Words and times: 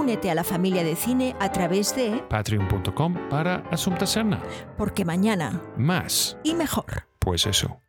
Únete 0.00 0.30
a 0.30 0.34
la 0.34 0.44
familia 0.44 0.82
de 0.82 0.96
cine 0.96 1.36
a 1.40 1.52
través 1.52 1.94
de 1.94 2.24
Patreon.com 2.30 3.14
para 3.28 3.56
Asunta 3.70 4.06
Serna. 4.06 4.40
Porque 4.78 5.04
mañana 5.04 5.60
Más, 5.76 6.38
y 6.42 6.54
mejor. 6.54 7.06
pues 7.18 7.44
eso. 7.44 7.82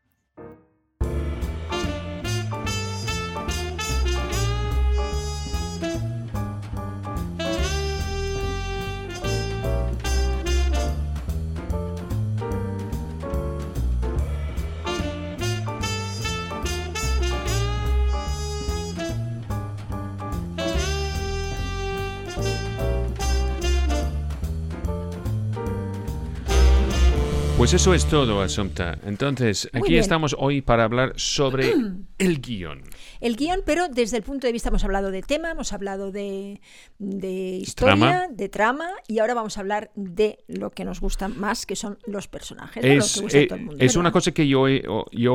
Pues 27.62 27.74
eso 27.74 27.94
es 27.94 28.08
todo, 28.08 28.42
Asunta. 28.42 28.98
Entonces, 29.05 29.70
aquí 29.72 29.96
estamos 29.96 30.35
hoy 30.40 30.63
para 30.63 30.84
hablar 30.84 31.13
sobre 31.16 31.72
el 32.18 32.41
guion. 32.41 32.82
El 33.20 33.35
guion, 33.35 33.62
pero 33.63 33.88
desde 33.88 34.18
el 34.18 34.24
punto 34.24 34.48
de 34.48 34.54
vista 34.54 34.70
hemos 34.70 34.84
hablado 34.84 35.12
de 35.12 35.22
tema, 35.22 35.52
hemos 35.52 35.72
hablado 35.72 36.12
de, 36.12 36.60
de 36.98 37.30
historia, 37.62 37.96
Trama. 37.96 38.27
de 38.32 38.50
trama, 38.50 38.90
y 39.08 39.20
ahora 39.20 39.35
vamos 39.35 39.58
a 39.58 39.60
hablar 39.60 39.91
de 39.94 40.40
lo 40.48 40.72
que 40.72 40.85
nos 40.85 41.02
gusta 41.02 41.27
más, 41.27 41.68
que 41.68 41.76
son 41.76 42.00
los 42.08 42.27
personajes. 42.27 42.84
¿no? 42.84 42.96
Lo 42.96 42.98
Es, 42.98 43.13
que 43.13 43.22
gusta 43.22 43.38
a 43.38 43.41
eh, 43.41 43.46
todo 43.46 43.60
el 43.60 43.66
mundo, 43.66 43.85
es 43.85 43.96
una 43.96 44.12
cosa 44.12 44.32
que 44.32 44.48
yo, 44.48 44.68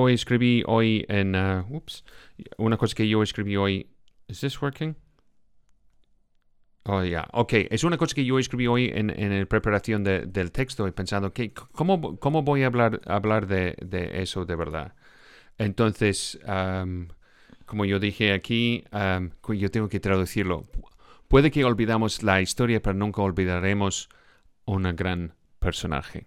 escribí 0.09 0.65
hoy 0.67 1.07
en... 1.09 1.37
ah, 1.37 1.65
ups, 1.71 2.05
una 2.59 2.77
cosa 2.77 2.97
que 2.97 3.09
yo 3.09 3.23
escribí 3.23 3.57
hoy... 3.57 3.89
¿Is 4.27 4.41
this 4.41 4.61
working? 4.61 4.97
Oh, 6.89 7.03
ya. 7.03 7.27
Ok, 7.33 7.53
es 7.71 7.83
una 7.83 7.97
cosa 7.99 8.15
que 8.15 8.25
yo 8.25 8.39
escribí 8.39 8.69
hoy 8.69 8.93
en, 8.95 9.11
en 9.11 9.47
preparación 9.49 10.05
de- 10.05 10.27
del 10.27 10.53
texto 10.53 10.87
y 10.87 10.93
pensando, 10.93 11.33
que 11.33 11.53
¿cómo, 11.53 12.17
¿cómo 12.21 12.43
voy 12.43 12.63
a 12.63 12.67
hablar, 12.69 13.01
hablar 13.07 13.47
de, 13.49 13.75
de 13.85 14.23
eso 14.23 14.45
de 14.45 14.55
verdad? 14.55 14.95
Entonces, 15.59 16.39
como 17.67 17.85
yo 17.85 17.99
dije 17.99 18.33
aquí, 18.33 18.85
yo 19.49 19.71
tengo 19.71 19.89
que 19.89 20.01
traducirlo. 20.01 20.65
Puede 21.29 21.51
que 21.51 21.65
olvidamos 21.65 22.23
la 22.23 22.41
historia, 22.41 22.81
pero 22.83 22.95
nunca 22.95 23.23
olvidaremos 23.23 24.09
un 24.67 24.85
gran 24.97 25.35
personaje. 25.59 26.27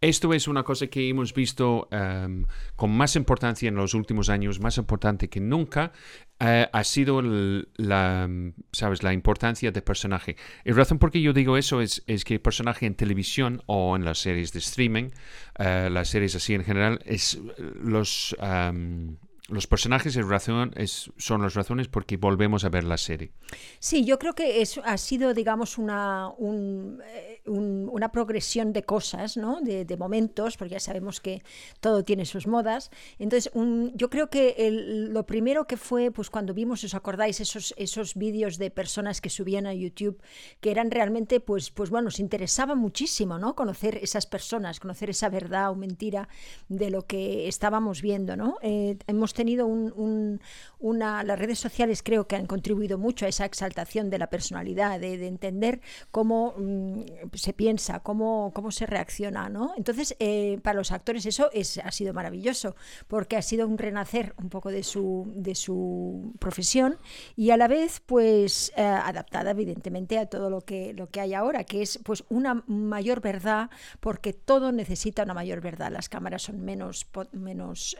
Esto 0.00 0.34
es 0.34 0.46
una 0.46 0.62
cosa 0.62 0.88
que 0.88 1.08
hemos 1.08 1.32
visto 1.32 1.88
em, 1.90 2.44
con 2.76 2.90
más 2.90 3.16
importancia 3.16 3.68
en 3.68 3.76
los 3.76 3.94
últimos 3.94 4.28
años, 4.28 4.60
más 4.60 4.76
importante 4.76 5.28
que 5.28 5.40
nunca, 5.40 5.92
eh, 6.38 6.68
ha 6.70 6.84
sido 6.84 7.22
la, 7.22 8.26
mm, 8.28 8.52
¿sabes? 8.72 9.02
la 9.02 9.14
importancia 9.14 9.72
del 9.72 9.82
personaje. 9.82 10.36
La 10.64 10.74
razón 10.74 10.98
por 10.98 11.10
qué 11.10 11.22
yo 11.22 11.32
digo 11.32 11.56
eso 11.56 11.80
es, 11.80 12.02
que 12.24 12.38
personaje 12.38 12.84
en 12.84 12.94
televisión 12.94 13.62
o 13.66 13.96
en 13.96 14.04
las 14.04 14.18
series 14.18 14.52
de 14.52 14.58
streaming, 14.58 15.10
eh, 15.58 15.88
las 15.90 16.08
series 16.08 16.34
así 16.34 16.54
en 16.54 16.64
general, 16.64 17.00
es 17.06 17.40
los, 17.82 18.36
am, 18.38 19.16
los 19.48 19.66
personajes 19.66 20.16
es 20.16 20.26
razón, 20.26 20.72
es, 20.76 21.12
son 21.16 21.42
las 21.42 21.54
razones 21.54 21.86
por 21.88 22.04
que 22.04 22.16
volvemos 22.16 22.64
a 22.64 22.68
ver 22.68 22.84
la 22.84 22.96
serie. 22.96 23.30
Sí, 23.78 24.04
yo 24.04 24.18
creo 24.18 24.34
que 24.34 24.60
es, 24.60 24.78
ha 24.78 24.98
sido, 24.98 25.34
digamos, 25.34 25.78
una, 25.78 26.28
un, 26.36 27.00
eh, 27.06 27.42
una 27.96 28.12
progresión 28.12 28.72
de 28.72 28.82
cosas, 28.84 29.36
¿no? 29.36 29.60
De, 29.60 29.96
momentos, 29.96 30.56
porque 30.56 30.74
ya 30.74 30.80
sabemos 30.80 31.20
que 31.20 31.42
todo 31.80 32.04
tiene 32.04 32.24
sus 32.26 32.46
modas. 32.46 32.90
Entonces, 33.18 33.50
yo 33.94 34.10
creo 34.10 34.28
que 34.28 34.54
lo 35.10 35.24
primero 35.24 35.66
que 35.66 35.76
fue, 35.76 36.10
pues 36.10 36.28
cuando 36.30 36.52
vimos, 36.54 36.84
¿os 36.84 36.94
acordáis? 36.94 37.40
Esos, 37.40 37.74
esos 37.78 38.14
vídeos 38.14 38.58
de 38.58 38.70
personas 38.70 39.20
que 39.22 39.30
subían 39.30 39.66
a 39.66 39.72
YouTube, 39.74 40.20
que 40.60 40.70
eran 40.70 40.90
realmente, 40.90 41.40
pues, 41.40 41.70
pues 41.70 41.88
bueno, 41.90 42.04
nos 42.06 42.20
interesaba 42.20 42.74
muchísimo, 42.74 43.38
¿no? 43.38 43.54
Conocer 43.54 43.98
esas 44.02 44.26
personas, 44.26 44.80
conocer 44.80 45.08
esa 45.10 45.28
verdad 45.30 45.70
o 45.70 45.74
mentira 45.76 46.28
de 46.68 46.90
lo 46.90 47.06
que 47.06 47.48
estábamos 47.48 48.02
viendo, 48.02 48.36
¿no? 48.36 48.58
Eh, 48.62 48.98
hemos 49.06 49.32
tenido 49.32 49.66
un, 49.66 49.92
un- 49.96 50.40
una, 50.78 51.24
las 51.24 51.38
redes 51.38 51.58
sociales 51.58 52.02
creo 52.02 52.26
que 52.28 52.36
han 52.36 52.46
contribuido 52.46 52.98
mucho 52.98 53.24
a 53.24 53.28
esa 53.28 53.44
exaltación 53.46 54.10
de 54.10 54.18
la 54.18 54.28
personalidad, 54.28 55.00
de, 55.00 55.16
de 55.18 55.26
entender 55.26 55.80
cómo 56.10 56.54
mm, 56.58 57.00
se 57.34 57.52
piensa, 57.52 57.85
cómo, 58.02 58.50
cómo 58.54 58.70
se 58.70 58.86
reacciona, 58.86 59.48
¿no? 59.48 59.72
Entonces, 59.76 60.14
eh, 60.18 60.58
para 60.62 60.76
los 60.76 60.92
actores 60.92 61.24
eso 61.26 61.50
es, 61.52 61.78
ha 61.78 61.90
sido 61.90 62.12
maravilloso, 62.12 62.76
porque 63.08 63.36
ha 63.36 63.42
sido 63.42 63.66
un 63.66 63.78
renacer 63.78 64.34
un 64.38 64.48
poco 64.48 64.70
de 64.70 64.82
su, 64.82 65.24
de 65.34 65.54
su 65.54 66.32
profesión 66.38 66.98
y 67.36 67.50
a 67.50 67.56
la 67.56 67.68
vez, 67.68 68.00
pues, 68.04 68.72
eh, 68.76 68.82
adaptada 68.82 69.50
evidentemente 69.52 70.18
a 70.18 70.26
todo 70.26 70.50
lo 70.50 70.60
que, 70.60 70.92
lo 70.92 71.08
que 71.08 71.20
hay 71.20 71.34
ahora, 71.34 71.64
que 71.64 71.82
es 71.82 71.98
pues 72.04 72.24
una 72.28 72.62
mayor 72.66 73.20
verdad, 73.20 73.70
porque 74.00 74.32
todo 74.32 74.72
necesita 74.72 75.22
una 75.22 75.34
mayor 75.34 75.60
verdad. 75.60 75.90
Las 75.92 76.08
cámaras 76.08 76.42
son 76.42 76.60
menos, 76.64 77.06
menos 77.32 77.96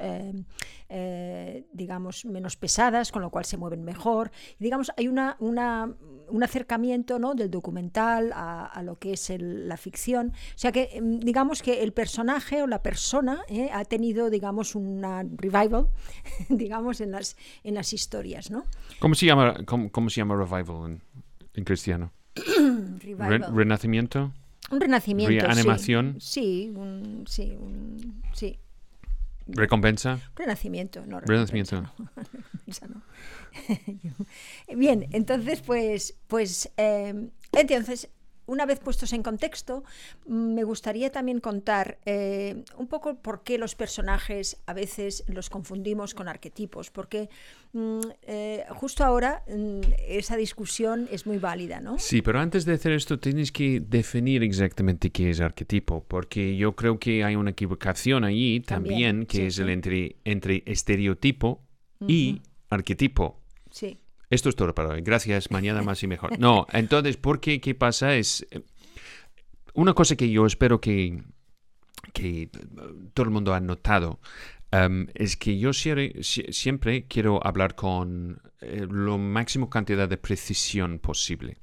eh, 0.88 1.64
digamos, 1.72 2.24
menos 2.24 2.56
pesadas, 2.56 3.10
con 3.12 3.22
lo 3.22 3.30
cual 3.30 3.44
se 3.44 3.56
mueven 3.56 3.84
mejor. 3.84 4.30
Digamos, 4.58 4.90
hay 4.96 5.08
una, 5.08 5.36
una- 5.40 5.94
un 6.28 6.42
acercamiento 6.42 7.18
¿no? 7.18 7.34
del 7.34 7.50
documental 7.50 8.32
a, 8.34 8.66
a 8.66 8.82
lo 8.82 8.98
que 8.98 9.12
es 9.12 9.30
el- 9.30 9.68
la 9.68 9.75
ficción. 9.76 10.28
O 10.54 10.58
sea 10.58 10.72
que, 10.72 10.90
em, 10.92 11.20
digamos 11.20 11.62
que 11.62 11.82
el 11.82 11.92
personaje 11.92 12.62
o 12.62 12.66
la 12.66 12.82
persona 12.82 13.42
eh, 13.48 13.70
ha 13.72 13.84
tenido, 13.84 14.30
digamos, 14.30 14.74
una 14.74 15.22
revival, 15.22 15.88
digamos, 16.48 17.00
en 17.00 17.10
las, 17.12 17.36
en 17.64 17.74
las 17.74 17.92
historias, 17.92 18.50
¿no? 18.50 18.64
¿Cómo 18.98 19.14
se 19.14 19.26
llama, 19.26 19.54
cómo, 19.66 19.90
cómo 19.90 20.10
se 20.10 20.16
llama 20.20 20.36
revival 20.36 20.90
en, 20.90 21.02
en 21.54 21.64
cristiano? 21.64 22.12
Re-. 23.00 23.38
¿Renacimiento? 23.38 24.32
un 24.70 24.80
renacimiento. 24.80 25.32
sí. 25.32 25.38
reanimación. 25.40 26.16
Sí, 26.20 26.72
un, 26.74 27.24
sí, 27.28 27.56
un- 27.58 28.22
sí. 28.32 28.58
¿Recompensa? 29.48 30.18
Renacimiento, 30.34 31.06
no 31.06 31.20
Renacimiento. 31.20 31.84
recompensa, 32.16 32.88
no. 32.88 33.02
Bien, 34.76 35.06
entonces, 35.12 35.60
pues, 35.62 36.16
pues, 36.26 36.70
eh, 36.76 37.28
entonces, 37.52 38.08
una 38.46 38.66
vez 38.66 38.80
puestos 38.80 39.12
en 39.12 39.22
contexto, 39.22 39.84
mm, 40.26 40.54
me 40.54 40.64
gustaría 40.64 41.10
también 41.10 41.40
contar 41.40 41.98
eh, 42.06 42.64
un 42.76 42.86
poco 42.86 43.16
por 43.16 43.42
qué 43.42 43.58
los 43.58 43.74
personajes 43.74 44.58
a 44.66 44.72
veces 44.72 45.24
los 45.28 45.50
confundimos 45.50 46.14
con 46.14 46.28
arquetipos, 46.28 46.90
porque 46.90 47.28
mm, 47.72 48.00
eh, 48.22 48.64
justo 48.70 49.04
ahora 49.04 49.42
mm, 49.48 49.80
esa 50.08 50.36
discusión 50.36 51.08
es 51.10 51.26
muy 51.26 51.38
válida, 51.38 51.80
¿no? 51.80 51.98
Sí, 51.98 52.22
pero 52.22 52.40
antes 52.40 52.64
de 52.64 52.74
hacer 52.74 52.92
esto 52.92 53.18
tienes 53.18 53.52
que 53.52 53.80
definir 53.80 54.42
exactamente 54.42 55.10
qué 55.10 55.30
es 55.30 55.40
arquetipo, 55.40 56.04
porque 56.06 56.56
yo 56.56 56.74
creo 56.74 56.98
que 56.98 57.24
hay 57.24 57.36
una 57.36 57.50
equivocación 57.50 58.24
ahí 58.24 58.60
también, 58.60 58.86
También, 58.96 59.26
que 59.26 59.36
sí, 59.38 59.42
es 59.44 59.54
sí. 59.56 59.62
el 59.62 59.70
entre, 59.70 60.16
entre 60.24 60.62
estereotipo 60.66 61.62
y 62.06 62.40
arquetipo. 62.70 63.40
Sí. 63.70 63.98
Esto 64.30 64.48
es 64.48 64.56
todo 64.56 64.74
para 64.74 64.90
hoy. 64.90 65.02
Gracias. 65.02 65.50
Mañana 65.50 65.82
más 65.82 66.02
y 66.02 66.06
mejor. 66.06 66.38
No, 66.38 66.66
entonces, 66.72 67.16
¿por 67.16 67.40
qué? 67.40 67.60
¿Qué 67.60 67.74
pasa? 67.74 68.14
Es 68.16 68.46
eh, 68.50 68.62
una 69.74 69.94
cosa 69.94 70.16
que 70.16 70.28
yo 70.30 70.46
espero 70.46 70.80
que, 70.80 71.22
que 72.12 72.42
eh, 72.42 72.50
todo 73.14 73.24
el 73.24 73.30
mundo 73.30 73.54
ha 73.54 73.60
notado. 73.60 74.20
em, 74.72 75.06
es 75.14 75.36
que 75.36 75.58
yo 75.58 75.72
siempre, 75.72 76.12
sie- 76.22 76.52
siempre 76.52 77.06
quiero 77.06 77.44
hablar 77.46 77.74
con 77.76 78.40
eh, 78.60 78.86
lo 78.90 79.16
máximo 79.18 79.70
cantidad 79.70 80.08
de 80.08 80.16
precisión 80.16 80.98
posible. 80.98 81.58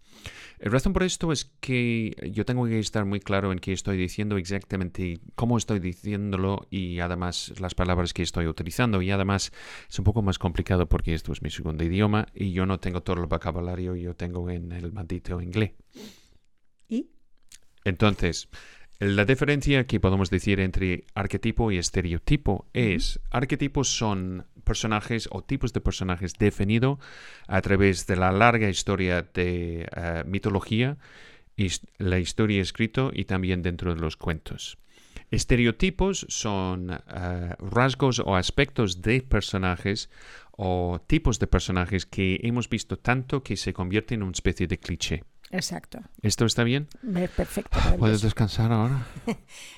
La 0.64 0.70
razón 0.70 0.94
por 0.94 1.04
esto 1.04 1.34
es 1.34 1.52
que 1.60 2.16
yo 2.32 2.46
tengo 2.46 2.66
que 2.66 2.80
estar 2.80 3.04
muy 3.04 3.20
claro 3.20 3.52
en 3.52 3.60
qué 3.60 3.74
estoy 3.74 3.98
diciendo 3.98 4.38
exactamente, 4.38 5.20
cómo 5.36 5.58
estoy 5.58 5.80
diciéndolo 5.80 6.68
y 6.70 7.02
además 7.02 7.52
las 7.60 7.76
palabras 7.76 8.14
que 8.14 8.24
estoy 8.24 8.48
utilizando. 8.48 9.02
Y 9.02 9.12
además 9.12 9.52
es 9.90 10.00
un 10.00 10.06
poco 10.06 10.22
más 10.22 10.40
complicado 10.40 10.88
porque 10.88 11.16
esto 11.16 11.34
es 11.34 11.42
mi 11.42 11.50
segundo 11.50 11.84
idioma 11.84 12.28
y 12.34 12.54
yo 12.54 12.66
no 12.66 12.80
tengo 12.80 13.04
todo 13.04 13.22
el 13.22 13.28
vocabulario 13.28 13.98
yo 13.98 14.16
tengo 14.16 14.50
en 14.50 14.72
el 14.72 14.94
maldito 14.94 15.42
inglés. 15.42 15.74
¿Y? 16.88 17.10
Entonces, 17.84 18.48
la 19.04 19.26
diferencia 19.26 19.86
que 19.86 20.00
podemos 20.00 20.30
decir 20.30 20.60
entre 20.62 21.06
arquetipo 21.14 21.72
y 21.72 21.78
estereotipo 21.78 22.68
es, 22.74 23.20
arquetipos 23.32 23.90
son 23.90 24.46
personajes 24.64 25.28
o 25.32 25.44
tipos 25.44 25.74
de 25.74 25.82
personajes 25.82 26.34
definidos 26.34 27.00
a 27.48 27.62
través 27.62 28.08
de 28.08 28.16
la 28.16 28.32
larga 28.32 28.70
historia 28.70 29.22
de 29.22 29.90
eh, 29.94 30.24
mitología 30.26 30.98
la 31.98 32.20
historia 32.20 32.62
escrito 32.62 33.12
y 33.14 33.26
también 33.26 33.62
dentro 33.62 33.94
de 33.94 34.02
los 34.02 34.18
cuentos. 34.18 34.78
Estereotipos 35.32 36.26
son 36.30 36.92
eh, 36.92 37.56
rasgos 37.60 38.20
o 38.20 38.36
aspectos 38.36 39.02
de 39.02 39.22
personajes 39.22 40.10
o 40.52 41.02
tipos 41.06 41.40
de 41.40 41.48
personajes 41.48 42.06
que 42.06 42.40
hemos 42.44 42.70
visto 42.70 42.98
tanto 42.98 43.44
que 43.44 43.58
se 43.58 43.74
convierten 43.74 44.20
en 44.20 44.24
una 44.24 44.32
especie 44.32 44.68
de 44.68 44.80
cliché. 44.80 45.24
Exacto. 45.54 46.00
¿Esto 46.24 46.46
está 46.46 46.64
bien? 46.64 46.88
Perfecto. 47.36 47.78
¿Puedes 48.00 48.24
descansar 48.24 48.72
ahora? 48.72 49.06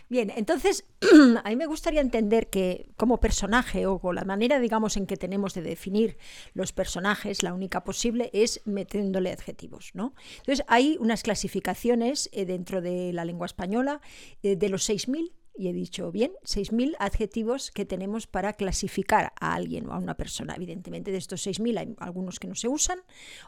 bien, 0.10 0.32
entonces 0.34 0.86
a 1.44 1.50
mí 1.50 1.56
me 1.58 1.66
gustaría 1.66 2.00
entender 2.00 2.50
que 2.50 2.88
como 2.96 3.20
personaje 3.20 3.86
o 3.86 4.00
con 4.00 4.16
la 4.16 4.24
manera, 4.24 4.60
digamos, 4.60 4.96
en 4.96 5.06
que 5.06 5.18
tenemos 5.18 5.54
de 5.54 5.64
definir 5.64 6.18
los 6.54 6.72
personajes, 6.72 7.44
la 7.44 7.54
única 7.54 7.84
posible 7.84 8.30
es 8.32 8.62
metiéndole 8.64 9.34
adjetivos, 9.34 9.92
¿no? 9.94 10.16
Entonces 10.38 10.66
hay 10.70 10.96
unas 11.02 11.24
clasificaciones 11.24 12.30
eh, 12.32 12.46
dentro 12.46 12.82
de 12.82 13.12
la 13.12 13.26
lengua 13.26 13.46
española 13.46 14.00
eh, 14.44 14.56
de 14.56 14.70
los 14.70 14.90
6.000 14.90 15.34
y 15.58 15.68
he 15.68 15.74
dicho 15.74 16.12
bien, 16.12 16.32
6.000 16.44 16.96
adjetivos 17.00 17.72
que 17.72 17.86
tenemos 17.86 18.28
para 18.28 18.54
clasificar 18.54 19.34
a 19.40 19.54
alguien 19.54 19.88
o 19.88 19.94
a 19.94 19.98
una 19.98 20.16
persona. 20.16 20.56
Evidentemente, 20.56 21.12
de 21.12 21.18
estos 21.18 21.46
6.000 21.46 21.78
hay 21.78 21.96
algunos 22.00 22.40
que 22.40 22.48
no 22.48 22.56
se 22.56 22.68
usan 22.68 23.00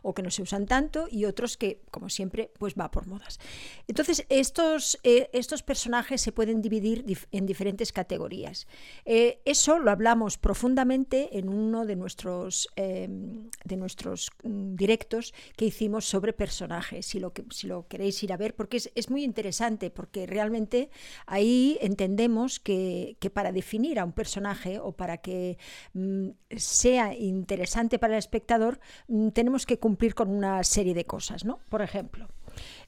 o 0.02 0.14
que 0.14 0.24
no 0.24 0.32
se 0.32 0.42
usan 0.42 0.66
tanto 0.66 1.08
y 1.10 1.26
otros 1.26 1.58
que, 1.58 1.82
como 1.92 2.10
siempre, 2.10 2.52
pues 2.58 2.76
va 2.80 2.92
por 2.92 3.08
modas. 3.08 3.40
Entonces, 3.88 4.26
estos, 4.30 5.00
eh, 5.04 5.30
estos 5.34 5.64
personajes 5.64 6.22
se 6.22 6.32
pueden 6.32 6.62
dividir 6.62 7.06
en 7.32 7.46
diferentes 7.46 7.92
categorías. 7.92 8.68
Eh, 9.06 9.42
eso 9.46 9.80
lo 9.80 9.92
hablamos 9.92 10.38
profundamente 10.38 11.38
en 11.38 11.50
uno 11.50 11.86
de 11.86 11.96
nuestros, 11.96 12.70
em, 12.76 13.50
de 13.66 13.78
nuestros 13.78 14.32
mm, 14.44 14.76
directos 14.76 15.34
que 15.56 15.66
hicimos 15.66 16.06
sobre 16.06 16.34
personajes, 16.34 17.06
si 17.06 17.20
lo, 17.20 17.34
que, 17.34 17.44
si 17.52 17.68
lo 17.68 17.88
queréis 17.88 18.22
ir 18.24 18.34
a 18.34 18.38
ver, 18.38 18.56
porque 18.56 18.78
es, 18.78 18.92
es 18.96 19.10
muy 19.10 19.24
interesante, 19.24 19.90
porque 19.90 20.26
realmente 20.26 20.90
ahí 21.26 21.78
entendemos 21.98 22.60
que, 22.60 23.18
para 23.34 23.52
definir 23.52 23.98
a 23.98 24.06
un 24.06 24.14
personaje 24.14 24.78
o 24.78 24.92
para 24.94 25.18
que 25.18 25.58
mm, 25.94 26.30
sea 26.56 27.16
interesante 27.18 27.98
para 27.98 28.14
el 28.14 28.20
espectador, 28.20 28.80
mm, 29.08 29.30
tenemos 29.30 29.66
que 29.66 29.80
cumplir 29.80 30.14
con 30.14 30.30
una 30.30 30.64
serie 30.64 30.94
de 30.94 31.06
cosas. 31.06 31.44
¿no? 31.44 31.60
Por 31.70 31.82
ejemplo, 31.82 32.28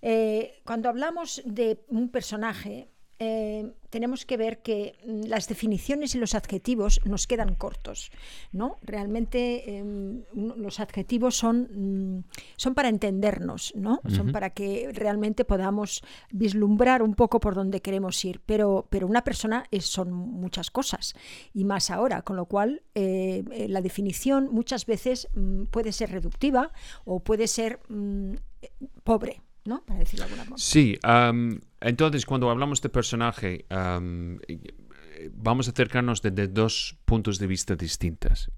eh, 0.04 0.62
cuando 0.64 0.90
hablamos 0.90 1.42
de 1.44 1.84
un 1.90 2.10
personaje, 2.10 2.90
eh, 3.21 3.74
tenemos 3.89 4.25
que 4.25 4.38
ver 4.38 4.62
que 4.62 4.95
mm, 5.06 5.27
las 5.27 5.50
definiciones 5.50 6.16
y 6.16 6.19
los 6.19 6.36
adjetivos 6.36 7.01
nos 7.04 7.27
quedan 7.27 7.54
cortos. 7.54 8.12
¿no? 8.54 8.77
Realmente 8.81 9.77
em, 9.77 10.24
los 10.33 10.80
adjetivos 10.80 11.36
son, 11.36 11.68
mm, 11.74 12.24
son 12.56 12.75
para 12.75 12.88
entendernos, 12.88 13.74
¿no? 13.75 14.00
son 14.07 14.31
para 14.31 14.51
que 14.51 14.89
realmente 14.94 15.44
podamos 15.44 16.01
vislumbrar 16.31 17.04
un 17.04 17.13
poco 17.13 17.42
por 17.42 17.56
dónde 17.56 17.81
queremos 17.81 18.24
ir. 18.24 18.39
Pero, 18.45 18.88
pero 18.89 19.06
una 19.06 19.24
persona 19.25 19.65
es, 19.69 19.86
son 19.86 20.13
muchas 20.13 20.72
cosas 20.72 21.13
y 21.54 21.65
más 21.65 21.92
ahora, 21.92 22.22
con 22.22 22.38
lo 22.38 22.45
cual 22.45 22.83
eh, 22.95 23.44
eh, 23.51 23.68
la 23.68 23.81
definición 23.81 24.50
muchas 24.50 24.86
veces 24.86 25.27
mm, 25.36 25.63
puede 25.65 25.92
ser 25.92 26.12
reductiva 26.12 26.72
o 27.04 27.19
puede 27.19 27.48
ser 27.48 27.80
pobre. 29.04 29.42
Para 29.86 30.00
decirlo 30.00 30.25
de 30.25 30.31
alguna 30.31 30.44
forma. 30.44 30.57
Sí, 30.57 31.00
entonces 31.81 32.25
cuando 32.25 32.50
hablamos 32.50 32.81
de 32.81 32.89
personaje, 32.89 33.66
vamos 35.33 35.68
a 35.68 35.71
acercarnos 35.71 36.21
desde 36.21 36.48
dos 36.48 36.98
puntos 37.06 37.39
de 37.39 37.48
vista 37.48 37.75
distintos. 37.75 38.51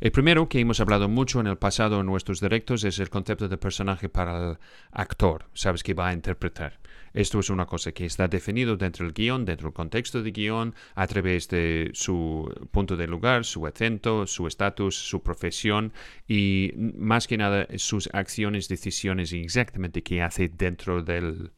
El 0.00 0.10
primero, 0.10 0.48
que 0.48 0.60
hemos 0.60 0.80
hablado 0.80 1.08
mucho 1.08 1.40
en 1.40 1.46
el 1.46 1.58
pasado 1.58 2.00
en 2.00 2.06
nuestros 2.06 2.40
directos, 2.40 2.84
es 2.84 2.98
el 2.98 3.10
concepto 3.10 3.48
de 3.48 3.58
personaje 3.58 4.08
para 4.08 4.50
el 4.50 4.58
actor, 4.92 5.50
sabes, 5.54 5.82
que 5.82 5.94
va 5.94 6.08
a 6.08 6.12
interpretar. 6.12 6.80
Esto 7.12 7.40
es 7.40 7.50
una 7.50 7.66
cosa 7.66 7.92
que 7.92 8.06
está 8.06 8.28
definido 8.28 8.76
dentro 8.76 9.04
del 9.04 9.14
guion, 9.14 9.44
dentro 9.44 9.68
del 9.68 9.74
contexto 9.74 10.22
del 10.22 10.32
guion, 10.32 10.74
a 10.94 11.06
través 11.06 11.48
de 11.48 11.90
su 11.94 12.50
punto 12.70 12.96
de 12.96 13.06
lugar, 13.06 13.44
su 13.44 13.66
acento, 13.66 14.26
su 14.26 14.46
estatus, 14.46 14.96
su 14.96 15.22
profesión 15.22 15.92
y 16.26 16.72
más 16.76 17.26
que 17.26 17.36
nada 17.36 17.66
sus 17.76 18.08
acciones, 18.12 18.68
decisiones 18.68 19.32
y 19.32 19.40
exactamente 19.40 20.02
qué 20.02 20.22
hace 20.22 20.48
dentro 20.48 21.02
del, 21.02 21.52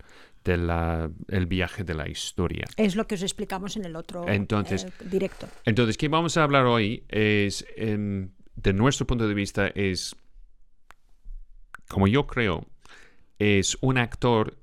del 0.44 1.46
viaje 1.46 1.84
de 1.84 1.94
la 1.94 2.08
historia. 2.08 2.64
Es 2.76 2.96
lo 2.96 3.06
que 3.06 3.14
os 3.14 3.22
explicamos 3.22 3.76
en 3.76 3.84
el 3.84 3.96
otro 3.96 4.26
entonces, 4.28 4.84
eh, 4.84 4.90
directo. 5.04 5.48
Entonces, 5.64 5.96
¿qué 5.96 6.08
vamos 6.08 6.36
a 6.36 6.44
hablar 6.44 6.66
hoy? 6.66 7.04
Es, 7.08 7.66
em, 7.76 8.30
de 8.56 8.72
nuestro 8.72 9.06
punto 9.06 9.28
de 9.28 9.34
vista, 9.34 9.68
es, 9.68 10.16
como 11.88 12.06
yo 12.06 12.26
creo, 12.26 12.66
es 13.38 13.76
un 13.80 13.98
actor 13.98 14.58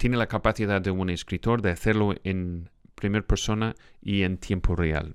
tiene 0.00 0.16
la 0.16 0.28
capacidad 0.28 0.80
de 0.80 0.90
un 0.90 1.10
escritor 1.10 1.60
de 1.60 1.72
hacerlo 1.72 2.14
en 2.24 2.70
primera 2.94 3.26
persona 3.26 3.74
y 4.00 4.22
en 4.22 4.38
tiempo 4.38 4.74
real. 4.74 5.14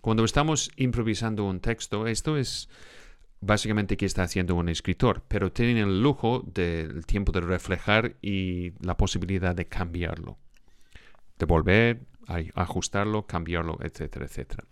Cuando 0.00 0.24
estamos 0.24 0.70
improvisando 0.76 1.44
un 1.44 1.58
texto, 1.58 2.06
esto 2.06 2.36
es 2.36 2.68
básicamente 3.40 3.96
que 3.96 4.06
está 4.06 4.22
haciendo 4.22 4.54
un 4.54 4.68
escritor, 4.68 5.24
pero 5.26 5.50
tiene 5.50 5.80
el 5.80 6.00
lujo 6.00 6.44
del 6.46 7.04
tiempo 7.06 7.32
de 7.32 7.40
reflejar 7.40 8.14
y 8.22 8.72
la 8.86 8.96
posibilidad 8.96 9.52
de 9.52 9.66
cambiarlo, 9.66 10.38
de 11.36 11.46
volver, 11.46 12.06
ajustarlo, 12.54 13.26
cambiarlo, 13.26 13.78
etcétera, 13.82 14.26
etcétera. 14.26 14.62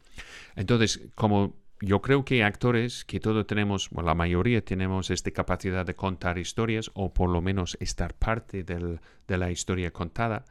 Entonces, 0.55 1.00
como 1.17 1.56
yo 1.82 2.00
creo 2.00 2.25
que 2.25 2.44
actores 2.44 3.05
que 3.05 3.19
todos 3.19 3.44
tenemos, 3.44 3.90
bueno, 3.90 4.06
la 4.06 4.14
mayoría 4.14 4.64
tenemos 4.64 5.11
esta 5.11 5.32
capacidad 5.32 5.84
de 5.84 5.96
contar 5.96 6.38
historias 6.38 6.93
o 6.94 7.12
por 7.12 7.29
lo 7.29 7.40
menos 7.40 7.76
estar 7.81 8.14
parte 8.14 8.62
del, 8.62 9.00
de 9.26 9.37
la 9.37 9.50
historia 9.50 9.90
contada, 9.90 10.44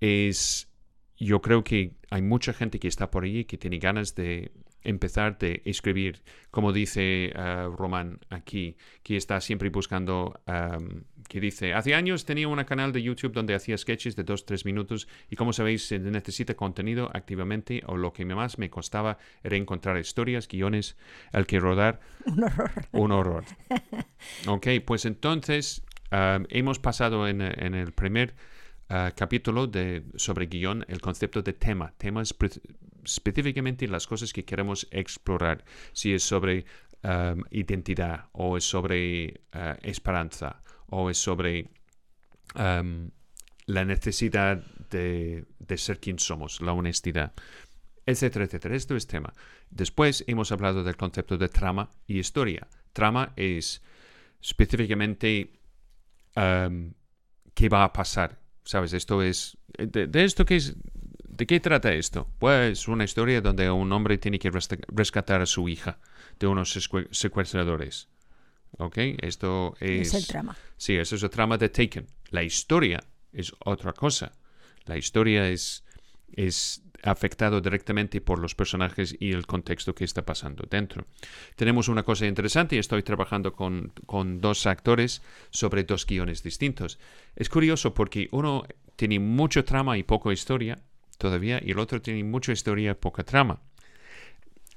es, 0.00 0.72
yo 1.18 1.42
creo 1.42 1.64
que 1.64 1.92
hay 2.08 2.22
mucha 2.22 2.54
gente 2.54 2.78
que 2.78 2.88
está 2.88 3.10
por 3.10 3.24
allí 3.24 3.44
que 3.44 3.58
tiene 3.58 3.78
ganas 3.78 4.14
de 4.14 4.52
empezar 4.84 5.38
de 5.38 5.62
escribir, 5.64 6.22
como 6.50 6.72
dice 6.72 7.32
uh, 7.34 7.74
Román 7.74 8.20
aquí, 8.30 8.76
que 9.02 9.16
está 9.16 9.40
siempre 9.40 9.70
buscando, 9.70 10.40
um, 10.46 11.02
que 11.28 11.40
dice, 11.40 11.74
hace 11.74 11.94
años 11.94 12.24
tenía 12.24 12.46
un 12.46 12.62
canal 12.64 12.92
de 12.92 13.02
YouTube 13.02 13.32
donde 13.32 13.54
hacía 13.54 13.76
sketches 13.76 14.14
de 14.14 14.24
2-3 14.24 14.64
minutos 14.64 15.08
y 15.30 15.36
como 15.36 15.52
sabéis, 15.52 15.86
se 15.86 15.98
necesita 15.98 16.54
contenido 16.54 17.10
activamente 17.12 17.82
o 17.86 17.96
lo 17.96 18.12
que 18.12 18.24
más 18.24 18.58
me 18.58 18.70
costaba 18.70 19.18
era 19.42 19.56
encontrar 19.56 19.98
historias, 19.98 20.46
guiones, 20.46 20.96
al 21.32 21.46
que 21.46 21.58
rodar. 21.58 22.00
Un 22.26 22.44
horror. 22.44 22.72
Un 22.92 23.12
horror. 23.12 23.44
ok, 24.46 24.66
pues 24.84 25.06
entonces 25.06 25.82
um, 26.12 26.44
hemos 26.50 26.78
pasado 26.78 27.26
en, 27.26 27.40
en 27.40 27.74
el 27.74 27.92
primer 27.92 28.34
uh, 28.90 29.14
capítulo 29.14 29.66
de, 29.66 30.04
sobre 30.16 30.46
guion 30.46 30.84
el 30.88 31.00
concepto 31.00 31.42
de 31.42 31.52
tema. 31.52 31.92
Temas 31.96 32.34
específicamente 33.04 33.86
las 33.88 34.06
cosas 34.06 34.32
que 34.32 34.44
queremos 34.44 34.86
explorar, 34.90 35.64
si 35.92 36.14
es 36.14 36.22
sobre 36.22 36.64
um, 37.02 37.42
identidad 37.50 38.28
o 38.32 38.56
es 38.56 38.64
sobre 38.64 39.42
uh, 39.54 39.76
esperanza 39.82 40.62
o 40.88 41.10
es 41.10 41.18
sobre 41.18 41.70
la 42.54 43.84
necesidad 43.84 44.58
de, 44.90 45.44
ser 45.76 45.98
quien 45.98 46.18
somos, 46.18 46.60
la 46.60 46.72
honestidad, 46.72 47.32
etcétera, 48.06 48.44
etcétera. 48.44 48.76
Esto 48.76 48.94
es 48.94 49.06
tema. 49.06 49.32
Después 49.70 50.22
hemos 50.28 50.52
hablado 50.52 50.84
del 50.84 50.96
concepto 50.96 51.36
de 51.36 51.48
trama 51.48 51.90
y 52.06 52.18
historia. 52.18 52.68
Trama 52.92 53.32
es 53.34 53.82
específicamente 54.40 55.58
qué 56.34 57.68
va 57.68 57.84
a 57.84 57.92
pasar. 57.92 58.43
¿Sabes? 58.64 58.92
Esto 58.92 59.22
es... 59.22 59.56
De, 59.76 60.06
de 60.06 60.24
esto 60.24 60.44
que 60.44 60.56
es 60.56 60.74
¿De 61.36 61.46
qué 61.48 61.58
trata 61.58 61.92
esto? 61.92 62.28
Pues 62.38 62.86
una 62.86 63.02
historia 63.02 63.40
donde 63.40 63.68
un 63.68 63.90
hombre 63.92 64.18
tiene 64.18 64.38
que 64.38 64.52
rescatar 64.52 65.40
a 65.40 65.46
su 65.46 65.68
hija 65.68 65.98
de 66.38 66.46
unos 66.46 66.72
secuestradores. 67.10 68.08
¿Ok? 68.78 68.98
Esto 69.20 69.74
es... 69.80 70.08
Es 70.08 70.14
el 70.14 70.26
trama. 70.28 70.56
Sí, 70.76 70.94
eso 70.94 71.16
es 71.16 71.22
el 71.24 71.30
trama 71.30 71.58
de 71.58 71.70
Taken. 71.70 72.06
La 72.30 72.44
historia 72.44 73.02
es 73.32 73.52
otra 73.64 73.92
cosa. 73.92 74.32
La 74.84 74.96
historia 74.96 75.48
es, 75.48 75.82
es 76.32 76.83
afectado 77.04 77.60
directamente 77.60 78.20
por 78.20 78.38
los 78.38 78.54
personajes 78.54 79.16
y 79.20 79.32
el 79.32 79.46
contexto 79.46 79.94
que 79.94 80.04
está 80.04 80.24
pasando 80.24 80.66
dentro. 80.68 81.06
Tenemos 81.56 81.88
una 81.88 82.02
cosa 82.02 82.26
interesante 82.26 82.76
y 82.76 82.78
estoy 82.78 83.02
trabajando 83.02 83.52
con, 83.52 83.92
con 84.06 84.40
dos 84.40 84.66
actores 84.66 85.22
sobre 85.50 85.84
dos 85.84 86.06
guiones 86.06 86.42
distintos. 86.42 86.98
Es 87.36 87.48
curioso 87.48 87.94
porque 87.94 88.28
uno 88.32 88.64
tiene 88.96 89.18
mucho 89.18 89.64
trama 89.64 89.98
y 89.98 90.02
poco 90.02 90.32
historia 90.32 90.78
todavía 91.18 91.60
y 91.62 91.70
el 91.70 91.78
otro 91.78 92.00
tiene 92.00 92.24
mucha 92.24 92.52
historia, 92.52 92.98
poca 92.98 93.22
trama. 93.22 93.60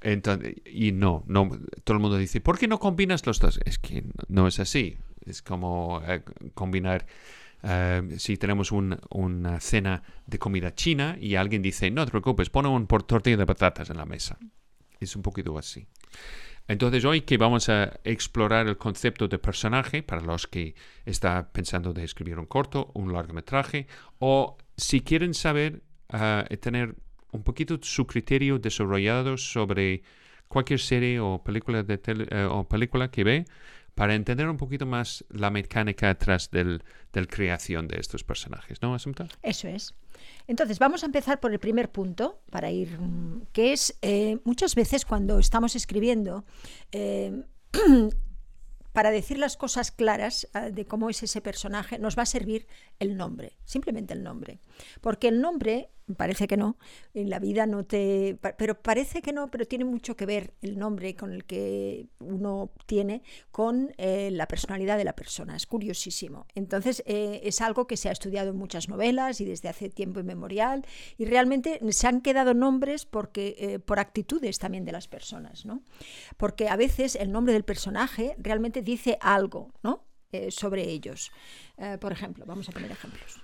Entonces, 0.01 0.55
y 0.65 0.91
no, 0.91 1.23
no, 1.27 1.49
todo 1.83 1.97
el 1.97 2.01
mundo 2.01 2.17
dice, 2.17 2.39
¿por 2.39 2.57
qué 2.59 2.67
no 2.67 2.79
combinas 2.79 3.25
los 3.25 3.39
dos? 3.39 3.59
Es 3.65 3.79
que 3.79 4.03
no 4.27 4.47
es 4.47 4.59
así. 4.59 4.97
Es 5.25 5.41
como 5.41 6.01
eh, 6.07 6.21
combinar, 6.53 7.05
eh, 7.63 8.01
si 8.17 8.37
tenemos 8.37 8.71
una 8.71 9.59
cena 9.59 10.03
de 10.25 10.39
comida 10.39 10.75
china 10.75 11.17
y 11.19 11.35
alguien 11.35 11.61
dice, 11.61 11.89
no 11.91 12.05
te 12.05 12.11
preocupes, 12.11 12.49
pon 12.49 12.65
un 12.65 12.87
tortilla 12.87 13.37
de 13.37 13.45
patatas 13.45 13.89
en 13.89 13.97
la 13.97 14.05
mesa. 14.05 14.37
Es 14.99 15.15
un 15.15 15.21
poquito 15.21 15.57
así. 15.57 15.87
Entonces 16.67 17.05
hoy 17.05 17.21
que 17.21 17.37
vamos 17.37 17.69
a 17.69 17.99
explorar 18.03 18.67
el 18.67 18.77
concepto 18.77 19.27
de 19.27 19.39
personaje 19.39 20.03
para 20.03 20.21
los 20.21 20.47
que 20.47 20.75
están 21.05 21.49
pensando 21.53 21.93
de 21.93 22.03
escribir 22.03 22.37
un 22.39 22.45
corto, 22.45 22.91
un 22.93 23.13
largometraje, 23.13 23.87
o 24.19 24.57
si 24.75 25.01
quieren 25.01 25.33
saber, 25.33 25.81
uh, 26.13 26.43
tener 26.57 26.95
un 27.31 27.43
poquito 27.43 27.79
su 27.81 28.05
criterio 28.05 28.59
desarrollado 28.59 29.37
sobre 29.37 30.03
cualquier 30.49 30.79
serie 30.79 31.19
o 31.19 31.41
película, 31.41 31.83
de 31.83 31.97
tele, 31.97 32.27
uh, 32.31 32.51
o 32.51 32.67
película 32.67 33.09
que 33.11 33.23
ve, 33.23 33.45
para 33.97 34.13
entender 34.13 34.47
un 34.47 34.57
poquito 34.57 34.85
más 34.85 35.25
la 35.31 35.49
mecánica 35.49 36.11
atrás 36.11 36.51
del, 36.51 36.83
del 37.13 37.27
creación 37.27 37.87
de 37.87 37.99
estos 37.99 38.23
personajes, 38.23 38.79
¿no, 38.83 38.93
Asunta? 38.93 39.27
Eso 39.41 39.67
es. 39.67 39.95
Entonces, 40.45 40.77
vamos 40.77 41.01
a 41.01 41.07
empezar 41.07 41.39
por 41.39 41.51
el 41.51 41.57
primer 41.57 41.91
punto, 41.91 42.39
para 42.51 42.69
ir, 42.69 42.99
que 43.53 43.73
es 43.73 43.97
eh, 44.03 44.37
muchas 44.43 44.75
veces 44.75 45.03
cuando 45.03 45.39
estamos 45.39 45.75
escribiendo, 45.75 46.45
eh, 46.91 47.41
para 48.93 49.09
decir 49.09 49.39
las 49.39 49.57
cosas 49.57 49.89
claras 49.89 50.47
uh, 50.53 50.71
de 50.71 50.85
cómo 50.85 51.09
es 51.09 51.23
ese 51.23 51.41
personaje, 51.41 51.97
nos 51.97 52.15
va 52.15 52.21
a 52.21 52.27
servir 52.27 52.67
el 52.99 53.17
nombre, 53.17 53.57
simplemente 53.65 54.13
el 54.13 54.23
nombre. 54.23 54.59
Porque 55.01 55.27
el 55.27 55.41
nombre, 55.41 55.89
parece 56.15 56.47
que 56.47 56.57
no, 56.57 56.77
en 57.13 57.29
la 57.29 57.39
vida 57.39 57.65
no 57.65 57.85
te... 57.85 58.37
Pero 58.57 58.81
parece 58.81 59.21
que 59.21 59.33
no, 59.33 59.51
pero 59.51 59.65
tiene 59.65 59.85
mucho 59.85 60.15
que 60.15 60.25
ver 60.25 60.53
el 60.61 60.77
nombre 60.77 61.15
con 61.15 61.31
el 61.31 61.45
que 61.45 62.07
uno 62.19 62.71
tiene 62.85 63.21
con 63.51 63.93
eh, 63.97 64.29
la 64.31 64.47
personalidad 64.47 64.97
de 64.97 65.03
la 65.03 65.15
persona. 65.15 65.55
Es 65.55 65.67
curiosísimo. 65.67 66.47
Entonces, 66.55 67.03
eh, 67.05 67.41
es 67.43 67.61
algo 67.61 67.87
que 67.87 67.97
se 67.97 68.09
ha 68.09 68.11
estudiado 68.13 68.51
en 68.51 68.57
muchas 68.57 68.89
novelas 68.89 69.41
y 69.41 69.45
desde 69.45 69.69
hace 69.69 69.89
tiempo 69.89 70.19
inmemorial. 70.19 70.85
Y 71.17 71.25
realmente 71.25 71.79
se 71.91 72.07
han 72.07 72.21
quedado 72.21 72.53
nombres 72.53 73.05
porque, 73.05 73.55
eh, 73.59 73.79
por 73.79 73.99
actitudes 73.99 74.59
también 74.59 74.85
de 74.85 74.91
las 74.91 75.07
personas. 75.07 75.65
¿no? 75.65 75.83
Porque 76.37 76.69
a 76.69 76.75
veces 76.75 77.15
el 77.15 77.31
nombre 77.31 77.53
del 77.53 77.63
personaje 77.63 78.35
realmente 78.39 78.81
dice 78.81 79.17
algo, 79.21 79.71
¿no? 79.83 80.06
Eh, 80.31 80.51
sobre 80.51 80.83
ellos. 80.83 81.31
Eh, 81.77 81.97
por 81.99 82.11
ejemplo, 82.11 82.45
vamos 82.45 82.67
a 82.69 82.71
poner 82.71 82.91
ejemplos. 82.91 83.39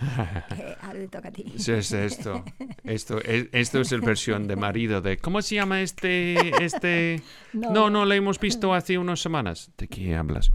Eh, 0.58 0.76
ahora 0.80 0.98
te 0.98 1.08
toca 1.08 1.28
a 1.28 1.30
ti. 1.30 1.44
Sí, 1.56 1.72
es 1.72 1.92
esto. 1.92 2.44
Esto 2.82 3.20
es, 3.20 3.48
esto 3.52 3.80
es 3.80 3.92
el 3.92 4.00
versión 4.00 4.48
de 4.48 4.56
marido 4.56 5.00
de 5.00 5.16
¿cómo 5.16 5.40
se 5.42 5.54
llama 5.54 5.80
este? 5.80 6.64
este? 6.64 7.22
No, 7.52 7.70
no, 7.70 7.90
no 7.90 8.04
lo 8.04 8.12
hemos 8.12 8.40
visto 8.40 8.74
hace 8.74 8.98
unas 8.98 9.20
semanas. 9.20 9.70
¿De 9.78 9.86
qué 9.86 10.16
hablas? 10.16 10.50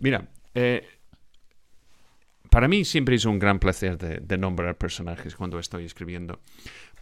Mira, 0.00 0.28
eh, 0.54 0.86
para 2.50 2.68
mí 2.68 2.84
siempre 2.84 3.16
es 3.16 3.24
un 3.26 3.38
gran 3.38 3.58
placer 3.58 3.98
de, 3.98 4.20
de, 4.20 4.38
nombrar 4.38 4.78
personajes 4.78 5.36
cuando 5.36 5.58
estoy 5.58 5.84
escribiendo, 5.84 6.40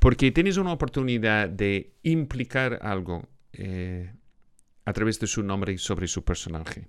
porque 0.00 0.32
tienes 0.32 0.56
una 0.56 0.72
oportunidad 0.72 1.48
de 1.48 1.94
implicar 2.02 2.80
algo 2.82 3.28
eh, 3.52 4.12
a 4.84 4.92
través 4.92 5.20
de 5.20 5.26
su 5.26 5.42
nombre 5.42 5.78
sobre 5.78 6.08
su 6.08 6.24
personaje. 6.24 6.88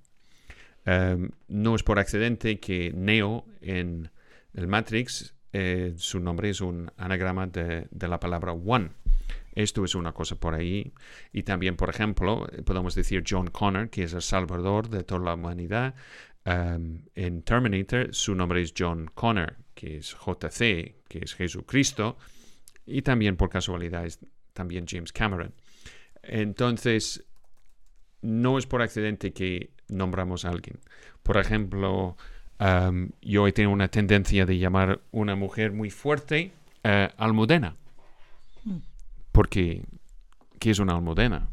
Um, 0.85 1.29
no 1.47 1.75
es 1.75 1.83
por 1.83 1.97
accidente 1.97 2.59
que 2.59 2.91
Neo 2.93 3.45
en 3.61 4.11
el 4.53 4.67
Matrix, 4.67 5.35
eh, 5.51 5.93
su 5.97 6.19
nombre 6.19 6.49
es 6.49 6.61
un 6.61 6.91
anagrama 6.97 7.47
de, 7.47 7.87
la 7.91 8.19
palabra 8.19 8.51
One. 8.51 8.89
Esto 9.53 9.85
es 9.85 9.95
una 9.95 10.11
cosa 10.11 10.35
por 10.35 10.53
ahí. 10.53 10.93
Y 11.31 11.43
también, 11.43 11.75
por 11.77 11.89
ejemplo, 11.89 12.45
podemos 12.65 12.93
decir 12.93 13.23
John 13.27 13.47
Connor, 13.47 13.89
que 13.89 14.03
es 14.03 14.13
el 14.13 14.21
salvador 14.21 14.89
de 14.89 15.03
toda 15.03 15.21
la 15.21 15.33
humanidad. 15.35 15.95
Um, 16.45 17.03
en 17.15 17.41
Terminator, 17.41 18.13
su 18.13 18.35
nombre 18.35 18.61
es 18.61 18.73
John 18.77 19.09
Connor, 19.13 19.55
que 19.73 19.97
es 19.97 20.13
JC, 20.13 21.03
que 21.07 21.19
es 21.23 21.33
Jesucristo. 21.33 22.17
Y 22.85 23.01
también, 23.01 23.37
por 23.37 23.49
casualidad, 23.49 24.05
es 24.05 24.19
también 24.53 24.85
James 24.87 25.13
Cameron. 25.13 25.53
Entonces, 26.21 27.25
no 28.25 28.57
es 28.57 28.65
por 28.65 28.81
accidente 28.81 29.31
que 29.33 29.69
nombramos 29.87 30.45
a 30.45 30.49
alguien. 30.49 30.79
Por 31.23 31.37
ejemplo, 31.37 32.17
um, 32.59 33.09
yo 33.21 33.47
he 33.47 33.51
tenido 33.51 33.71
una 33.71 33.87
tendencia 33.87 34.45
de 34.45 34.57
llamar 34.57 35.01
una 35.11 35.35
mujer 35.35 35.71
muy 35.71 35.89
fuerte 35.89 36.51
uh, 36.83 37.13
almudena. 37.17 37.75
Mm. 38.63 38.77
Porque, 39.31 39.83
¿qué 40.59 40.71
es 40.71 40.79
una 40.79 40.93
almudena? 40.93 41.49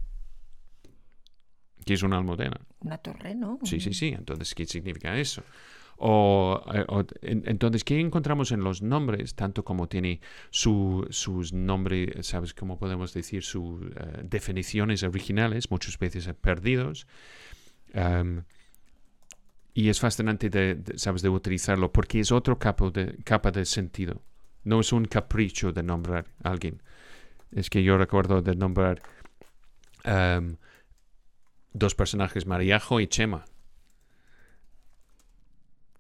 ¿Qué 1.84 1.94
es 1.94 2.02
una 2.02 2.18
almudena? 2.18 2.60
Una 2.80 2.98
torre, 2.98 3.34
¿no? 3.34 3.58
Sí, 3.64 3.80
sí, 3.80 3.92
sí. 3.92 4.08
Entonces, 4.08 4.54
¿qué 4.54 4.66
significa 4.66 5.16
eso? 5.16 5.42
En, 6.04 7.44
entonces, 7.46 7.84
¿qué 7.84 8.00
encontramos 8.00 8.50
en 8.50 8.64
los 8.64 8.82
nombres? 8.82 9.34
Tanto 9.34 9.64
como 9.64 9.88
tiene 9.88 10.20
su, 10.50 11.06
sus 11.10 11.52
nombres, 11.52 12.26
¿sabes 12.26 12.54
cómo 12.54 12.76
podemos 12.78 13.14
decir? 13.14 13.44
Sus 13.44 13.82
uh, 13.82 13.90
definiciones 14.24 15.04
originales, 15.04 15.70
muchas 15.70 15.98
veces 15.98 16.28
perdidos. 16.40 17.06
Um, 17.94 18.42
y 19.74 19.88
es 19.90 20.00
fascinante, 20.00 20.50
de, 20.50 20.82
¿sabes?, 20.96 21.22
de 21.22 21.28
utilizarlo 21.28 21.92
porque 21.92 22.20
es 22.20 22.32
otro 22.32 22.58
capo 22.58 22.90
de, 22.90 23.16
capa 23.24 23.52
de 23.52 23.64
sentido. 23.64 24.22
No 24.64 24.80
es 24.80 24.92
un 24.92 25.04
capricho 25.04 25.72
de 25.72 25.82
nombrar 25.82 26.26
a 26.42 26.50
alguien. 26.50 26.82
Es 27.52 27.70
que 27.70 27.82
yo 27.82 27.96
recuerdo 27.96 28.42
de 28.42 28.56
nombrar 28.56 29.02
um, 30.04 30.56
dos 31.72 31.94
personajes, 31.94 32.44
Mariajo 32.46 33.00
y 33.00 33.06
Chema. 33.06 33.44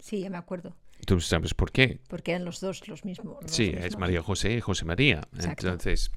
Sí, 0.02 0.20
ya 0.20 0.30
me 0.30 0.36
acuerdo. 0.36 0.74
¿Tú 1.06 1.20
sabes 1.20 1.54
por 1.54 1.70
qué? 1.70 2.00
Porque 2.08 2.32
eran 2.32 2.44
los 2.44 2.60
dos 2.60 2.86
los 2.88 3.04
mismos. 3.04 3.38
Los 3.40 3.50
sí, 3.52 3.68
mismos. 3.68 3.84
es 3.84 3.98
María 3.98 4.22
José 4.22 4.54
y 4.54 4.60
José 4.60 4.84
María. 4.84 5.22
Exacto. 5.32 5.68
Entonces, 5.68 6.10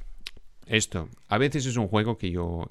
esto, 0.66 1.10
a 1.28 1.38
veces 1.38 1.68
es 1.68 1.78
un 1.78 1.88
juego 1.88 2.18
que 2.18 2.32
yo, 2.32 2.68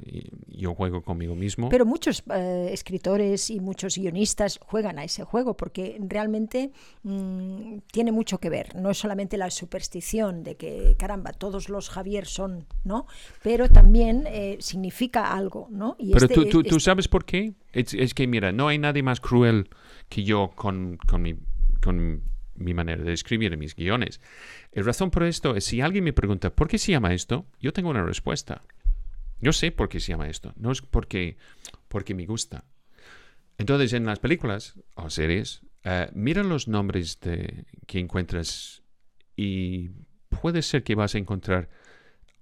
yo 0.48 0.74
juego 0.74 1.02
conmigo 1.02 1.36
mismo. 1.36 1.68
Pero 1.68 1.86
muchos 1.86 2.24
eh, 2.34 2.70
escritores 2.72 3.50
y 3.50 3.60
muchos 3.60 3.96
guionistas 3.96 4.58
juegan 4.60 4.98
a 4.98 5.04
ese 5.04 5.22
juego 5.22 5.56
porque 5.56 5.96
realmente 6.00 6.72
mmm, 7.04 7.78
tiene 7.92 8.10
mucho 8.10 8.38
que 8.38 8.50
ver. 8.50 8.74
No 8.74 8.90
es 8.90 8.98
solamente 8.98 9.36
la 9.36 9.50
superstición 9.50 10.42
de 10.42 10.56
que, 10.56 10.96
caramba, 10.98 11.32
todos 11.32 11.68
los 11.68 11.88
Javier 11.88 12.26
son, 12.26 12.66
¿no? 12.82 13.06
Pero 13.44 13.68
también 13.68 14.24
eh, 14.26 14.56
significa 14.60 15.32
algo, 15.32 15.68
¿no? 15.70 15.94
Y 15.96 16.12
Pero 16.12 16.26
este, 16.26 16.34
tú, 16.34 16.48
tú, 16.48 16.58
este... 16.60 16.70
tú, 16.70 16.80
sabes 16.80 17.06
por 17.06 17.24
qué? 17.24 17.54
Es, 17.74 18.14
que, 18.14 18.26
mira, 18.26 18.52
no 18.52 18.68
hay 18.68 18.78
nadie 18.78 19.02
más 19.02 19.20
cruel 19.20 19.68
que 20.08 20.22
yo 20.24 20.52
con, 20.54 20.96
con 20.96 21.22
mi... 21.22 21.36
Con 21.82 22.22
mi 22.56 22.72
manera 22.72 23.02
de 23.02 23.12
escribir 23.12 23.56
mis 23.56 23.74
guiones. 23.74 24.20
La 24.72 24.84
razón 24.84 25.10
por 25.10 25.24
esto 25.24 25.56
es 25.56 25.64
si 25.64 25.80
alguien 25.80 26.04
me 26.04 26.12
pregunta 26.12 26.54
¿por 26.54 26.68
qué 26.68 26.78
se 26.78 26.92
llama 26.92 27.12
esto? 27.12 27.46
Yo 27.60 27.72
tengo 27.72 27.90
una 27.90 28.04
respuesta. 28.04 28.62
Yo 29.40 29.52
sé 29.52 29.72
por 29.72 29.88
qué 29.88 29.98
se 29.98 30.12
llama 30.12 30.28
esto. 30.28 30.52
No 30.56 30.70
es 30.70 30.80
porque, 30.80 31.36
porque 31.88 32.14
me 32.14 32.26
gusta. 32.26 32.64
Entonces, 33.58 33.92
en 33.92 34.06
las 34.06 34.20
películas 34.20 34.78
o 34.94 35.10
series, 35.10 35.62
uh, 35.84 36.10
mira 36.14 36.42
los 36.42 36.68
nombres 36.68 37.18
de, 37.20 37.66
que 37.86 37.98
encuentras 37.98 38.82
y 39.36 39.90
puede 40.28 40.62
ser 40.62 40.82
que 40.82 40.94
vas 40.94 41.14
a 41.14 41.18
encontrar 41.18 41.68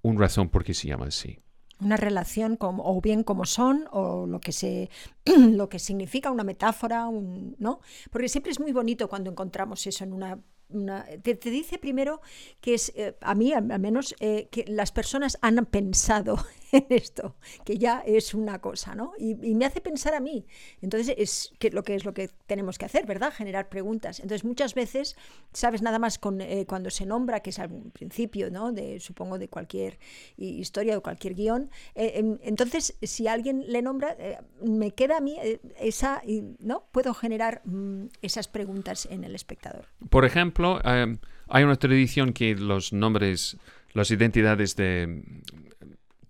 una 0.03 0.21
razón 0.21 0.49
por 0.51 0.63
qué 0.63 0.75
se 0.75 0.89
llama 0.89 1.07
así 1.07 1.39
una 1.85 1.97
relación 1.97 2.57
o 2.61 3.01
bien 3.01 3.23
como 3.25 3.45
son 3.45 3.89
o 3.93 4.27
lo 4.27 4.41
que 4.41 4.53
se 4.53 4.91
lo 5.25 5.69
que 5.69 5.79
significa 5.79 6.31
una 6.31 6.45
metáfora 6.45 7.07
un, 7.07 7.57
no 7.59 7.81
porque 8.11 8.29
siempre 8.29 8.53
es 8.53 8.61
muy 8.61 8.73
bonito 8.73 9.09
cuando 9.09 9.31
encontramos 9.31 9.87
eso 9.87 10.05
en 10.05 10.13
una, 10.13 10.39
una 10.69 11.05
te, 11.23 11.35
te, 11.35 11.51
dice 11.51 11.79
primero 11.79 12.21
que 12.61 12.75
es 12.75 12.93
eh, 12.97 13.17
a 13.21 13.35
mí 13.35 13.53
al 13.53 13.65
menos 13.79 14.15
eh, 14.21 14.49
que 14.51 14.65
las 14.69 14.93
personas 14.93 15.39
han 15.43 15.65
pensado 15.67 16.39
esto 16.89 17.37
que 17.65 17.79
ya 17.79 18.03
es 18.07 18.35
una 18.35 18.61
cosa 18.61 18.95
no 18.95 19.13
y, 19.19 19.35
me 19.55 19.67
hace 19.67 19.81
pensar 19.81 20.15
a 20.15 20.21
mí. 20.21 20.47
Entonces 20.81 21.15
es 21.17 21.53
lo 21.73 21.83
que 21.83 21.95
es 21.95 22.05
lo 22.05 22.15
que 22.15 22.31
tenemos 22.47 22.79
que 22.79 22.87
hacer 22.87 23.07
verdad 23.07 23.33
generar 23.33 23.69
preguntas. 23.69 24.19
Entonces 24.21 24.45
muchas 24.45 24.75
veces 24.75 25.17
sabes 25.53 25.83
nada 25.83 25.99
más 25.99 26.19
con 26.19 26.41
eh, 26.41 26.65
cuando 26.67 26.91
se 26.91 27.07
nombra 27.07 27.41
que 27.41 27.51
es 27.51 27.59
al 27.59 27.71
principio 27.93 28.51
no 28.51 28.73
de 28.73 28.99
supongo 29.01 29.39
de 29.39 29.49
cualquier 29.49 29.99
historia 30.37 30.97
o 30.97 31.03
cualquier 31.03 31.35
guion 31.35 31.71
eh, 31.95 32.39
entonces 32.43 32.97
si 33.03 33.27
alguien 33.27 33.65
le 33.71 33.83
nombra 33.83 34.17
eh, 34.19 34.39
me 34.65 34.93
queda 34.93 35.19
a 35.19 35.21
mí 35.21 35.37
esa 35.79 36.23
no 36.59 36.85
puedo 36.93 37.15
generar 37.15 37.63
mm, 37.65 38.07
esas 38.23 38.49
preguntas 38.49 39.07
en 39.11 39.25
el 39.25 39.35
espectador. 39.35 39.87
Por 40.09 40.25
ejemplo 40.25 40.81
um, 40.85 41.19
hay 41.49 41.65
una 41.65 41.77
tradición 41.77 42.33
que 42.33 42.55
los 42.55 42.93
nombres 42.93 43.59
las 43.93 44.11
identidades 44.11 44.77
de 44.77 45.23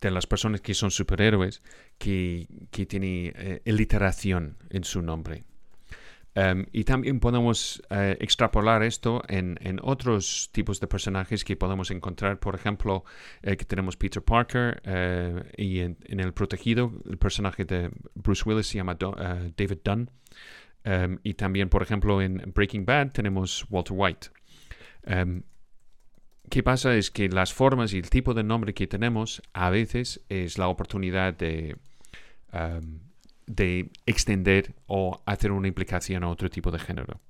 de 0.08 0.14
las 0.14 0.26
personas 0.26 0.60
que 0.60 0.74
son 0.74 0.90
superhéroes 0.90 1.62
que, 1.98 2.46
que 2.70 2.86
tiene 2.86 3.32
eh, 3.34 3.62
literación 3.64 4.56
en 4.70 4.84
su 4.84 5.02
nombre. 5.02 5.44
Um, 6.34 6.64
y 6.72 6.84
también 6.84 7.20
podemos 7.20 7.82
uh, 7.90 8.16
extrapolar 8.18 8.82
esto 8.82 9.22
en, 9.28 9.58
en, 9.60 9.78
otros 9.82 10.48
tipos 10.50 10.80
de 10.80 10.86
personajes 10.86 11.44
que 11.44 11.56
podemos 11.56 11.90
encontrar. 11.90 12.38
Por 12.38 12.54
ejemplo, 12.54 13.04
eh, 13.42 13.58
que 13.58 13.66
tenemos 13.66 13.98
Peter 13.98 14.22
Parker 14.22 14.80
uh, 14.86 15.44
y 15.58 15.80
en, 15.80 15.98
en, 16.04 16.20
El 16.20 16.32
Protegido, 16.32 16.90
el 17.06 17.18
personaje 17.18 17.66
de 17.66 17.90
Bruce 18.14 18.44
Willis 18.46 18.66
se 18.68 18.78
llama 18.78 18.94
Do 18.94 19.10
uh, 19.10 19.52
David 19.54 19.80
Dunn. 19.84 20.10
Um, 20.84 21.18
y 21.22 21.34
también, 21.34 21.68
por 21.68 21.82
ejemplo, 21.82 22.22
en 22.22 22.42
Breaking 22.54 22.86
Bad 22.86 23.12
tenemos 23.12 23.66
Walter 23.68 23.94
White. 23.94 24.28
Um, 25.06 25.42
¿Qué 26.52 26.62
pasa? 26.62 26.94
Es 26.96 27.10
que 27.10 27.30
las 27.30 27.54
formas 27.54 27.94
y 27.94 27.96
el 27.96 28.10
tipo 28.10 28.34
de 28.34 28.42
nombre 28.42 28.74
que 28.74 28.86
tenemos 28.86 29.40
a 29.54 29.70
veces 29.70 30.20
es 30.28 30.58
la 30.58 30.68
oportunidad 30.68 31.32
de, 31.32 31.78
de 33.46 33.90
extender 34.04 34.74
o 34.86 35.22
hacer 35.24 35.50
una 35.50 35.68
implicación 35.68 36.24
a 36.24 36.28
otro 36.28 36.50
tipo 36.50 36.70
de 36.70 36.78
género. 36.78 37.22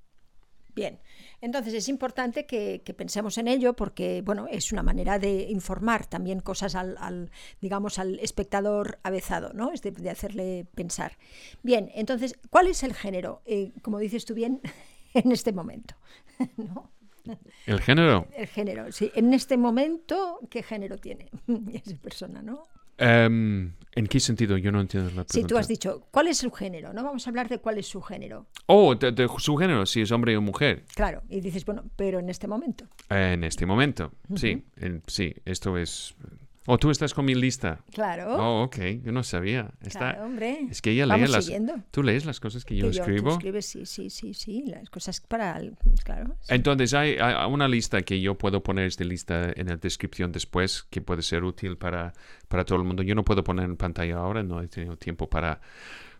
Bien, 0.74 0.98
entonces 1.40 1.72
es 1.72 1.88
importante 1.88 2.46
que, 2.46 2.82
pensemos 2.98 3.38
en 3.38 3.46
ello 3.46 3.74
porque, 3.74 4.22
bueno, 4.22 4.48
es 4.50 4.72
una 4.72 4.82
manera 4.82 5.20
de 5.20 5.46
informar 5.50 6.04
también 6.06 6.40
cosas 6.40 6.74
al, 6.74 7.30
digamos, 7.60 8.00
al 8.00 8.18
espectador 8.18 8.98
avezado, 9.04 9.52
¿no? 9.52 9.70
Es 9.70 9.82
de, 9.82 9.92
de 9.92 10.10
hacerle 10.10 10.66
pensar. 10.74 11.16
Bien, 11.62 11.92
entonces, 11.94 12.40
¿cuál 12.50 12.66
es 12.66 12.82
el 12.82 12.92
género? 12.92 13.40
Eh, 13.44 13.70
como 13.82 14.00
dices 14.00 14.24
tú 14.24 14.34
bien, 14.34 14.60
en 15.14 15.30
este 15.30 15.52
momento, 15.52 15.94
¿no? 16.56 16.90
¿El 17.66 17.80
género? 17.80 18.26
El 18.36 18.46
género, 18.46 18.90
sí. 18.92 19.10
En 19.14 19.32
este 19.34 19.56
momento, 19.56 20.38
¿qué 20.50 20.62
género 20.62 20.98
tiene 20.98 21.28
esa 21.72 21.96
persona, 21.96 22.42
no? 22.42 22.64
Um, 23.00 23.72
¿En 23.94 24.06
qué 24.08 24.20
sentido? 24.20 24.56
Yo 24.58 24.70
no 24.70 24.80
entiendo 24.80 25.08
la 25.08 25.24
pregunta. 25.24 25.32
Sí, 25.34 25.44
tú 25.44 25.56
has 25.58 25.66
dicho, 25.66 26.06
¿cuál 26.10 26.28
es 26.28 26.38
su 26.38 26.50
género? 26.52 26.92
¿No? 26.92 27.02
Vamos 27.02 27.26
a 27.26 27.30
hablar 27.30 27.48
de 27.48 27.58
cuál 27.58 27.78
es 27.78 27.86
su 27.86 28.00
género. 28.00 28.46
Oh, 28.66 28.94
de, 28.94 29.10
de 29.12 29.28
su 29.38 29.56
género, 29.56 29.86
si 29.86 30.02
es 30.02 30.12
hombre 30.12 30.36
o 30.36 30.40
mujer. 30.42 30.84
Claro, 30.94 31.22
y 31.28 31.40
dices, 31.40 31.64
bueno, 31.64 31.84
pero 31.96 32.20
en 32.20 32.28
este 32.28 32.46
momento. 32.46 32.86
En 33.08 33.42
este 33.44 33.66
momento, 33.66 34.12
sí. 34.36 34.62
en- 34.76 35.02
sí, 35.06 35.34
esto 35.44 35.76
es... 35.78 36.14
Oh, 36.66 36.78
tú 36.78 36.90
estás 36.90 37.12
con 37.12 37.24
mi 37.24 37.34
lista. 37.34 37.80
Claro. 37.92 38.36
Oh, 38.36 38.62
ok, 38.62 38.76
yo 39.02 39.10
no 39.10 39.24
sabía. 39.24 39.72
Está... 39.80 39.98
claro, 40.12 40.24
hombre. 40.26 40.66
Es 40.70 40.80
que 40.80 40.90
ella 40.92 41.06
lee 41.06 41.26
las... 41.26 41.46
siguiendo. 41.46 41.74
Tú 41.90 42.04
lees 42.04 42.24
las 42.24 42.38
cosas 42.38 42.64
que 42.64 42.76
yo 42.76 42.88
Que 42.90 42.96
yo- 42.96 43.04
tú 43.04 43.10
escribo. 43.10 43.30
escribes, 43.32 43.66
sí, 43.66 43.84
sí, 43.84 44.10
sí, 44.10 44.32
sí, 44.32 44.64
las 44.68 44.88
cosas 44.88 45.20
para, 45.20 45.60
claro. 46.04 46.36
sí. 46.40 46.54
Entonces 46.54 46.94
hay, 46.94 47.16
hay 47.20 47.50
una 47.50 47.66
lista 47.66 48.02
que 48.02 48.20
yo 48.20 48.38
puedo 48.38 48.62
poner 48.62 48.86
esta 48.86 49.02
lista 49.04 49.50
en 49.56 49.66
la 49.68 49.76
descripción 49.76 50.30
después, 50.30 50.84
que 50.84 51.00
puede 51.00 51.22
ser 51.22 51.42
útil 51.42 51.76
para, 51.76 52.12
para 52.46 52.64
todo 52.64 52.78
el 52.78 52.84
mundo. 52.84 53.02
Yo 53.02 53.14
no 53.16 53.24
puedo 53.24 53.42
poner 53.42 53.64
en 53.64 53.76
pantalla 53.76 54.18
ahora, 54.18 54.44
no 54.44 54.60
he 54.62 54.68
tenido 54.68 54.96
tiempo 54.96 55.28
para, 55.28 55.60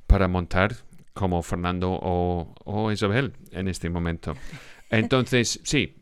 para 0.09 0.27
montar 0.27 0.75
como 1.15 1.41
Fernando 1.43 1.93
o, 1.93 2.53
o 2.65 2.91
Isabel 2.91 3.33
en 3.53 3.69
este 3.69 3.89
momento. 3.91 4.35
Entonces, 4.91 5.61
sí, 5.63 6.02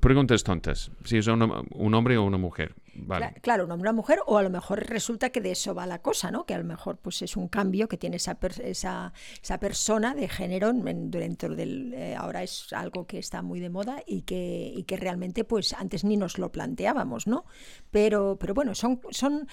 preguntas 0.00 0.44
tontas. 0.44 0.90
Si 1.04 1.18
es 1.18 1.26
un, 1.26 1.94
hombre 1.94 2.16
o 2.18 2.24
una 2.24 2.38
mujer. 2.38 2.74
Claro, 3.42 3.64
un 3.64 3.70
hombre 3.70 3.88
o 3.88 3.92
una 3.92 3.96
mujer, 3.96 4.18
o 4.26 4.38
a 4.38 4.42
lo 4.42 4.50
mejor 4.50 4.80
resulta 4.88 5.30
que 5.30 5.40
de 5.40 5.52
eso 5.52 5.72
va 5.74 5.86
la 5.86 6.00
cosa, 6.02 6.30
¿no? 6.32 6.44
Que 6.46 6.54
a 6.54 6.58
lo 6.58 6.64
mejor 6.64 6.96
pues 6.98 7.22
es 7.22 7.36
un 7.36 7.46
cambio 7.46 7.88
que 7.88 7.96
tiene 7.96 8.16
esa, 8.16 8.40
per- 8.40 8.60
esa, 8.60 9.12
esa 9.40 9.60
persona 9.60 10.14
de 10.16 10.28
género 10.28 10.70
en- 10.70 11.10
dentro 11.10 11.54
del... 11.54 11.94
eh, 11.94 12.16
ahora 12.16 12.42
es 12.42 12.72
algo 12.72 13.06
que 13.06 13.18
está 13.18 13.40
muy 13.42 13.60
de 13.60 13.70
moda 13.70 14.02
y 14.04 14.22
que, 14.22 14.72
y 14.76 14.82
que 14.82 14.96
realmente 14.96 15.44
pues 15.44 15.74
antes 15.74 16.02
ni 16.02 16.16
nos 16.16 16.38
lo 16.38 16.50
planteábamos, 16.50 17.28
¿no? 17.28 17.44
Pero, 17.92 18.36
pero 18.40 18.52
bueno, 18.52 18.74
son, 18.74 19.00
son 19.10 19.46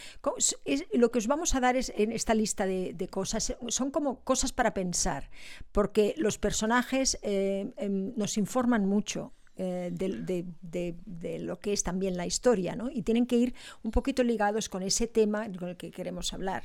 es- 0.66 0.86
lo 0.94 1.12
que 1.12 1.20
os 1.20 1.28
vamos 1.28 1.54
a 1.54 1.60
dar 1.60 1.76
es 1.76 1.94
en 1.96 2.12
esta 2.12 2.34
lista 2.34 2.66
de, 2.66 3.08
cosas, 3.12 3.56
son 3.68 3.92
como 3.92 4.22
cosas 4.24 4.54
para 4.54 4.74
pensar, 4.74 5.30
porque 5.72 6.16
los 6.18 6.40
personajes 6.40 7.20
eh, 7.22 7.72
em, 7.78 8.14
nos 8.16 8.40
informan 8.40 8.88
mucho 8.88 9.34
eh, 9.58 9.90
de, 9.94 10.10
de- 10.22 10.46
de- 10.62 10.96
de 11.06 11.40
lo 11.40 11.60
que 11.60 11.72
es 11.74 11.84
también 11.84 12.18
la 12.18 12.26
historia, 12.26 12.76
¿no? 12.76 12.90
Y 12.92 13.02
tienen 13.04 13.26
que 13.26 13.38
ir 13.38 13.54
un 13.84 13.92
poquito 13.92 14.24
ligados 14.24 14.68
con 14.70 14.84
ese 14.84 15.08
tema 15.08 15.48
con 15.58 15.70
el 15.70 15.78
que 15.78 15.92
queremos 15.92 16.34
hablar. 16.34 16.64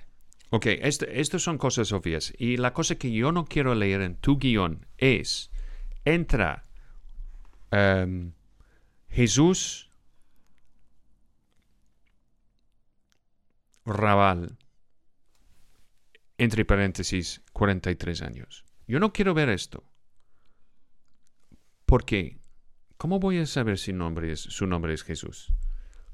Ok, 0.51 0.67
este- 0.67 1.21
estas 1.21 1.43
son 1.43 1.59
cosas 1.59 1.93
obvias. 1.93 2.33
Y 2.39 2.57
la 2.57 2.73
cosa 2.73 2.97
que 2.97 3.13
yo 3.13 3.31
no 3.31 3.45
quiero 3.45 3.75
leer 3.77 4.01
en 4.01 4.17
tu 4.17 4.37
guion 4.39 4.87
es, 4.99 5.51
entra 6.05 6.65
em, 7.71 8.33
Jesús 9.09 9.91
Raval, 13.87 14.59
entre 16.39 16.65
paréntesis, 16.65 17.43
43 17.53 18.23
años. 18.23 18.65
Yo 18.87 18.99
no 19.01 19.13
quiero 19.13 19.35
ver 19.35 19.49
esto. 19.51 19.85
Porque, 21.87 22.40
¿cómo 23.01 23.19
voy 23.19 23.39
a 23.39 23.47
saber 23.47 23.79
si 23.79 23.95
nombre 23.95 24.31
es, 24.31 24.41
su 24.41 24.67
nombre 24.67 24.93
es 24.93 25.05
Jesús? 25.05 25.55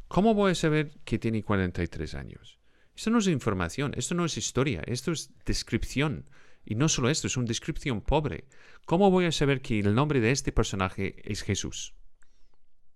¿Cómo 0.07 0.35
voy 0.35 0.53
a 0.53 0.55
saber 0.55 0.93
que 1.05 1.19
tiene 1.19 1.43
43 1.43 2.15
años? 2.15 2.61
Esto 2.95 3.11
no 3.11 3.19
es 3.19 3.27
información, 3.27 3.93
esto 3.97 4.15
no 4.15 4.25
es 4.25 4.39
historia, 4.39 4.85
esto 4.87 5.11
es 5.11 5.33
descripción. 5.45 6.31
Y 6.65 6.77
no 6.77 6.89
solo 6.89 7.11
esto, 7.11 7.27
es 7.27 7.37
una 7.37 7.49
descripción 7.49 8.03
pobre. 8.03 8.45
¿Cómo 8.85 9.11
voy 9.11 9.25
a 9.25 9.33
saber 9.33 9.63
que 9.63 9.81
el 9.81 9.97
nombre 9.97 10.21
de 10.21 10.31
este 10.31 10.53
personaje 10.53 11.21
es 11.25 11.43
Jesús? 11.43 11.93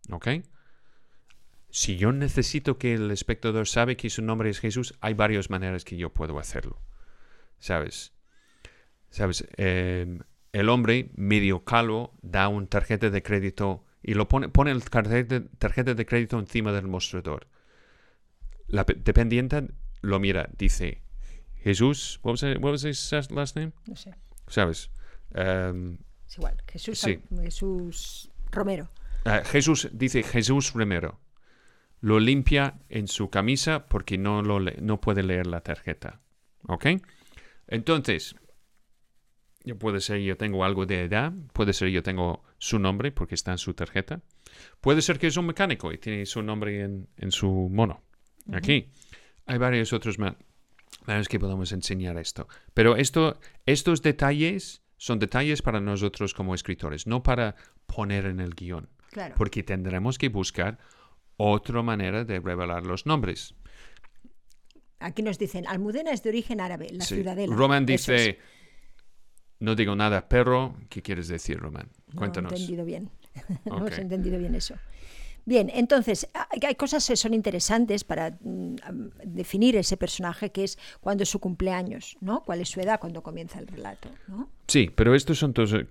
¿Ok? 0.08 0.28
Si 1.70 1.96
yo 1.96 2.12
necesito 2.12 2.78
que 2.78 2.94
el 2.94 3.10
espectador 3.10 3.66
sabe 3.66 3.96
que 3.96 4.08
su 4.08 4.22
nombre 4.22 4.50
es 4.50 4.60
Jesús, 4.60 4.94
hay 5.00 5.14
varias 5.14 5.50
maneras 5.50 5.84
que 5.84 5.96
yo 5.96 6.12
puedo 6.12 6.38
hacerlo. 6.38 6.80
¿Sabes? 7.58 8.12
¿Sabes? 9.10 9.48
Eh, 9.56 10.20
el 10.52 10.68
hombre 10.68 11.10
medio 11.14 11.64
calvo 11.64 12.14
da 12.22 12.48
una 12.48 12.66
tarjeta 12.66 13.10
de 13.10 13.22
crédito 13.22 13.84
y 14.02 14.14
lo 14.14 14.28
pone, 14.28 14.48
pone 14.48 14.70
el 14.70 14.82
tarjeta, 14.84 15.42
tarjeta 15.58 15.94
de 15.94 16.06
crédito 16.06 16.38
encima 16.38 16.72
del 16.72 16.86
mostrador. 16.88 17.46
La 18.66 18.86
pe- 18.86 18.94
dependiente 18.94 19.68
lo 20.00 20.18
mira, 20.20 20.48
dice, 20.56 21.02
Jesús, 21.62 22.20
what 22.22 22.32
was, 22.32 22.42
it, 22.42 22.58
what 22.62 22.70
was 22.72 22.84
his 22.84 23.12
last 23.30 23.56
name? 23.56 23.72
No 23.86 23.96
sé, 23.96 24.14
¿Sabes? 24.46 24.90
Em, 25.34 25.98
es 26.26 26.38
igual. 26.38 26.56
Jesús, 26.66 26.98
Sí. 26.98 27.20
Jesús 27.42 28.30
Romero. 28.50 28.90
Ah, 29.24 29.42
Jesús 29.44 29.88
dice 29.92 30.22
Jesús 30.22 30.72
Romero. 30.72 31.20
Lo 32.00 32.18
limpia 32.18 32.78
en 32.88 33.06
su 33.08 33.28
camisa 33.28 33.86
porque 33.86 34.16
no, 34.16 34.40
lo 34.42 34.58
no 34.60 35.00
puede 35.02 35.22
leer 35.22 35.46
la 35.46 35.60
tarjeta. 35.60 36.20
¿Ok? 36.66 36.86
Entonces, 37.68 38.34
yo 39.64 39.78
puede 39.78 40.00
ser 40.00 40.18
yo 40.20 40.36
tengo 40.36 40.64
algo 40.64 40.86
de 40.86 41.02
edad, 41.04 41.32
puede 41.52 41.72
ser 41.72 41.88
yo 41.88 42.02
tengo 42.02 42.42
su 42.58 42.78
nombre 42.78 43.12
porque 43.12 43.34
está 43.34 43.52
en 43.52 43.58
su 43.58 43.74
tarjeta. 43.74 44.20
Puede 44.80 45.02
ser 45.02 45.18
que 45.18 45.26
es 45.26 45.36
un 45.36 45.46
mecánico 45.46 45.92
y 45.92 45.98
tiene 45.98 46.26
su 46.26 46.42
nombre 46.42 46.80
en, 46.82 47.08
en 47.16 47.30
su 47.32 47.50
mono. 47.70 48.02
Aquí. 48.52 48.90
Hay 49.46 49.58
varios 49.58 49.92
otros 49.92 50.18
maneras 50.18 51.28
que 51.28 51.38
podemos 51.38 51.72
enseñar 51.72 52.16
esto. 52.18 52.48
Pero 52.74 52.96
esto, 52.96 53.38
estos 53.66 54.00
detalles 54.02 54.82
son 54.96 55.18
detalles 55.18 55.62
para 55.62 55.80
nosotros 55.80 56.34
como 56.34 56.54
escritores, 56.54 57.06
no 57.06 57.22
para 57.22 57.54
poner 57.86 58.26
en 58.26 58.40
el 58.40 58.54
guion 58.54 58.88
Claro. 59.10 59.34
porque 59.36 59.62
tendremos 59.62 60.18
que 60.18 60.28
buscar 60.28 60.78
otra 61.36 61.82
manera 61.82 62.24
de 62.24 62.38
revelar 62.38 62.84
los 62.86 63.06
nombres. 63.06 63.54
Aquí 64.98 65.22
nos 65.22 65.38
dicen, 65.38 65.66
Almudena 65.66 66.12
es 66.12 66.22
de 66.22 66.28
origen 66.28 66.60
árabe, 66.60 66.88
la 66.92 67.04
Sí. 67.04 67.14
ciudadela. 67.16 67.56
Roman 67.56 67.86
dice, 67.86 68.30
es. 68.30 68.36
No 69.60 69.74
digo 69.74 69.94
nada, 69.94 70.28
pero 70.28 70.74
¿qué 70.88 71.02
quieres 71.02 71.28
decir, 71.28 71.58
Roman? 71.58 71.88
No 72.12 72.16
Cuéntanos. 72.18 72.52
he 72.52 72.56
entendido 72.56 72.84
bien. 72.84 73.10
no 73.64 73.74
Ok. 73.76 73.78
hemos 73.86 73.98
entendido 73.98 74.38
bien 74.38 74.54
eso. 74.54 74.74
Bien, 75.46 75.70
entonces, 75.72 76.28
hay 76.62 76.74
cosas 76.74 77.06
que 77.06 77.16
son 77.16 77.32
interesantes 77.32 78.04
para 78.04 78.36
mm, 78.42 78.76
definir 79.24 79.74
ese 79.76 79.96
personaje, 79.96 80.50
que 80.52 80.64
es 80.64 80.78
cuándo 81.00 81.22
es 81.22 81.30
su 81.30 81.38
cumpleaños, 81.40 82.16
¿no? 82.20 82.42
¿Cuál 82.44 82.60
es 82.60 82.68
su 82.68 82.80
edad 82.80 83.00
cuando 83.00 83.22
comienza 83.22 83.58
el 83.58 83.66
relato, 83.66 84.10
¿no? 84.28 84.50
Sí, 84.66 84.90
pero 84.94 85.14
estos 85.14 85.38
son 85.38 85.54
todos, 85.54 85.72
eh, 85.72 85.86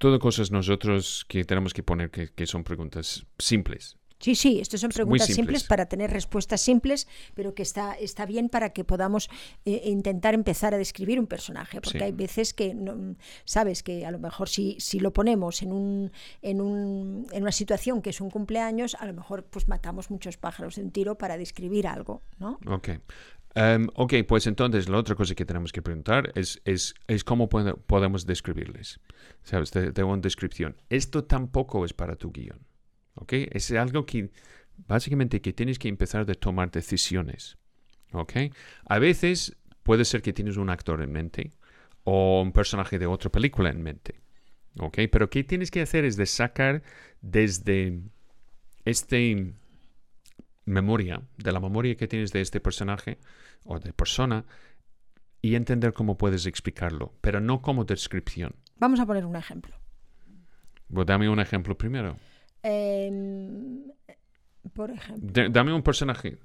todo 0.00 0.18
cosas 0.18 0.50
nosotros 0.50 1.24
que 1.28 1.44
tenemos 1.44 1.72
que 1.72 1.82
poner 1.84 2.10
que, 2.10 2.28
que 2.28 2.46
son 2.46 2.64
preguntas 2.64 3.24
simples. 3.38 3.96
Sí, 4.20 4.34
sí, 4.34 4.58
estas 4.60 4.80
son 4.80 4.90
preguntas 4.90 5.28
simples. 5.28 5.62
para 5.64 5.86
tener 5.86 6.10
respuestas 6.10 6.60
simples, 6.60 7.06
pero 7.34 7.54
que 7.54 7.62
está, 7.62 7.94
está 7.94 8.26
bien 8.26 8.48
para 8.48 8.70
que 8.72 8.82
podamos 8.82 9.30
eh, 9.64 9.82
intentar 9.84 10.34
empezar 10.34 10.74
a 10.74 10.78
describir 10.78 11.20
un 11.20 11.26
personaje, 11.28 11.80
porque 11.80 11.98
Sí. 11.98 12.04
hay 12.04 12.12
veces 12.12 12.52
que, 12.52 12.74
no- 12.74 13.14
sabes, 13.44 13.82
que 13.84 14.04
a 14.04 14.10
lo 14.10 14.18
mejor 14.18 14.48
si, 14.48 14.76
si 14.80 14.98
lo 14.98 15.12
ponemos 15.12 15.62
en, 15.62 15.72
un, 15.72 16.10
en, 16.42 16.60
un, 16.60 17.26
en 17.30 17.42
una 17.42 17.52
situación 17.52 18.02
que 18.02 18.10
es 18.10 18.20
un 18.20 18.30
cumpleaños, 18.30 18.96
a 18.96 19.06
lo 19.06 19.12
mejor 19.14 19.44
pues 19.44 19.68
matamos 19.68 20.10
muchos 20.10 20.36
pájaros 20.36 20.74
de 20.76 20.82
un 20.82 20.90
tiro 20.90 21.16
para 21.16 21.36
describir 21.36 21.86
algo, 21.86 22.22
¿no? 22.38 22.58
Ok. 22.66 22.88
Ok, 23.94 24.14
pues 24.28 24.46
entonces 24.46 24.88
la 24.88 24.98
otra 24.98 25.16
cosa 25.16 25.34
que 25.34 25.44
tenemos 25.44 25.72
que 25.72 25.82
preguntar 25.82 26.30
es, 26.36 26.60
es, 26.64 26.94
es 27.08 27.24
cómo 27.24 27.48
podemos 27.48 28.24
describirles. 28.24 29.00
¿Sabes? 29.42 29.72
De, 29.72 29.90
de 29.90 30.02
una 30.04 30.18
descripción. 30.20 30.76
Esto 30.90 31.24
tampoco 31.24 31.84
es 31.84 31.92
para 31.92 32.14
tu 32.14 32.30
guion. 32.30 32.60
¿Ok? 33.20 33.32
Es 33.52 33.70
algo 33.72 34.06
que 34.06 34.30
básicamente 34.86 35.40
que 35.40 35.52
tienes 35.52 35.78
que 35.78 35.88
empezar 35.88 36.26
de 36.26 36.34
tomar 36.34 36.70
decisiones. 36.70 37.58
¿Ok? 38.12 38.34
A 38.86 38.98
veces 38.98 39.56
puede 39.82 40.04
ser 40.04 40.22
que 40.22 40.32
tienes 40.32 40.56
un 40.56 40.70
actor 40.70 41.02
en 41.02 41.12
mente 41.12 41.50
o 42.04 42.40
un 42.42 42.52
personaje 42.52 42.98
de 42.98 43.06
otra 43.06 43.30
película 43.30 43.70
en 43.70 43.82
mente. 43.82 44.20
¿Ok? 44.78 44.98
Pero 45.10 45.28
¿qué 45.30 45.44
tienes 45.44 45.70
que 45.70 45.82
hacer 45.82 46.04
es 46.04 46.16
de 46.16 46.26
sacar 46.26 46.82
desde 47.20 48.00
este 48.84 49.54
memoria, 50.64 51.22
de 51.36 51.52
la 51.52 51.60
memoria 51.60 51.96
que 51.96 52.06
tienes 52.06 52.32
de 52.32 52.40
este 52.40 52.60
personaje 52.60 53.18
o 53.64 53.78
de 53.78 53.92
persona 53.92 54.44
y 55.40 55.54
entender 55.54 55.92
cómo 55.92 56.18
puedes 56.18 56.46
explicarlo, 56.46 57.14
pero 57.20 57.40
no 57.40 57.62
como 57.62 57.84
descripción. 57.84 58.54
Vamos 58.76 59.00
a 59.00 59.06
poner 59.06 59.24
un 59.24 59.36
ejemplo. 59.36 59.74
Pues 60.92 61.06
dame 61.06 61.28
un 61.28 61.40
ejemplo 61.40 61.76
primero. 61.76 62.16
Em, 62.62 63.84
por 64.72 64.90
ejemplo, 64.90 65.48
dame 65.50 65.72
un 65.72 65.82
personaje. 65.82 66.38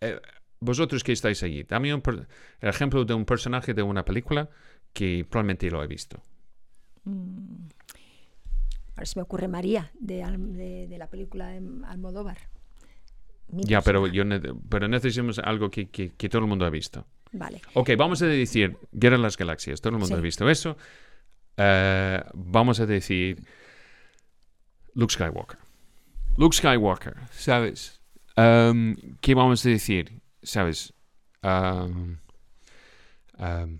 Eh, 0.00 0.20
vosotros 0.60 1.02
que 1.04 1.12
estáis 1.12 1.42
allí, 1.42 1.62
dame 1.64 1.92
un 1.94 2.00
per- 2.00 2.26
el 2.60 2.68
ejemplo 2.68 3.04
de 3.04 3.14
un 3.14 3.24
personaje 3.24 3.74
de 3.74 3.82
una 3.82 4.04
película 4.04 4.48
que 4.92 5.26
probablemente 5.28 5.70
lo 5.70 5.82
he 5.82 5.86
visto. 5.86 6.22
Ahora 8.96 9.06
se 9.06 9.18
me 9.18 9.22
ocurre 9.22 9.48
María, 9.48 9.90
de, 9.98 10.22
Al- 10.22 10.52
de, 10.54 10.86
de 10.88 10.98
la 10.98 11.08
película 11.08 11.48
de 11.48 11.56
Almodóvar. 11.86 12.38
Mi 13.48 13.64
Ya, 13.64 13.82
pero, 13.82 14.02
personaje. 14.02 14.16
yo 14.16 14.24
ne- 14.24 14.60
pero 14.68 14.88
necesitamos 14.88 15.38
algo 15.38 15.70
que, 15.70 15.86
que- 15.90 16.12
que 16.12 16.28
todo 16.28 16.42
el 16.42 16.48
mundo 16.48 16.64
ha 16.64 16.70
visto. 16.70 17.06
Vale. 17.32 17.60
Ok, 17.74 17.90
vamos 17.98 18.22
a 18.22 18.26
decir 18.26 18.76
Guerra 18.92 19.16
de 19.16 19.22
las 19.22 19.36
Galaxias. 19.36 19.80
Todo 19.80 19.90
el 19.90 19.98
mundo 19.98 20.06
Sí. 20.06 20.14
ha 20.14 20.20
visto 20.22 20.48
eso. 20.48 20.76
Eh, 21.56 22.22
vamos 22.34 22.78
a 22.80 22.86
decir 22.86 23.44
Luke 24.94 25.12
Skywalker. 25.12 25.58
Luke 26.36 26.54
Skywalker, 26.54 27.16
¿sabes? 27.32 28.00
Um, 28.36 28.96
¿Qué 29.20 29.34
vamos 29.34 29.64
a 29.64 29.68
decir? 29.68 30.20
¿Sabes? 30.42 30.92
Um, 31.42 32.18
um, 33.38 33.78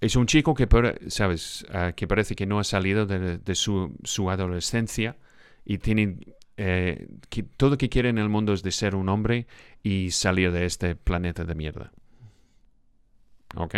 es 0.00 0.16
un 0.16 0.26
chico 0.26 0.54
que, 0.54 0.68
¿sabes? 1.08 1.64
Ah, 1.70 1.92
que 1.92 2.06
parece 2.06 2.34
que 2.34 2.46
no 2.46 2.58
ha 2.58 2.64
salido 2.64 3.06
de, 3.06 3.38
de 3.38 3.54
su, 3.54 3.94
su 4.04 4.30
adolescencia 4.30 5.16
y 5.64 5.78
tiene... 5.78 6.18
eh, 6.56 7.08
que 7.30 7.42
todo 7.42 7.70
lo 7.70 7.78
que 7.78 7.88
quiere 7.88 8.08
en 8.08 8.18
el 8.18 8.28
mundo 8.28 8.52
es 8.52 8.62
de 8.62 8.70
ser 8.70 8.94
un 8.94 9.08
hombre 9.08 9.46
y 9.82 10.10
salir 10.10 10.52
de 10.52 10.66
este 10.66 10.94
planeta 10.96 11.44
de 11.44 11.54
mierda. 11.54 11.92
¿Ok? 13.56 13.76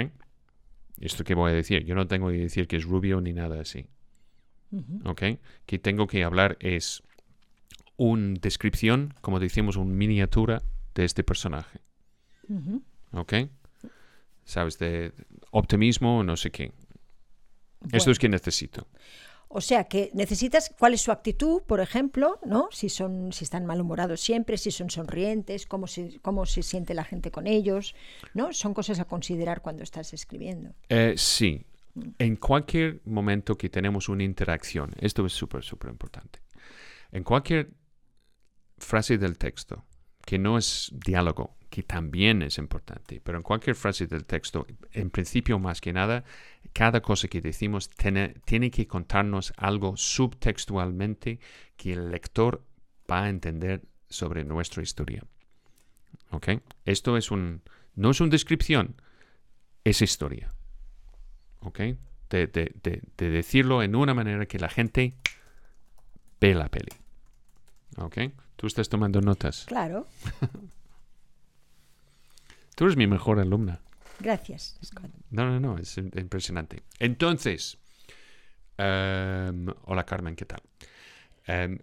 Esto 1.00 1.24
que 1.24 1.35
voy 1.35 1.50
a 1.50 1.55
decir, 1.55 1.85
yo 1.85 1.94
no 1.94 2.07
tengo 2.07 2.29
que 2.29 2.38
decir 2.38 2.66
que 2.66 2.77
es 2.77 2.85
rubio 2.85 3.20
ni 3.20 3.33
nada 3.33 3.61
así. 3.61 3.87
¿Ok? 5.05 5.22
Que 5.66 5.79
tengo 5.79 6.07
que 6.07 6.24
hablar 6.24 6.57
es 6.61 7.03
una 7.96 8.35
descripción, 8.40 9.14
como 9.20 9.38
decimos, 9.38 9.77
una 9.77 9.92
miniatura 9.94 10.62
de 10.94 11.05
este 11.05 11.22
personaje. 11.22 11.81
¿Ok? 13.12 13.35
¿Sabes? 14.44 14.79
De 14.79 15.12
optimismo, 15.53 16.22
no 16.24 16.37
sé 16.37 16.50
qué. 16.50 16.64
Esto 17.85 17.98
Bueno. 17.98 18.12
es 18.12 18.18
que 18.18 18.29
necesito. 18.29 18.87
O 19.48 19.61
sea 19.61 19.85
que 19.85 20.11
necesitas 20.14 20.74
cuál 20.77 20.94
es 20.94 21.03
su 21.03 21.12
actitud, 21.12 21.62
por 21.62 21.79
ejemplo, 21.81 22.40
¿no? 22.44 22.68
Si 22.72 22.88
son, 22.88 23.33
si 23.33 23.44
están 23.44 23.66
malhumorados 23.66 24.20
siempre, 24.20 24.59
si 24.59 24.72
son 24.72 24.90
sonrientes, 24.90 25.66
cómo 25.66 25.87
se, 25.87 26.18
cómo 26.20 26.44
se 26.44 26.62
siente 26.64 26.92
la 26.92 27.05
gente 27.05 27.31
con 27.31 27.46
ellos, 27.46 27.94
¿no? 28.33 28.53
Son 28.53 28.74
cosas 28.74 28.98
a 28.98 29.05
considerar 29.05 29.61
cuando 29.62 29.85
estás 29.85 30.12
escribiendo. 30.12 30.74
Eh, 30.88 31.14
sí, 31.16 31.64
en 32.18 32.37
cualquier 32.37 33.00
momento 33.04 33.57
que 33.57 33.68
tenemos 33.68 34.09
una 34.09 34.24
interacción, 34.24 34.92
esto 34.98 35.24
es 35.26 35.33
súper, 35.33 35.62
súper 35.62 35.90
importante. 35.90 36.40
En 37.12 37.22
cualquier 37.22 37.70
frase 38.78 39.18
del 39.18 39.38
texto, 39.38 39.85
que 40.24 40.38
no 40.38 40.59
es 40.59 40.90
diálogo, 40.92 41.57
que 41.70 41.83
también 41.83 42.42
es 42.42 42.59
importante, 42.59 43.20
pero 43.22 43.38
en 43.38 43.42
cualquier 43.42 43.76
frase 43.76 44.07
del 44.07 44.24
texto, 44.24 44.66
en 44.92 45.11
principio 45.11 45.59
más 45.59 45.80
que 45.80 45.92
nada, 45.92 46.24
cada 46.72 47.00
cosa 47.00 47.28
que 47.28 47.40
decimos 47.40 47.90
tiene, 47.90 48.35
tiene 48.44 48.70
que 48.70 48.87
contarnos 48.87 49.52
algo 49.57 49.96
subtextualmente 49.96 51.40
que 51.76 51.92
el 51.92 52.11
lector 52.11 52.64
va 53.11 53.24
a 53.24 53.28
entender 53.28 53.83
sobre 54.09 54.44
nuestra 54.44 54.83
historia. 54.83 55.24
¿Ok? 56.30 56.48
Esto 56.85 57.16
es 57.16 57.30
un, 57.30 57.62
no 57.94 58.11
es 58.11 58.20
una 58.20 58.30
descripción, 58.30 59.00
es 59.85 60.00
historia. 60.00 60.54
¿Ok? 61.64 61.79
De, 62.31 62.46
de- 62.46 62.72
de- 62.83 63.03
de 63.16 63.31
decirlo 63.31 63.83
en 63.83 63.94
una 63.96 64.14
manera 64.14 64.46
que 64.46 64.59
la 64.59 64.68
gente 64.68 65.14
ve 66.40 66.55
la 66.55 66.68
peli. 66.68 66.90
¿Ok? 67.98 68.18
Tú 68.57 68.66
estás 68.66 68.88
tomando 68.88 69.20
notas. 69.20 69.64
Claro, 69.66 70.07
Tú 72.77 72.85
eres 72.85 72.96
mi 72.96 73.07
mejor 73.07 73.38
alumna. 73.38 73.81
gracias, 74.18 74.77
Scott. 74.85 75.11
No, 75.31 75.46
no, 75.46 75.61
no, 75.61 75.79
es 75.79 75.96
im- 75.98 76.11
impresionante. 76.18 76.83
Entonces, 76.98 77.79
em, 78.79 79.66
hola 79.85 80.05
Carmen, 80.05 80.35
¿qué 80.35 80.44
tal? 80.44 80.61
Em, 81.46 81.79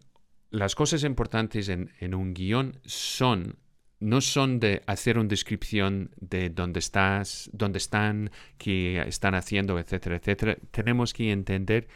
las 0.50 0.76
cosas 0.76 1.04
importantes 1.04 1.70
en, 1.70 1.92
en 2.00 2.14
un 2.14 2.34
guion 2.34 2.78
son, 2.86 3.58
no 4.02 4.20
son 4.20 4.60
de 4.60 4.82
hacer 4.88 5.18
una 5.18 5.30
descripción 5.30 6.12
de 6.20 6.50
dónde 6.50 6.80
estás, 6.80 7.50
dónde 7.54 7.78
están, 7.78 8.32
qué 8.58 9.00
están 9.08 9.36
haciendo, 9.36 9.80
etcétera, 9.80 10.18
etcétera. 10.18 10.58
Tenemos 10.72 11.14
que 11.14 11.32
entender 11.32 11.88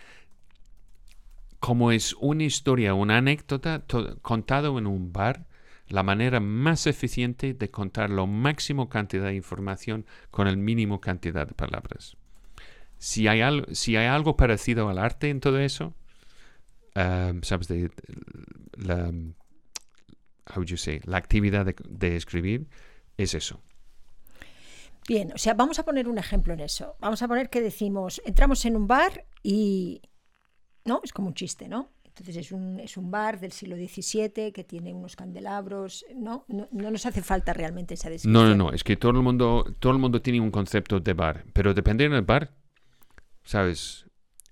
cómo 1.60 1.92
es 1.92 2.14
una 2.20 2.44
historia, 2.44 2.94
una 2.94 3.18
anécdota 3.18 3.84
contado 4.22 4.78
en 4.78 4.88
un 4.88 5.12
bar, 5.12 5.48
la 5.88 6.04
manera 6.04 6.40
más 6.40 6.88
eficiente 6.88 7.54
de 7.54 7.70
contar 7.70 8.10
la 8.10 8.26
máxima 8.26 8.88
cantidad 8.88 9.26
de 9.26 9.36
información 9.36 10.06
con 10.32 10.48
el 10.48 10.58
mínimo 10.58 11.02
cantidad 11.02 11.48
de 11.48 11.54
palabras. 11.54 12.18
Si 12.98 13.28
hay, 13.28 13.42
al- 13.42 13.68
si 13.72 13.96
hay 13.96 14.08
algo 14.08 14.36
parecido 14.38 14.90
al 14.90 15.00
arte 15.00 15.30
en 15.30 15.40
todo 15.40 15.60
eso, 15.60 15.94
um, 16.96 17.42
¿sabes? 17.42 17.68
De, 17.68 17.90
la, 18.78 19.12
how 20.50 20.58
would 20.58 20.68
you 20.68 20.78
say? 20.78 21.02
la 21.06 21.18
actividad 21.18 21.66
de, 21.66 21.76
de 21.90 22.16
escribir 22.16 22.68
es 23.18 23.34
eso. 23.34 23.62
Bien, 25.08 25.32
o 25.34 25.38
sea, 25.38 25.54
vamos 25.54 25.78
a 25.80 25.84
poner 25.86 26.08
un 26.08 26.18
ejemplo 26.18 26.54
en 26.54 26.60
eso. 26.62 26.96
Vamos 27.00 27.22
a 27.22 27.28
poner 27.28 27.50
que 27.50 27.62
decimos, 27.62 28.22
entramos 28.26 28.66
en 28.66 28.76
un 28.76 28.88
bar 28.88 29.26
y... 29.44 30.02
¿No? 30.84 31.02
Es 31.04 31.14
como 31.14 31.28
un 31.30 31.34
chiste, 31.34 31.68
¿no? 31.68 31.92
Entonces 32.04 32.38
es 32.38 32.52
un, 32.52 32.80
es 32.80 32.96
un 32.98 33.12
bar 33.12 33.40
del 33.40 33.52
siglo 33.52 33.76
XVII 33.76 34.52
que 34.52 34.64
tiene 34.64 34.94
unos 34.94 35.16
candelabros. 35.16 36.06
¿no? 36.16 36.46
No, 36.48 36.68
no 36.72 36.92
nos 36.92 37.06
hace 37.06 37.22
falta 37.22 37.54
realmente 37.54 37.96
esa 37.96 38.10
descripción. 38.10 38.34
No, 38.34 38.48
no, 38.56 38.56
no, 38.56 38.72
es 38.72 38.84
que 38.84 38.96
todo 38.96 39.12
el 39.12 39.22
mundo, 39.22 39.66
todo 39.80 39.92
el 39.94 40.00
mundo 40.00 40.22
tiene 40.22 40.40
un 40.40 40.52
concepto 40.52 41.00
de 41.00 41.14
bar, 41.14 41.46
pero 41.54 41.74
depende 41.74 42.08
del 42.08 42.22
bar, 42.22 42.54
¿sabes? 43.44 44.06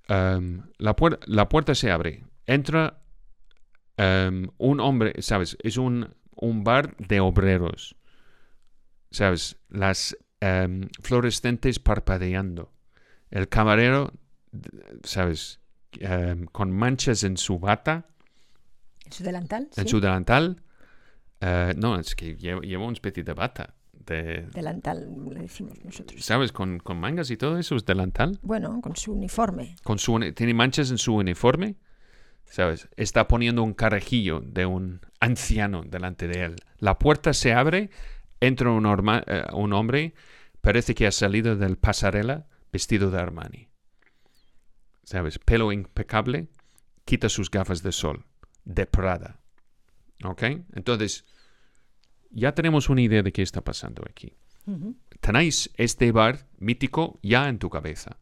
Um, 0.09 0.63
la, 0.77 0.95
puer- 0.95 1.19
la 1.25 1.47
puerta 1.49 1.73
se 1.73 1.89
abre, 1.89 2.25
entra 2.45 3.02
um, 4.29 4.47
un 4.57 4.79
hombre, 4.79 5.21
¿sabes? 5.21 5.57
Es 5.63 5.77
un, 5.77 6.13
un 6.35 6.63
bar 6.63 6.95
de 6.97 7.19
obreros, 7.19 7.95
¿sabes? 9.11 9.57
Las 9.69 10.17
um, 10.41 10.87
fluorescentes 11.01 11.79
parpadeando, 11.79 12.71
el 13.31 13.47
camarero, 13.49 14.13
¿sabes? 15.03 15.59
Um, 16.01 16.45
con 16.45 16.71
manchas 16.71 17.23
en 17.23 17.37
su 17.37 17.59
bata, 17.59 18.07
¿En 19.05 19.11
su 19.11 19.23
delantal? 19.23 19.69
en 19.75 19.83
sí. 19.83 19.89
su 19.89 19.99
delantal. 19.99 20.63
Eh, 21.45 21.73
no, 21.75 21.99
es 21.99 22.15
que 22.15 22.35
lleva, 22.35 22.61
lleva 22.61 22.83
una 22.83 22.93
especie 22.93 23.23
de 23.23 23.33
bata. 23.33 23.73
De, 23.91 24.47
Delantal, 24.53 25.07
le 25.29 25.41
decimos 25.41 25.77
nosotros. 25.83 26.23
¿Sabes? 26.23 26.51
Con, 26.51 26.79
con 26.79 26.99
mangas 26.99 27.29
y 27.31 27.37
todo 27.37 27.57
eso 27.57 27.75
es 27.75 27.85
delantal. 27.85 28.39
Bueno, 28.41 28.81
con 28.81 28.95
su 28.95 29.13
uniforme. 29.13 29.75
Con 29.83 29.97
su, 29.97 30.19
tiene 30.33 30.53
manchas 30.53 30.91
en 30.91 30.97
su 30.97 31.15
uniforme. 31.15 31.75
¿Sabes? 32.53 32.87
Está 32.97 33.27
poniendo 33.27 33.63
un 33.63 33.73
carajillo 33.73 34.39
de 34.39 34.67
un 34.67 35.01
anciano 35.19 35.81
delante 35.81 36.27
de 36.27 36.43
él. 36.43 36.55
La 36.77 36.99
puerta 36.99 37.33
se 37.33 37.51
abre, 37.51 37.89
entra 38.41 38.69
un, 38.69 38.83
orma- 38.85 39.23
eh, 39.25 39.43
un 39.53 39.73
hombre, 39.73 40.13
parece 40.61 40.93
que 40.93 41.07
ha 41.07 41.11
salido 41.11 41.55
del 41.55 41.77
pasarela 41.79 42.45
vestido 42.71 43.09
de 43.09 43.19
Armani. 43.19 43.69
¿Sabes? 45.03 45.39
Pelo 45.39 45.71
impecable, 45.71 46.47
quita 47.05 47.27
sus 47.27 47.49
gafas 47.49 47.81
de 47.81 47.91
sol, 47.91 48.23
de 48.65 48.85
Prada. 48.85 49.39
¿Ok? 50.23 50.43
Entonces, 50.75 51.25
ya 52.29 52.53
tenemos 52.53 52.87
una 52.87 53.01
idea 53.01 53.23
de 53.23 53.31
qué 53.31 53.41
está 53.41 53.61
pasando 53.61 54.03
aquí. 54.07 54.31
Tenéis 55.21 55.71
este 55.75 56.11
bar 56.11 56.47
mítico 56.59 57.19
ya 57.23 57.49
en 57.49 57.57
tu 57.57 57.71
cabeza. 57.71 58.19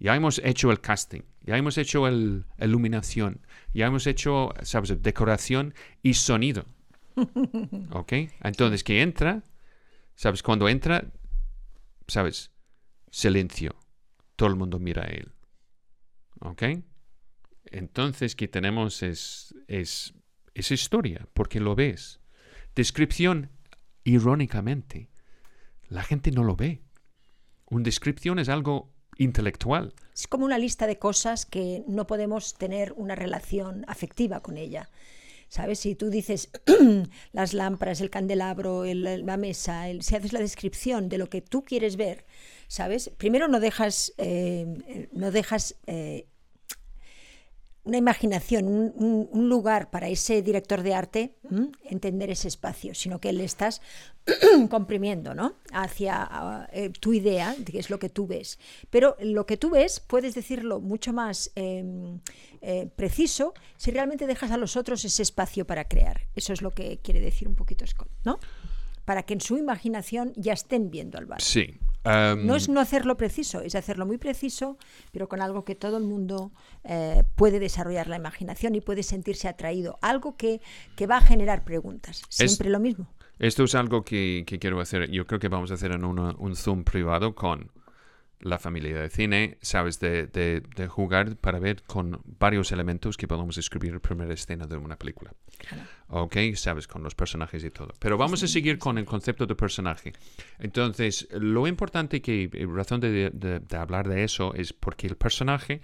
Ya 0.00 0.16
hemos 0.16 0.40
hecho 0.42 0.70
el 0.70 0.80
casting, 0.80 1.20
ya 1.42 1.58
hemos 1.58 1.76
hecho 1.76 2.08
el 2.08 2.46
iluminación, 2.58 3.46
ya 3.74 3.86
hemos 3.86 4.06
hecho, 4.06 4.54
¿sabes?, 4.62 5.02
decoración 5.02 5.74
y 6.02 6.14
sonido. 6.14 6.64
¿Ok? 7.92 8.12
Entonces, 8.42 8.82
que 8.82 9.02
entra, 9.02 9.44
¿sabes? 10.14 10.42
Cuando 10.42 10.70
entra, 10.70 11.12
¿sabes? 12.08 12.50
Silencio. 13.10 13.76
Todo 14.36 14.48
el 14.48 14.56
mundo 14.56 14.78
mira 14.78 15.02
a 15.02 15.08
él. 15.08 15.32
¿Ok? 16.40 16.62
Entonces, 17.66 18.34
que 18.34 18.48
tenemos 18.48 19.02
es, 19.02 19.54
es, 19.68 20.14
es 20.54 20.70
historia, 20.70 21.28
porque 21.34 21.60
lo 21.60 21.74
ves. 21.74 22.20
Descripción, 22.74 23.50
irónicamente, 24.02 25.10
la 25.88 26.02
gente 26.04 26.30
no 26.30 26.42
lo 26.42 26.56
ve. 26.56 26.80
Una 27.66 27.84
descripción 27.84 28.38
es 28.38 28.48
algo 28.48 28.94
Es 30.14 30.26
como 30.26 30.44
una 30.44 30.58
lista 30.58 30.86
de 30.86 30.98
cosas 30.98 31.46
que 31.46 31.82
no 31.86 32.06
podemos 32.06 32.54
tener 32.54 32.92
una 32.96 33.14
relación 33.14 33.84
afectiva 33.88 34.40
con 34.40 34.56
ella. 34.56 34.90
¿Sabes? 35.48 35.80
Si 35.80 35.96
tú 35.96 36.10
dices 36.10 36.48
las 37.32 37.54
lámparas, 37.54 38.00
el 38.00 38.08
candelabro, 38.08 38.84
el- 38.84 39.26
la 39.26 39.36
mesa, 39.36 39.86
si 40.00 40.14
haces 40.14 40.32
la 40.32 40.38
descripción 40.38 41.08
de 41.08 41.18
lo 41.18 41.28
que 41.28 41.40
tú 41.42 41.64
quieres 41.64 41.96
ver, 41.96 42.24
¿sabes? 42.68 43.10
Primero 43.16 43.48
no 43.48 43.58
dejas, 43.58 44.12
eh, 44.16 45.08
no 45.12 45.32
dejas 45.32 45.74
eh, 45.88 46.26
una 47.84 47.96
imaginación, 47.96 48.66
un, 48.66 49.48
lugar 49.48 49.90
para 49.90 50.08
ese 50.08 50.42
director 50.42 50.82
de 50.82 50.94
arte 50.94 51.34
entender 51.84 52.30
ese 52.30 52.48
espacio, 52.48 52.94
sino 52.94 53.20
que 53.20 53.32
le 53.32 53.44
estás 53.44 53.80
comprimiendo 54.70 55.34
¿no? 55.34 55.54
hacia 55.72 56.68
eh, 56.72 56.90
tu 56.90 57.12
idea, 57.12 57.54
de 57.56 57.72
qué 57.72 57.78
es 57.78 57.90
lo 57.90 57.98
que 57.98 58.10
tú 58.10 58.26
ves. 58.26 58.58
Pero 58.90 59.16
lo 59.20 59.46
que 59.46 59.56
tú 59.56 59.70
ves 59.70 60.00
puedes 60.00 60.34
decirlo 60.34 60.80
mucho 60.80 61.12
más 61.12 61.52
eh, 61.56 62.18
eh, 62.60 62.88
preciso 62.94 63.54
si 63.76 63.90
realmente 63.90 64.26
dejas 64.26 64.50
a 64.50 64.56
los 64.56 64.76
otros 64.76 65.04
ese 65.04 65.22
espacio 65.22 65.66
para 65.66 65.88
crear. 65.88 66.28
Eso 66.34 66.52
es 66.52 66.62
lo 66.62 66.70
que 66.70 66.98
quiere 66.98 67.20
decir 67.20 67.48
un 67.48 67.54
poquito 67.54 67.86
Scott, 67.86 68.10
¿no? 68.24 68.38
Para 69.04 69.22
que 69.24 69.34
en 69.34 69.40
su 69.40 69.56
imaginación 69.56 70.32
ya 70.36 70.52
estén 70.52 70.90
viendo 70.90 71.18
al 71.18 71.26
bar. 71.26 71.40
Sí. 71.40 71.78
No 72.36 72.56
es 72.56 72.68
no 72.68 72.80
hacerlo 72.80 73.16
preciso, 73.16 73.60
es 73.60 73.74
hacerlo 73.74 74.06
muy 74.06 74.16
preciso, 74.18 74.78
pero 75.12 75.28
con 75.28 75.42
algo 75.42 75.64
que 75.64 75.74
todo 75.74 75.98
el 75.98 76.04
mundo 76.04 76.50
eh, 76.84 77.24
puede 77.36 77.58
desarrollar 77.58 78.06
la 78.08 78.16
imaginación 78.16 78.74
y 78.74 78.80
puede 78.80 79.02
sentirse 79.02 79.48
atraído. 79.48 79.98
Algo 80.00 80.36
que, 80.36 80.60
que 80.96 81.06
va 81.06 81.18
a 81.18 81.20
generar 81.20 81.64
preguntas. 81.64 82.22
Siempre 82.28 82.70
lo 82.70 82.80
mismo. 82.80 83.06
Esto 83.38 83.64
es 83.64 83.74
algo 83.74 84.02
que, 84.02 84.44
que 84.46 84.58
quiero 84.58 84.80
hacer. 84.80 85.10
Yo 85.10 85.26
creo 85.26 85.40
que 85.40 85.48
vamos 85.48 85.70
a 85.70 85.74
hacer 85.74 85.92
en 85.92 86.04
una- 86.04 86.34
un 86.38 86.56
Zoom 86.56 86.84
privado 86.84 87.34
con 87.34 87.70
la 88.40 88.58
familia 88.58 88.98
de 89.00 89.10
cine, 89.10 89.58
¿sabes? 89.60 90.00
De, 90.00 90.26
de- 90.26 90.62
de 90.76 90.88
jugar 90.88 91.36
para 91.36 91.58
ver 91.58 91.82
con 91.82 92.20
varios 92.38 92.72
elementos 92.72 93.16
que 93.16 93.28
podemos 93.28 93.58
escribir 93.58 93.92
la 93.92 94.00
primera 94.00 94.32
escena 94.32 94.66
de 94.66 94.76
una 94.76 94.96
película. 94.96 95.32
¿Ok? 96.08 96.36
¿Sabes? 96.54 96.86
Con 96.88 97.02
los 97.02 97.14
personajes 97.14 97.62
y 97.64 97.70
todo. 97.70 97.92
Pero 97.98 98.16
vamos 98.16 98.42
a 98.42 98.46
seguir 98.48 98.78
con 98.78 98.98
el 98.98 99.04
concepto 99.04 99.46
de 99.46 99.54
personaje. 99.54 100.12
Entonces, 100.58 101.28
lo 101.32 101.66
importante 101.66 102.20
que, 102.20 102.50
eh, 102.52 102.66
razón 102.66 103.00
de, 103.00 103.30
de- 103.30 103.60
de 103.60 103.76
hablar 103.76 104.08
de 104.08 104.24
eso 104.24 104.54
es 104.54 104.72
porque 104.72 105.06
el 105.06 105.16
personaje 105.16 105.80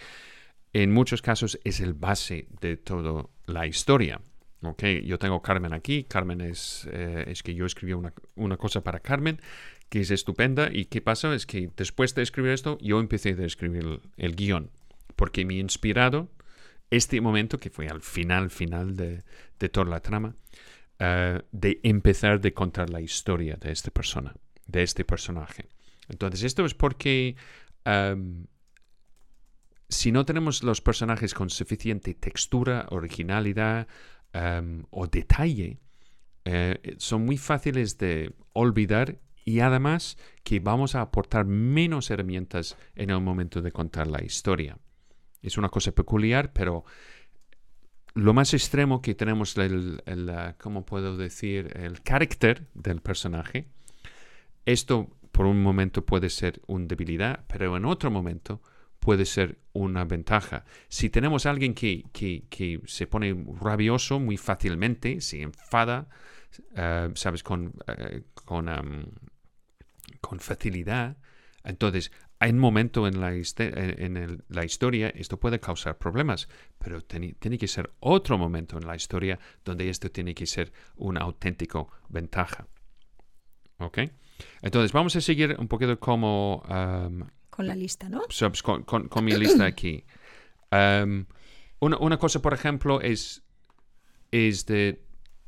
en 0.72 0.92
muchos 0.92 1.22
casos 1.22 1.58
es 1.64 1.80
el 1.80 1.94
base 1.94 2.48
de 2.60 2.76
toda 2.76 3.26
la 3.46 3.66
historia. 3.66 4.20
Ok, 4.62 4.82
yo 5.04 5.18
tengo 5.18 5.40
Carmen 5.42 5.72
aquí. 5.72 6.04
Carmen 6.04 6.40
es, 6.40 6.88
eh, 6.90 7.24
es 7.28 7.42
que 7.42 7.54
yo 7.54 7.66
escribí 7.66 7.92
una, 7.92 8.12
una 8.34 8.56
cosa 8.56 8.82
para 8.82 9.00
Carmen 9.00 9.38
que 9.88 10.00
es 10.00 10.10
estupenda. 10.10 10.70
¿Y 10.72 10.86
qué 10.86 11.00
pasa? 11.00 11.34
Es 11.34 11.46
que 11.46 11.70
después 11.76 12.14
de 12.14 12.22
escribir 12.22 12.52
esto, 12.52 12.78
yo 12.80 13.00
empecé 13.00 13.30
a 13.30 13.44
escribir 13.44 13.84
el, 13.84 14.00
el 14.16 14.36
guion. 14.36 14.70
Porque 15.14 15.44
me 15.44 15.54
ha 15.54 15.58
inspirado 15.58 16.30
este 16.90 17.20
momento, 17.20 17.58
que 17.58 17.70
fue 17.70 17.88
al 17.88 18.02
final, 18.02 18.50
final 18.50 18.96
de, 18.96 19.24
de 19.58 19.68
toda 19.68 19.86
la 19.86 20.00
trama, 20.00 20.36
eh, 20.98 21.42
de 21.52 21.80
empezar 21.82 22.40
de 22.40 22.54
contar 22.54 22.90
la 22.90 23.00
historia 23.00 23.56
de 23.56 23.70
esta 23.72 23.90
persona, 23.90 24.34
de 24.66 24.82
este 24.82 25.04
personaje. 25.04 25.68
Entonces, 26.08 26.42
esto 26.42 26.64
es 26.64 26.74
porque 26.74 27.36
em, 27.84 28.46
si 29.88 30.12
no 30.12 30.24
tenemos 30.24 30.62
los 30.62 30.80
personajes 30.80 31.34
con 31.34 31.50
suficiente 31.50 32.14
textura, 32.14 32.86
originalidad 32.90 33.88
em, 34.32 34.84
o 34.90 35.06
detalle, 35.06 35.80
eh, 36.44 36.94
son 36.98 37.24
muy 37.24 37.36
fáciles 37.36 37.98
de 37.98 38.32
olvidar 38.52 39.18
y 39.46 39.60
además 39.60 40.18
que 40.42 40.58
vamos 40.60 40.96
a 40.96 41.00
aportar 41.00 41.46
menos 41.46 42.10
herramientas 42.10 42.76
en 42.96 43.10
el 43.10 43.20
momento 43.20 43.62
de 43.62 43.70
contar 43.70 44.08
la 44.08 44.22
historia. 44.22 44.76
Es 45.40 45.56
una 45.56 45.68
cosa 45.68 45.92
peculiar, 45.92 46.52
pero 46.52 46.84
lo 48.14 48.34
más 48.34 48.52
extremo 48.54 49.00
que 49.00 49.14
tenemos 49.14 49.56
el, 49.56 50.02
¿cómo 50.58 50.84
puedo 50.84 51.16
decir? 51.16 51.72
El 51.76 52.02
carácter 52.02 52.66
del 52.74 53.00
personaje. 53.00 53.68
Esto 54.64 55.16
por 55.30 55.46
un 55.46 55.62
momento 55.62 56.04
puede 56.04 56.28
ser 56.28 56.60
una 56.66 56.86
debilidad, 56.86 57.44
pero 57.46 57.76
en 57.76 57.84
otro 57.84 58.10
momento 58.10 58.60
puede 58.98 59.26
ser 59.26 59.60
una 59.72 60.04
ventaja. 60.04 60.64
Si 60.88 61.08
tenemos 61.08 61.46
a 61.46 61.50
alguien 61.50 61.72
que, 61.72 62.02
que, 62.12 62.46
que 62.50 62.80
se 62.86 63.06
pone 63.06 63.46
rabioso 63.60 64.18
muy 64.18 64.38
fácilmente, 64.38 65.20
se 65.20 65.42
enfada, 65.42 66.08
uh, 66.72 67.14
¿sabes? 67.14 67.44
Con, 67.44 67.66
uh, 67.66 68.22
con, 68.44 68.68
um, 68.68 69.04
con 70.26 70.40
facilidad, 70.40 71.16
entonces 71.62 72.10
hay 72.38 72.50
un 72.50 72.58
momento 72.58 73.06
en 73.06 73.20
la, 73.20 73.32
en 73.32 74.16
el, 74.16 74.44
la, 74.48 74.64
historia 74.64 75.08
esto 75.08 75.38
puede 75.38 75.58
causar 75.60 75.98
problemas, 75.98 76.48
pero 76.78 77.00
tiene, 77.00 77.34
tiene, 77.38 77.58
que 77.58 77.68
ser 77.68 77.92
otro 78.00 78.36
momento 78.36 78.76
en 78.76 78.86
la 78.86 78.94
historia 78.96 79.38
donde 79.64 79.88
esto 79.88 80.10
tiene 80.10 80.34
que 80.34 80.46
ser 80.46 80.72
una 80.96 81.20
auténtico 81.20 81.90
ventaja. 82.08 82.66
¿Ok? 83.78 83.98
Entonces 84.62 84.92
vamos 84.92 85.16
a 85.16 85.20
seguir 85.20 85.56
un 85.58 85.68
poquito 85.68 85.98
como... 85.98 86.62
Um, 86.68 87.24
con 87.48 87.66
la 87.66 87.74
lista, 87.74 88.08
¿no? 88.08 88.22
Con, 88.62 88.82
con, 88.82 89.08
con 89.08 89.24
mi 89.24 89.34
lista 89.34 89.64
aquí. 89.72 90.04
Um, 90.70 91.26
una, 91.78 91.96
una, 91.98 92.18
cosa, 92.18 92.42
por 92.42 92.52
ejemplo, 92.52 93.00
es, 93.00 93.42
es 94.30 94.66
de 94.66 95.05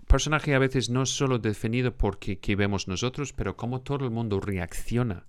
personaje 0.08 0.54
a 0.54 0.58
veces 0.58 0.90
no 0.90 1.06
solo 1.06 1.38
definido 1.38 1.96
porque 1.96 2.38
que 2.38 2.56
vemos 2.56 2.88
nosotros, 2.88 3.32
pero 3.32 3.56
cómo 3.56 3.82
todo 3.82 4.04
el 4.04 4.10
mundo 4.10 4.40
reacciona 4.40 5.26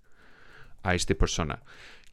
a 0.83 0.95
esta 0.95 1.13
persona. 1.13 1.61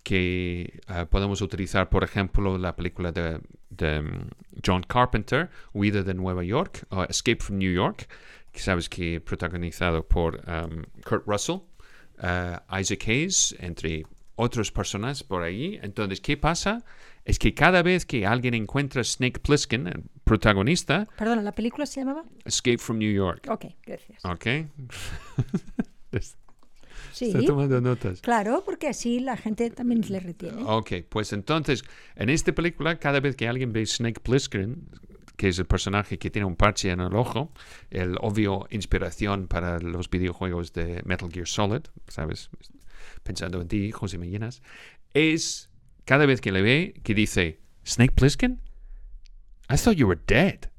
Que 0.03 0.81
uh, 0.89 1.07
podemos 1.07 1.41
utilizar, 1.41 1.89
por 1.89 2.05
ejemplo, 2.05 2.59
la 2.59 2.77
película 2.77 3.11
de, 3.11 3.41
um, 3.81 4.29
John 4.65 4.83
Carpenter, 4.83 5.51
Huida 5.73 6.03
de 6.03 6.15
Nueva 6.15 6.45
York, 6.45 6.87
o 6.91 7.05
Escape 7.05 7.43
from 7.43 7.59
New 7.59 7.73
York, 7.73 8.09
que 8.53 8.61
sabes 8.61 8.89
que 8.89 9.21
protagonizado 9.21 10.07
por 10.07 10.37
um, 10.47 10.85
Kurt 11.05 11.27
Russell, 11.27 11.63
uh, 12.23 12.79
Isaac 12.79 13.09
Hayes, 13.09 13.57
entre 13.59 14.05
otras 14.37 14.71
personas 14.71 15.25
por 15.25 15.43
ahí. 15.43 15.79
Entonces, 15.83 16.21
¿qué 16.21 16.37
pasa? 16.37 16.85
Es 17.25 17.39
que 17.39 17.55
cada 17.55 17.83
vez 17.83 18.07
que 18.07 18.27
alguien 18.27 18.55
encuentra 18.55 19.03
Snake 19.03 19.41
Plissken, 19.41 20.09
protagonista... 20.27 21.07
Perdona, 21.17 21.41
¿la 21.41 21.53
película 21.53 21.87
se 21.87 22.01
llamaba? 22.01 22.25
Escape 22.45 22.79
from 22.79 22.99
New 22.99 23.13
York. 23.13 23.47
Ok, 23.49 23.67
gracias. 23.85 24.25
Ok. 24.25 24.47
Sí, 27.13 27.27
Está 27.29 27.43
tomando 27.45 27.81
notas. 27.81 28.21
Claro, 28.21 28.63
porque 28.67 28.89
así 28.89 29.21
la 29.21 29.39
gente 29.39 29.71
también 29.71 30.03
le 30.07 30.21
retiene. 30.21 30.63
Ok, 30.67 30.93
pues 31.09 31.33
entonces, 31.33 31.83
en 32.15 32.29
esta 32.29 32.55
película, 32.55 32.99
cada 32.99 33.21
vez 33.21 33.37
que 33.37 33.49
alguien 33.49 33.73
ve 33.73 33.87
Snake 33.87 34.21
Plissken, 34.21 34.91
que 35.37 35.49
es 35.49 35.59
el 35.59 35.65
personaje 35.65 36.19
que 36.19 36.31
tiene 36.31 36.45
un 36.45 36.57
parche 36.57 36.91
en 36.91 37.01
el 37.01 37.15
ojo, 37.15 37.53
el 37.91 38.17
obvio 38.21 38.67
inspiración 38.71 39.49
para 39.49 39.79
los 39.79 40.11
videojuegos 40.11 40.75
de 40.75 41.03
Metal 41.07 41.31
Gear 41.33 41.47
Solid, 41.47 41.83
¿sabes? 42.09 42.51
Pensando 43.23 43.63
en 43.63 43.69
ti, 43.69 43.93
José 43.93 44.19
Mellenas, 44.19 44.61
es 45.15 45.71
cada 46.05 46.27
vez 46.27 46.43
que 46.43 46.53
le 46.53 46.61
ve 46.61 47.01
que 47.03 47.15
dice, 47.15 47.61
Snake 47.87 48.13
Plissken? 48.15 48.61
I 49.69 49.77
thought 49.77 49.97
you 49.97 50.07
were 50.07 50.21
dead. 50.27 50.71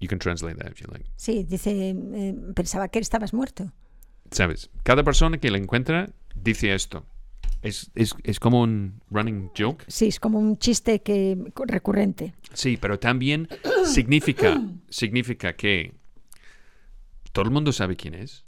You 0.00 0.08
can 0.08 0.18
translate 0.18 0.58
that 0.58 0.70
if 0.70 0.80
you 0.80 0.86
like. 0.90 1.04
Sí, 1.16 1.44
dice, 1.44 1.90
eh, 1.90 2.34
pensaba 2.54 2.88
que 2.88 2.98
estabas 3.00 3.32
muerto. 3.32 3.72
¿Sabes? 4.30 4.70
Cada 4.84 5.02
persona 5.02 5.38
que 5.38 5.50
la 5.50 5.58
encuentra 5.58 6.10
dice 6.34 6.74
esto. 6.74 7.04
Es, 7.62 7.90
es, 7.96 8.14
es, 8.22 8.38
como 8.38 8.62
un 8.62 9.00
running 9.10 9.50
joke. 9.56 9.84
Sí, 9.88 10.06
es 10.06 10.20
como 10.20 10.38
un 10.38 10.58
chiste 10.58 11.02
que 11.02 11.36
recurrente. 11.66 12.34
Sí, 12.52 12.76
pero 12.76 13.00
también 13.00 13.48
significa, 13.84 14.60
significa 14.88 15.56
que 15.56 15.94
todo 17.32 17.44
el 17.44 17.50
mundo 17.50 17.72
sabe 17.72 17.96
quién 17.96 18.14
es. 18.14 18.44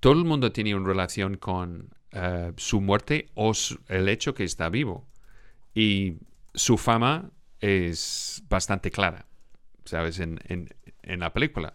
Todo 0.00 0.12
el 0.12 0.24
mundo 0.26 0.52
tiene 0.52 0.74
una 0.74 0.86
relación 0.86 1.38
con 1.38 1.94
uh, 2.12 2.52
su 2.56 2.82
muerte 2.82 3.30
o 3.34 3.54
su, 3.54 3.80
el 3.88 4.10
hecho 4.10 4.34
que 4.34 4.44
está 4.44 4.68
vivo. 4.68 5.06
Y 5.74 6.16
su 6.54 6.76
fama 6.76 7.30
es 7.64 8.42
bastante 8.48 8.90
clara, 8.90 9.26
¿sabes? 9.84 10.20
En, 10.20 10.38
en, 10.48 11.20
la 11.20 11.32
película. 11.32 11.74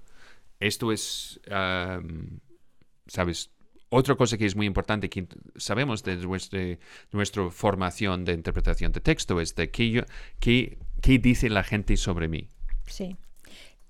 Esto 0.60 0.92
es... 0.92 1.40
Um, 1.50 2.40
¿sabes? 3.08 3.52
Otra 3.90 4.16
cosa 4.16 4.38
que 4.38 4.46
es 4.46 4.56
muy 4.56 4.68
importante 4.68 5.10
que 5.10 5.28
sabemos 5.56 6.04
de 6.04 6.78
nuestra 7.12 7.50
formación 7.50 8.24
de 8.24 8.34
interpretación 8.34 8.92
de 8.92 9.02
texto 9.02 9.42
es 9.42 9.56
de 9.56 9.72
qué, 9.72 9.90
yo, 9.90 10.04
qué, 10.40 10.78
qué 11.02 11.18
dice 11.18 11.50
la 11.50 11.64
gente 11.64 11.98
sobre 11.98 12.28
mí. 12.28 12.50
Sí. 12.86 13.18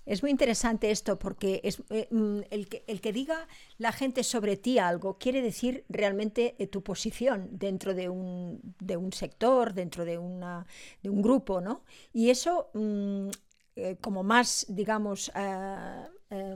Es 0.10 0.24
muy 0.24 0.32
interesante 0.32 0.90
esto 0.90 1.20
porque 1.20 1.62
es, 1.64 1.84
eh, 1.92 2.10
el, 2.50 2.68
que, 2.68 2.84
el, 2.88 3.00
que, 3.00 3.14
diga 3.14 3.48
la 3.78 3.92
gente 3.92 4.24
sobre 4.24 4.58
ti 4.58 4.80
algo 4.80 5.20
quiere 5.20 5.44
decir 5.44 5.86
realmente 5.88 6.56
eh, 6.58 6.66
tu 6.66 6.82
posición 6.82 7.48
dentro 7.52 7.94
de 7.94 8.10
un, 8.10 8.60
de 8.80 8.98
un 8.98 9.14
sector, 9.14 9.76
dentro 9.76 10.06
de, 10.06 10.18
una, 10.18 10.66
de, 11.04 11.12
un 11.12 11.22
grupo, 11.22 11.62
¿no? 11.62 11.84
Y 12.12 12.32
eso, 12.32 12.72
mm, 12.74 13.28
eh, 13.76 13.98
como 14.02 14.24
más, 14.24 14.66
digamos, 14.68 15.32
eh, 15.36 16.56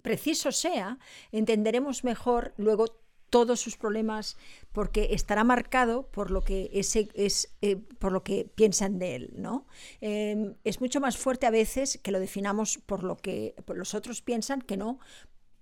preciso 0.00 0.50
sea, 0.50 0.98
entenderemos 1.30 2.04
mejor 2.04 2.54
luego 2.56 3.03
todos 3.34 3.58
sus 3.58 3.76
problemas 3.76 4.36
porque 4.70 5.08
estará 5.10 5.42
marcado 5.42 6.06
por 6.12 6.30
lo 6.30 6.42
que 6.42 6.70
ese 6.72 7.08
es 7.14 7.52
eh, 7.62 7.74
por 7.98 8.12
lo 8.12 8.22
que 8.22 8.48
piensan 8.54 9.00
de 9.00 9.16
él 9.16 9.32
no 9.34 9.66
eh, 10.00 10.54
es 10.62 10.80
mucho 10.80 11.00
más 11.00 11.16
fuerte 11.16 11.44
a 11.44 11.50
veces 11.50 11.98
que 12.00 12.12
lo 12.12 12.20
definamos 12.20 12.78
por 12.78 13.02
lo 13.02 13.16
que 13.16 13.56
los 13.74 13.92
otros 13.96 14.22
piensan 14.22 14.62
que 14.62 14.76
no 14.76 15.00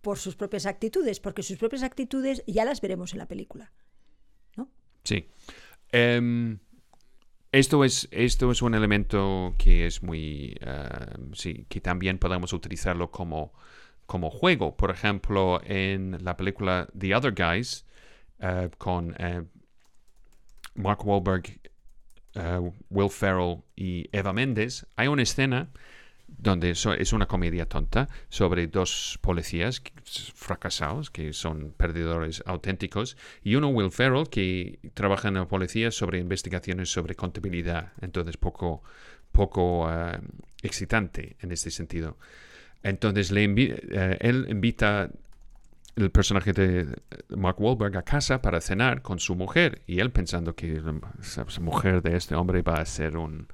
por 0.02 0.18
sus 0.18 0.36
propias 0.36 0.66
actitudes 0.66 1.18
porque 1.18 1.42
sus 1.42 1.56
propias 1.56 1.82
actitudes 1.82 2.44
ya 2.46 2.66
las 2.66 2.82
veremos 2.82 3.14
en 3.14 3.20
la 3.20 3.26
película 3.26 3.72
sí. 5.02 5.26
Um, 5.94 6.58
esto 7.52 7.84
es, 7.84 8.06
esto 8.12 8.50
es 8.50 8.60
un 8.60 8.74
elemento 8.74 9.54
que 9.58 9.86
es 9.86 10.02
muy, 10.02 10.56
eh, 10.60 10.88
sí, 11.32 11.66
que 11.70 11.80
también 11.80 12.18
podemos 12.18 12.52
utilizarlo 12.52 13.10
como, 13.10 13.52
como 14.06 14.30
juego. 14.30 14.76
Por 14.76 14.90
ejemplo, 14.90 15.60
en 15.64 16.22
la 16.24 16.36
película 16.36 16.88
The 16.98 17.14
Other 17.14 17.32
Guys, 17.32 17.86
eh, 18.38 18.70
con 18.78 19.14
eh, 19.18 19.44
Mark 20.74 21.06
Wahlberg, 21.06 21.60
Will 22.88 23.10
Ferrell 23.10 23.62
y 23.76 24.08
Eva 24.10 24.32
Mendes, 24.32 24.86
hay 24.96 25.08
una 25.08 25.22
escena 25.22 25.68
donde 26.38 26.70
es 26.70 27.12
una 27.12 27.26
comedia 27.26 27.66
tonta 27.66 28.08
sobre 28.28 28.66
dos 28.66 29.18
policías 29.20 29.82
fracasados, 30.34 31.10
que 31.10 31.32
son 31.32 31.72
perdedores 31.76 32.42
auténticos, 32.46 33.16
y 33.42 33.54
uno, 33.54 33.68
Will 33.68 33.90
Ferrell, 33.90 34.28
que 34.28 34.78
trabaja 34.94 35.28
en 35.28 35.34
la 35.34 35.46
policía 35.46 35.90
sobre 35.90 36.18
investigaciones 36.18 36.90
sobre 36.90 37.14
contabilidad, 37.14 37.92
entonces 38.00 38.36
poco, 38.36 38.82
poco 39.30 39.88
excitante 40.62 41.36
en 41.40 41.52
este 41.52 41.70
sentido. 41.70 42.16
Entonces 42.82 43.30
le 43.30 43.44
eh, 43.44 44.18
él 44.20 44.46
invita 44.48 45.10
el 45.94 46.10
personaje 46.10 46.52
de 46.52 46.86
Mark 47.28 47.60
Wahlberg 47.60 47.96
a 47.98 48.02
casa 48.02 48.40
para 48.40 48.60
cenar 48.60 49.02
con 49.02 49.18
su 49.18 49.34
mujer, 49.34 49.82
y 49.86 50.00
él 50.00 50.10
pensando 50.10 50.54
que 50.54 50.80
la 50.80 51.60
mujer 51.60 52.02
de 52.02 52.16
este 52.16 52.34
hombre 52.34 52.62
va 52.62 52.74
a 52.74 52.86
ser 52.86 53.16
un 53.16 53.46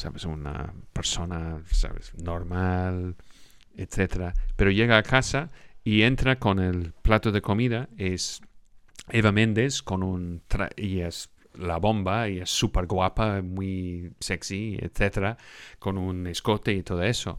¿sabes? 0.00 0.24
Una 0.24 0.72
persona, 0.92 1.62
¿sabes? 1.70 2.12
Normal, 2.14 3.16
etcétera. 3.76 4.34
Pero 4.56 4.70
llega 4.70 4.98
a 4.98 5.02
casa 5.02 5.50
y 5.84 6.02
entra 6.02 6.38
con 6.38 6.58
el 6.58 6.92
plato 7.02 7.32
de 7.32 7.42
comida. 7.42 7.88
Es 7.96 8.40
Eva 9.10 9.32
Méndez 9.32 9.82
con 9.82 10.02
un... 10.02 10.42
y 10.76 11.00
es 11.00 11.30
la 11.54 11.78
bomba 11.78 12.28
y 12.28 12.38
es 12.38 12.50
súper 12.50 12.86
guapa, 12.86 13.42
muy 13.42 14.12
sexy, 14.20 14.78
etcétera, 14.80 15.36
con 15.78 15.98
un 15.98 16.26
escote 16.26 16.72
y 16.72 16.82
todo 16.82 17.02
eso. 17.02 17.38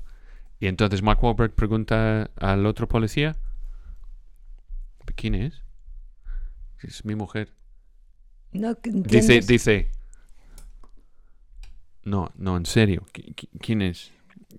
Y 0.61 0.67
entonces 0.67 1.01
Mark 1.01 1.21
Wahlberg 1.23 1.55
pregunta 1.55 2.29
al 2.39 2.67
otro 2.67 2.87
policía, 2.87 3.35
¿quién 5.15 5.33
es? 5.33 5.63
Es 6.83 7.03
mi 7.03 7.15
mujer. 7.15 7.51
No, 8.51 8.77
dice, 8.83 9.41
dice, 9.41 9.89
no, 12.03 12.31
no, 12.35 12.57
en 12.57 12.67
serio. 12.67 13.07
¿Quién 13.59 13.81
es? 13.81 14.11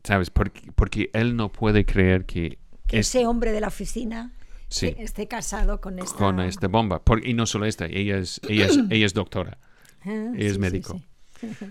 ¿Sabes? 0.02 0.30
Porque, 0.30 1.08
él 1.12 1.36
no 1.36 1.52
puede 1.52 1.84
creer 1.84 2.26
que... 2.26 2.58
ese 2.88 3.24
hombre 3.24 3.52
de 3.52 3.60
la 3.60 3.68
oficina 3.68 4.32
esté 4.70 5.28
casado 5.28 5.80
con 5.80 6.00
esta... 6.00 6.16
Con 6.16 6.40
esta 6.40 6.66
bomba. 6.66 7.00
y 7.22 7.34
no 7.34 7.46
solo 7.46 7.64
esta, 7.64 7.86
ella 7.86 8.18
es, 8.18 8.40
ella 8.48 8.66
ella 8.90 9.06
es 9.06 9.14
doctora. 9.14 9.58
Ah, 10.04 10.32
ella 10.34 10.50
es 10.50 10.58
médico. 10.58 11.00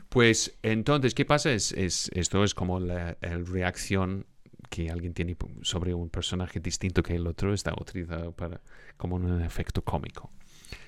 Pues 0.09 0.57
entonces, 0.61 1.13
¿qué 1.13 1.25
pasa? 1.25 1.51
Es, 1.51 1.71
esto 1.73 2.43
es 2.43 2.53
como 2.53 2.79
la, 2.79 3.17
reacción 3.21 4.25
que 4.69 4.89
alguien 4.89 5.13
tiene 5.13 5.35
sobre 5.63 5.93
un 5.93 6.09
personaje 6.09 6.59
distinto 6.59 7.03
que 7.03 7.15
el 7.15 7.27
otro 7.27 7.53
está 7.53 7.73
utilizado 7.73 8.31
para, 8.31 8.61
como 8.97 9.15
un 9.15 9.41
efecto 9.41 9.83
cómico. 9.83 10.31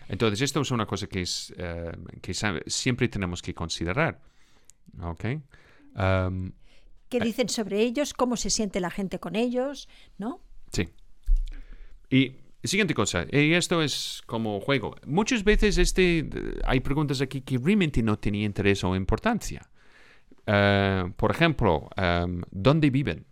Entonces, 0.07 0.41
esto 0.41 0.61
es 0.61 0.71
una 0.71 0.85
cosa 0.85 1.07
que, 1.07 1.21
es, 1.21 1.53
eh, 1.57 1.91
que 2.21 2.33
siempre 2.67 3.07
tenemos 3.07 3.41
que 3.41 3.53
considerar. 3.53 4.21
¿Ok? 5.01 5.21
¿Qué 7.09 7.17
eh, 7.17 7.23
dicen 7.23 7.49
sobre 7.49 7.81
ellos? 7.81 8.13
¿Cómo 8.13 8.37
se 8.37 8.49
siente 8.49 8.79
la 8.79 8.89
gente 8.89 9.19
con 9.19 9.35
ellos? 9.35 9.87
¿No? 10.17 10.41
Sí. 10.71 10.89
Y 12.09 12.37
siguiente 12.67 12.93
cosa, 12.93 13.25
y 13.31 13.53
esto 13.53 13.81
es 13.81 14.21
como 14.25 14.59
juego. 14.59 14.95
Muchas 15.05 15.43
veces 15.43 15.77
este, 15.77 16.29
hay 16.65 16.79
preguntas 16.79 17.21
aquí 17.21 17.41
que 17.41 17.57
realmente 17.57 18.01
no 18.01 18.17
tienen 18.17 18.41
interés 18.41 18.83
o 18.83 18.95
importancia. 18.95 19.69
Eh, 20.45 21.11
por 21.15 21.31
ejemplo, 21.31 21.89
¿dónde 22.51 22.89
viven? 22.89 23.25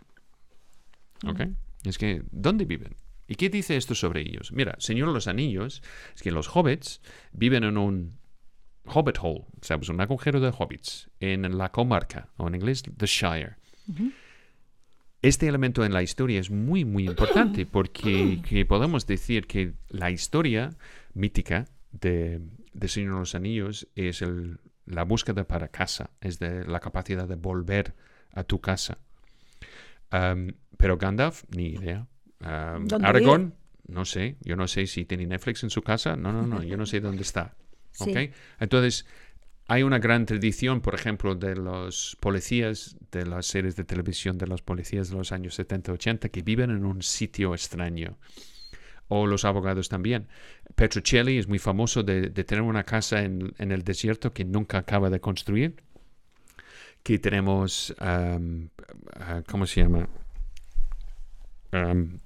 ¿Ok? 1.26 1.42
Es 1.84 1.98
que, 1.98 2.24
¿dónde 2.32 2.66
viven? 2.66 2.96
¿Y 3.28 3.36
qué 3.36 3.50
dice 3.50 3.78
esto 3.78 3.96
sobre 3.96 4.22
ellos? 4.22 4.52
Mira, 4.52 4.76
Señor 4.80 5.08
los 5.08 5.28
Anillos, 5.28 5.82
es 6.14 6.22
que 6.22 6.32
los 6.32 6.54
hobbits 6.54 7.02
viven 7.32 7.64
en 7.64 7.78
un 7.78 8.20
Hobbit 8.86 9.18
Hole, 9.22 9.46
¿sabes? 9.62 9.90
Un 9.90 10.02
agujero 10.02 10.40
de 10.40 10.52
hobbits 10.58 11.10
en 11.20 11.58
la 11.58 11.72
comarca, 11.72 12.30
o 12.38 12.48
en 12.48 12.56
inglés, 12.56 12.84
The 12.84 13.06
Shire. 13.06 13.56
Este 15.22 15.48
elemento 15.48 15.86
en 15.86 15.94
la 15.94 16.02
historia 16.02 16.40
es 16.40 16.50
muy, 16.50 16.86
muy 16.86 17.06
importante 17.06 17.66
porque 17.72 18.66
podemos 18.68 19.06
decir 19.06 19.48
que 19.48 19.74
la 19.90 20.12
historia 20.12 20.72
mítica 21.14 21.68
de, 21.92 22.42
de 22.74 22.88
Señor 22.88 23.14
de 23.14 23.20
los 23.20 23.36
Anillos 23.36 23.88
es 23.96 24.22
el, 24.22 24.60
la 24.86 25.04
búsqueda 25.04 25.46
para 25.46 25.70
casa, 25.70 26.12
es 26.22 26.40
de 26.40 26.66
la 26.66 26.80
capacidad 26.80 27.28
de 27.28 27.36
volver 27.36 27.94
a 28.34 28.44
tu 28.44 28.60
casa. 28.60 28.98
pero 30.78 30.98
Gandalf, 30.98 31.44
ni 31.56 31.68
idea. 31.70 32.08
Aragorn, 32.40 33.54
no 33.88 34.06
sé. 34.06 34.38
Yo 34.42 34.56
no 34.56 34.68
sé 34.68 34.88
si 34.88 35.06
tiene 35.06 35.26
Netflix 35.26 35.64
en 35.64 35.70
su 35.70 35.82
casa. 35.82 36.16
No, 36.16 36.32
no, 36.32 36.46
no. 36.48 36.64
Yo 36.64 36.78
no 36.78 36.86
sé 36.86 37.00
dónde 37.00 37.22
está. 37.22 37.56
Entonces, 38.60 39.06
hay 39.72 39.84
una 39.84 40.00
gran 40.00 40.26
tradición, 40.26 40.82
por 40.82 40.96
ejemplo, 40.96 41.34
de 41.34 41.56
los 41.56 42.18
policías, 42.20 42.98
de 43.10 43.26
las 43.26 43.46
series 43.46 43.78
de 43.78 43.86
televisión 43.86 44.38
de 44.38 44.46
los 44.46 44.62
policías 44.62 45.10
de 45.10 45.16
los 45.16 45.32
años 45.32 45.58
70-80 45.58 46.30
que 46.30 46.42
viven 46.42 46.72
en 46.72 46.84
un 46.84 47.02
sitio 47.02 47.54
extraño. 47.54 48.18
O 49.08 49.28
los 49.28 49.46
abogados 49.46 49.88
también. 49.88 50.28
Petrocelli 50.76 51.38
es 51.38 51.48
muy 51.48 51.58
famoso 51.58 52.04
de, 52.04 52.32
tener 52.32 52.64
una 52.64 52.84
casa 52.84 53.24
en, 53.24 53.54
el 53.58 53.84
desierto 53.84 54.34
que 54.34 54.44
nunca 54.44 54.80
acaba 54.80 55.10
de 55.10 55.22
construir. 55.22 55.78
Que 57.02 57.18
tenemos, 57.18 57.96
um, 58.02 58.66
uh, 58.66 59.42
¿cómo 59.50 59.66
se 59.68 59.84
llama? 59.84 60.10
Um, 61.72 62.20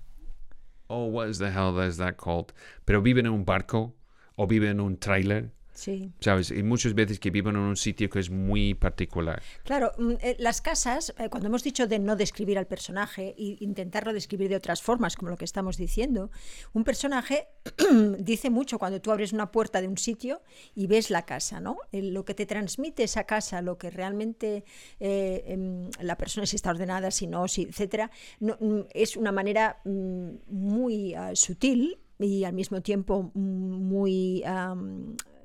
oh, 0.88 1.06
what 1.06 1.32
the 1.38 1.52
hell 1.52 1.80
is 1.88 1.98
that 1.98 2.16
called? 2.16 2.54
Pero 2.86 3.04
viven 3.04 3.28
en 3.28 3.34
un 3.34 3.46
barco 3.46 3.96
o 4.36 4.48
viven 4.48 4.72
en 4.72 4.80
un 4.80 4.98
tráiler 4.98 5.52
Sí. 5.76 6.12
¿Sabes? 6.22 6.52
Y 6.52 6.64
muchas 6.64 6.94
veces 6.94 7.20
que 7.20 7.30
viven 7.30 7.56
en 7.56 7.62
un 7.62 7.76
sitio 7.76 8.10
que 8.10 8.20
es 8.20 8.30
muy 8.30 8.74
particular. 8.74 9.44
Claro, 9.64 9.92
mm, 9.98 10.14
eh, 10.22 10.36
las 10.40 10.62
casas, 10.62 11.14
eh, 11.20 11.30
cuando 11.30 11.48
hemos 11.48 11.64
dicho 11.64 11.86
de 11.86 12.00
no 12.00 12.16
describir 12.16 12.58
al 12.58 12.66
personaje 12.66 13.36
e 13.38 13.58
intentarlo 13.60 14.14
describir 14.14 14.50
de 14.50 14.56
otras 14.56 14.82
formas, 14.82 15.16
como 15.16 15.30
lo 15.30 15.38
que 15.38 15.46
estamos 15.46 15.78
diciendo, 15.78 16.32
un 16.74 16.84
personaje 16.84 17.48
dice 18.20 18.50
mucho 18.50 18.80
cuando 18.80 19.02
tú 19.02 19.12
abres 19.12 19.34
una 19.34 19.52
puerta 19.52 19.82
de 19.82 19.88
un 19.88 19.98
sitio 19.98 20.42
y 20.74 20.88
ves 20.88 21.10
la 21.10 21.24
casa, 21.26 21.60
¿no? 21.60 21.78
lo 21.92 22.24
que 22.26 22.34
te 22.34 22.46
transmite 22.46 23.04
esa 23.04 23.26
casa, 23.26 23.62
lo 23.62 23.78
que 23.78 23.90
realmente 23.90 24.64
eh, 25.00 25.44
em, 25.48 25.90
la 26.00 26.18
persona 26.18 26.46
si 26.46 26.56
está 26.56 26.70
ordenada, 26.70 27.12
si 27.12 27.28
no, 27.28 27.48
si, 27.48 27.64
etcétera, 27.64 28.12
no, 28.40 28.58
mm, 28.60 28.82
es 28.94 29.18
una 29.18 29.32
manera 29.32 29.82
mm, 29.84 30.30
muy 30.48 31.14
ah, 31.16 31.36
sutil 31.36 31.98
y 32.20 32.44
al 32.46 32.54
mismo 32.54 32.82
tiempo 32.82 33.32
muy 33.34 34.44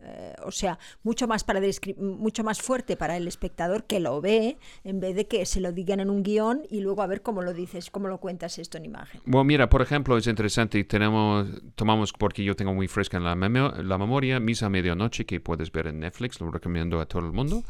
eh, 0.02 0.34
o 0.44 0.50
sea, 0.50 0.78
mucho 1.02 1.26
más, 1.28 1.44
para 1.44 1.60
mucho 1.96 2.44
más 2.44 2.62
fuerte 2.62 2.96
para 2.96 3.16
el 3.16 3.28
espectador 3.28 3.84
que 3.84 4.00
lo 4.00 4.20
ve, 4.20 4.58
en 4.84 5.00
vez 5.00 5.14
de 5.14 5.26
que 5.26 5.44
se 5.46 5.60
lo 5.60 5.72
digan 5.72 6.00
en 6.00 6.10
un 6.10 6.22
guion 6.22 6.62
y 6.70 6.80
luego 6.80 7.02
a 7.02 7.06
ver 7.06 7.22
cómo 7.22 7.42
lo 7.42 7.52
dices, 7.52 7.90
cómo 7.90 8.08
lo 8.08 8.18
cuentas 8.18 8.58
esto 8.58 8.78
en 8.78 8.86
imagen. 8.86 9.20
Bueno, 9.24 9.44
mira, 9.44 9.68
por 9.68 9.82
ejemplo, 9.82 10.16
es 10.16 10.26
interesante, 10.26 10.82
tenemos, 10.84 11.48
tomamos, 11.74 12.12
porque 12.12 12.44
yo 12.44 12.56
tengo 12.56 12.74
muy 12.74 12.88
fresca 12.88 13.18
en 13.18 13.24
la, 13.24 13.34
la 13.34 13.98
memoria, 13.98 14.40
Misa 14.40 14.66
a 14.66 14.70
Medianoche, 14.70 15.26
que 15.26 15.40
puedes 15.40 15.70
ver 15.72 15.88
en 15.88 16.00
Netflix, 16.00 16.40
lo 16.40 16.50
recomiendo 16.50 17.00
a 17.00 17.06
todo 17.06 17.26
el 17.26 17.32
mundo. 17.32 17.62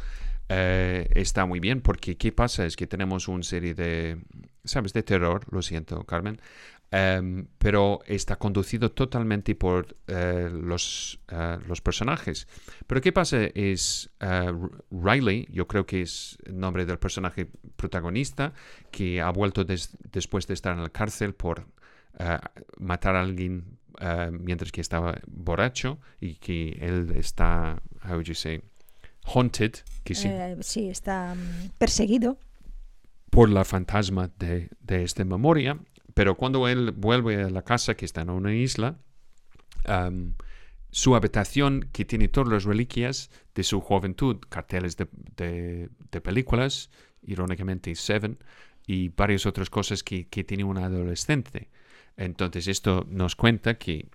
Eh, 0.52 1.08
está 1.14 1.46
muy 1.46 1.60
bien 1.60 1.80
porque 1.80 2.16
¿qué 2.16 2.32
pasa? 2.32 2.66
Es 2.66 2.74
que 2.74 2.88
tenemos 2.88 3.28
una 3.28 3.44
serie 3.44 3.72
de, 3.72 4.18
¿sabes? 4.64 4.92
De 4.92 5.04
terror, 5.04 5.44
lo 5.52 5.62
siento, 5.62 6.02
Carmen, 6.02 6.40
Em, 6.92 7.46
pero 7.58 8.00
está 8.04 8.34
conducido 8.34 8.90
totalmente 8.90 9.54
por 9.54 9.96
eh, 10.08 10.50
los, 10.52 11.20
eh, 11.28 11.58
los, 11.68 11.80
personajes. 11.80 12.48
Pero 12.88 13.00
¿qué 13.00 13.12
pasa? 13.12 13.44
Es 13.54 14.10
eh, 14.18 14.52
Riley, 14.90 15.46
yo 15.52 15.68
creo 15.68 15.86
que 15.86 16.02
es 16.02 16.36
el 16.44 16.58
nombre 16.58 16.84
del 16.86 16.98
personaje 16.98 17.46
protagonista, 17.76 18.52
que 18.90 19.20
ha 19.20 19.30
vuelto 19.30 19.64
después 19.64 20.48
de 20.48 20.54
estar 20.54 20.76
en 20.76 20.82
la 20.82 20.90
cárcel 20.90 21.34
por 21.34 21.68
matar 22.78 23.14
a 23.14 23.20
alguien 23.20 23.78
mientras 24.32 24.72
que 24.72 24.80
estaba 24.80 25.20
borracho 25.28 26.00
y 26.20 26.34
que 26.34 26.76
él 26.80 27.12
está, 27.14 27.80
how 28.04 28.14
would 28.14 28.24
you 28.24 28.34
say, 28.34 28.60
haunted. 29.32 29.74
Que 30.02 30.16
sí, 30.16 30.28
sí 30.60 30.88
está 30.88 31.36
mm, 31.36 31.70
perseguido 31.78 32.36
por 33.30 33.48
la 33.48 33.64
fantasma 33.64 34.28
de, 34.38 34.70
de 34.80 35.04
esta 35.04 35.24
memoria 35.24 35.78
pero 36.14 36.36
cuando 36.36 36.68
él 36.68 36.92
vuelve 36.92 37.42
a 37.42 37.50
la 37.50 37.62
casa 37.62 37.94
que 37.94 38.04
está 38.04 38.22
en 38.22 38.30
una 38.30 38.54
isla, 38.54 38.98
su 40.90 41.14
habitación 41.14 41.88
que 41.92 42.04
tiene 42.04 42.28
todas 42.28 42.52
las 42.52 42.64
reliquias 42.64 43.30
de 43.54 43.62
su 43.62 43.80
juventud, 43.80 44.38
carteles 44.48 44.96
de, 44.96 45.88
películas, 46.22 46.90
irónicamente 47.22 47.94
Seven, 47.94 48.38
y 48.86 49.10
varias 49.10 49.46
otras 49.46 49.70
cosas 49.70 50.02
que, 50.02 50.28
que 50.28 50.42
tiene 50.42 50.64
un 50.64 50.78
adolescente. 50.78 51.70
Entonces 52.16 52.66
esto 52.66 53.06
nos 53.08 53.36
cuenta 53.36 53.78
que 53.78 54.08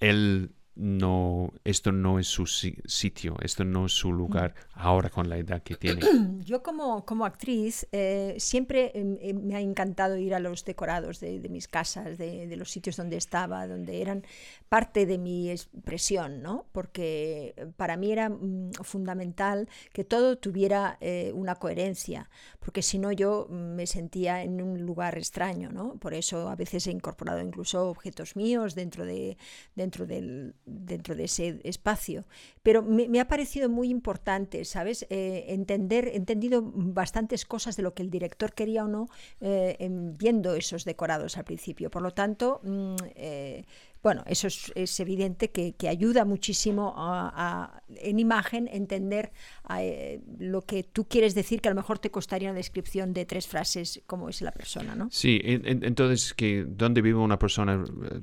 él 0.00 0.52
no, 0.74 1.52
esto 1.64 1.92
no 1.92 2.18
es 2.18 2.26
su 2.26 2.46
si- 2.46 2.78
sitio, 2.86 3.36
esto 3.42 3.64
no 3.64 3.86
es 3.86 3.92
su 3.92 4.10
lugar 4.12 4.54
ahora 4.72 5.10
con 5.10 5.28
la 5.28 5.36
edad 5.36 5.62
que 5.62 5.74
tiene. 5.74 6.00
Yo 6.44 6.62
como, 6.62 7.04
como 7.04 7.26
actriz 7.26 7.86
eh, 7.92 8.36
siempre 8.38 8.90
eh, 8.94 9.18
eh, 9.20 9.34
me 9.34 9.54
ha 9.54 9.60
encantado 9.60 10.16
ir 10.16 10.34
a 10.34 10.40
los 10.40 10.64
decorados 10.64 11.20
de, 11.20 11.40
de 11.40 11.48
mis 11.50 11.68
casas, 11.68 12.16
de, 12.16 12.46
de 12.46 12.56
los 12.56 12.70
sitios 12.70 12.96
donde 12.96 13.16
estaba, 13.16 13.66
donde 13.66 14.00
eran 14.00 14.24
parte 14.68 15.04
de 15.04 15.18
mi 15.18 15.50
expresión, 15.50 16.42
¿no? 16.42 16.66
Porque 16.72 17.54
para 17.76 17.96
mí 17.98 18.10
era 18.10 18.30
mm, 18.30 18.72
fundamental 18.82 19.68
que 19.92 20.04
todo 20.04 20.38
tuviera 20.38 20.96
eh, 21.00 21.32
una 21.34 21.56
coherencia, 21.56 22.30
porque 22.60 22.80
si 22.82 22.98
no 22.98 23.12
yo 23.12 23.46
mm, 23.50 23.54
me 23.74 23.86
sentía 23.86 24.42
en 24.42 24.62
un 24.62 24.80
lugar 24.82 25.18
extraño, 25.18 25.70
¿no? 25.70 25.96
Por 25.96 26.14
eso 26.14 26.48
a 26.48 26.56
veces 26.56 26.86
he 26.86 26.90
incorporado 26.92 27.40
incluso 27.40 27.90
objetos 27.90 28.36
míos 28.36 28.74
dentro 28.74 29.04
de, 29.04 29.36
dentro 29.74 30.06
del, 30.06 30.54
dentro 30.64 31.14
de 31.14 31.24
ese 31.24 31.60
espacio. 31.64 32.24
Pero 32.62 32.82
me, 32.82 33.08
me 33.08 33.20
ha 33.20 33.26
parecido 33.28 33.68
muy 33.68 33.88
importante, 33.90 34.64
¿sabes? 34.64 35.06
Eh, 35.10 35.46
entender, 35.48 36.08
he 36.08 36.16
entendido 36.16 36.62
bastantes 36.64 37.44
cosas 37.44 37.76
de 37.76 37.82
lo 37.82 37.94
que 37.94 38.02
el 38.02 38.10
director 38.10 38.52
quería 38.52 38.84
o 38.84 38.88
no 38.88 39.08
eh, 39.40 39.76
en- 39.80 40.16
viendo 40.16 40.54
esos 40.54 40.84
decorados 40.84 41.36
al 41.36 41.44
principio. 41.44 41.90
Por 41.90 42.02
lo 42.02 42.12
tanto, 42.12 42.60
mm, 42.62 42.96
eh, 43.16 43.64
bueno, 44.02 44.24
eso 44.26 44.48
es, 44.48 44.72
es 44.74 44.98
evidente 44.98 45.50
que, 45.52 45.74
que 45.74 45.88
ayuda 45.88 46.24
muchísimo 46.24 46.92
a, 46.96 47.32
a, 47.34 47.82
en 48.00 48.18
imagen 48.18 48.68
entender 48.72 49.30
eh, 49.78 50.20
lo 50.38 50.62
que 50.62 50.82
tú 50.82 51.04
quieres 51.06 51.34
decir, 51.36 51.60
que 51.60 51.68
a 51.68 51.72
lo 51.72 51.76
mejor 51.76 52.00
te 52.00 52.10
costaría 52.10 52.50
una 52.50 52.56
descripción 52.56 53.12
de 53.12 53.26
tres 53.26 53.46
frases, 53.46 54.02
como 54.06 54.28
es 54.28 54.42
la 54.42 54.50
persona, 54.50 54.96
¿no? 54.96 55.08
Sí, 55.12 55.40
en- 55.44 55.66
en- 55.66 55.84
entonces 55.84 56.34
que 56.34 56.64
donde 56.66 57.00
vive 57.00 57.18
una 57.20 57.38
persona 57.38 57.74
eh, 57.84 58.20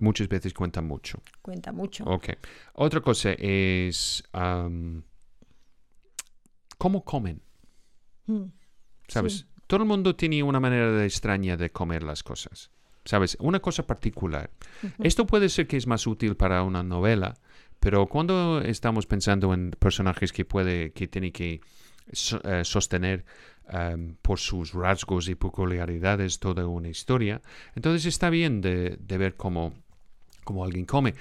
muchas 0.00 0.28
veces 0.28 0.52
cuenta 0.54 0.82
mucho. 0.82 1.22
Cuenta 1.42 1.72
mucho. 1.72 2.04
Ok. 2.04 2.30
Otra 2.74 3.00
cosa 3.00 3.32
es 3.38 4.22
cómo 6.78 7.04
comen. 7.04 7.42
Mm, 8.26 8.44
¿Sabes? 9.08 9.32
Sí. 9.38 9.46
Todo 9.66 9.82
el 9.82 9.86
mundo 9.88 10.16
tiene 10.16 10.42
una 10.42 10.58
manera 10.60 10.90
de 10.90 11.04
extraña 11.06 11.56
de 11.56 11.70
comer 11.70 12.02
las 12.02 12.22
cosas. 12.22 12.70
¿Sabes? 13.04 13.36
Una 13.40 13.60
cosa 13.60 13.86
particular. 13.86 14.50
Esto 14.98 15.26
puede 15.26 15.48
ser 15.48 15.66
que 15.66 15.76
es 15.78 15.86
más 15.86 16.06
útil 16.06 16.36
para 16.36 16.62
una 16.62 16.82
novela, 16.82 17.34
pero 17.78 18.06
cuando 18.06 18.60
estamos 18.60 19.06
pensando 19.06 19.54
en 19.54 19.70
personajes 19.70 20.32
que 20.32 20.44
puede, 20.44 20.92
que 20.92 21.08
tiene 21.08 21.32
que 21.32 21.60
so- 22.12 22.40
eh, 22.44 22.64
sostener 22.64 23.24
por 24.20 24.38
sus 24.40 24.72
rasgos 24.74 25.28
y 25.28 25.36
peculiaridades 25.36 26.40
toda 26.40 26.66
una 26.66 26.88
historia, 26.88 27.40
entonces 27.76 28.04
está 28.06 28.28
bien 28.28 28.60
de, 28.60 28.96
de 29.00 29.16
ver 29.18 29.36
cómo, 29.36 29.72
cómo 30.44 30.64
alguien 30.64 30.86
come. 30.86 31.14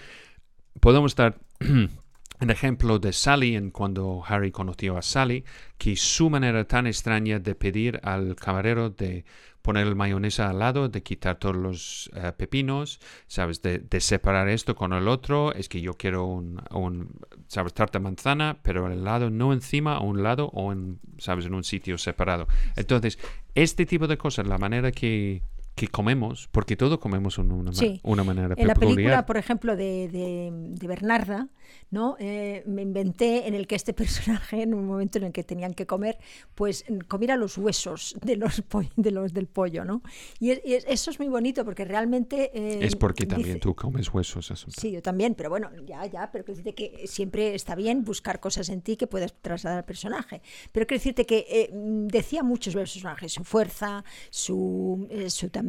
Podemos 0.80 1.16
dar 1.16 1.40
el 1.60 1.90
ejemplo 2.50 3.00
de 3.00 3.14
Sally 3.14 3.56
en 3.56 3.72
cuando 3.72 4.24
Harry 4.26 4.52
conoció 4.52 4.98
a 4.98 5.02
Sally, 5.02 5.44
que 5.78 5.96
su 5.96 6.30
manera 6.30 6.66
tan 6.66 6.88
extraña 6.88 7.40
de 7.40 7.56
pedir 7.56 8.00
al 8.04 8.36
camarero 8.36 8.90
de 8.90 9.26
poner 9.62 9.88
el 9.88 9.96
mayonesa 9.96 10.50
al 10.50 10.60
lado, 10.60 10.90
de 10.90 11.04
quitar 11.04 11.38
todos 11.38 11.56
los 11.56 12.10
eh, 12.16 12.32
pepinos, 12.36 13.00
¿sabes? 13.28 13.62
De, 13.62 13.80
de 13.80 14.00
separar 14.00 14.48
esto 14.48 14.76
con 14.76 14.94
el 14.94 15.08
otro, 15.08 15.54
es 15.54 15.68
que 15.70 15.82
yo 15.82 15.94
quiero 15.94 16.26
un, 16.26 16.62
un, 16.72 17.20
¿sabes? 17.48 17.74
Tarta 17.74 18.00
manzana, 18.00 18.60
pero 18.64 18.86
al 18.86 19.04
lado, 19.04 19.30
no 19.30 19.54
encima, 19.54 19.96
a 19.96 20.00
un 20.00 20.24
lado 20.24 20.50
o 20.54 20.72
en, 20.72 21.00
¿sabes? 21.18 21.46
En 21.46 21.54
un 21.54 21.64
sitio 21.64 21.98
separado. 21.98 22.48
Entonces, 22.76 23.20
este 23.54 23.86
tipo 23.86 24.08
de 24.08 24.18
cosas, 24.18 24.48
la 24.48 24.58
manera 24.58 24.92
que, 24.92 25.44
que 25.80 25.88
comemos, 25.88 26.50
porque 26.52 26.76
todo 26.76 27.00
comemos 27.00 27.38
una, 27.38 27.56
ma- 27.56 27.74
Sí. 27.74 28.02
una 28.04 28.24
manera 28.24 28.54
En 28.58 28.68
la 28.68 28.74
peculiar. 28.74 28.96
película, 28.96 29.26
por 29.26 29.38
ejemplo, 29.38 29.76
de, 29.78 30.10
de- 30.10 30.52
de 30.80 30.88
Bernarda, 30.88 31.48
¿no? 31.90 32.16
Eh, 32.20 32.64
me 32.66 32.82
inventé 32.82 33.48
en 33.48 33.54
el 33.54 33.66
que 33.66 33.76
este 33.76 33.94
personaje, 34.04 34.62
en 34.64 34.74
un 34.74 34.86
momento 34.86 35.18
en 35.20 35.24
el 35.26 35.32
que 35.32 35.44
tenían 35.44 35.74
que 35.74 35.86
comer, 35.86 36.18
pues 36.56 36.84
comiera 37.08 37.38
los 37.38 37.58
huesos 37.58 38.16
de 38.22 38.36
los, 38.36 38.62
de 38.98 39.12
los 39.12 39.34
del 39.34 39.48
pollo, 39.48 39.86
¿no? 39.86 40.02
Y, 40.40 40.52
es- 40.52 40.62
y 40.66 40.74
es- 40.74 40.86
eso 40.90 41.12
es 41.12 41.20
muy 41.20 41.30
bonito 41.30 41.64
porque 41.64 41.86
realmente... 41.86 42.52
eh, 42.54 42.80
es 42.86 42.96
porque 42.98 43.26
también 43.26 43.56
dice- 43.56 43.60
tú 43.60 43.74
comes 43.76 44.14
huesos. 44.14 44.52
Sí, 44.76 44.92
yo 44.92 45.02
también, 45.02 45.34
pero 45.36 45.50
bueno, 45.50 45.70
ya, 45.86 46.06
ya, 46.08 46.30
pero 46.32 46.44
quiero 46.44 46.58
decirte 46.62 46.76
que 46.76 47.08
siempre 47.08 47.56
está 47.56 47.76
bien 47.76 48.04
buscar 48.04 48.40
cosas 48.42 48.68
en 48.70 48.82
ti 48.82 48.98
que 48.98 49.08
puedas 49.08 49.34
trasladar 49.42 49.80
al 49.80 49.86
personaje. 49.86 50.42
Pero 50.74 50.86
quiero 50.86 51.00
decirte 51.00 51.26
que 51.26 51.46
eh, 51.50 51.70
decía 51.72 52.44
mucho 52.44 52.70
sobre 52.72 52.84
el 52.84 52.90
personaje, 52.90 53.30
su 53.30 53.44
fuerza, 53.46 54.04
su, 54.30 55.08
eh, 55.10 55.30
su 55.30 55.50
también, 55.50 55.69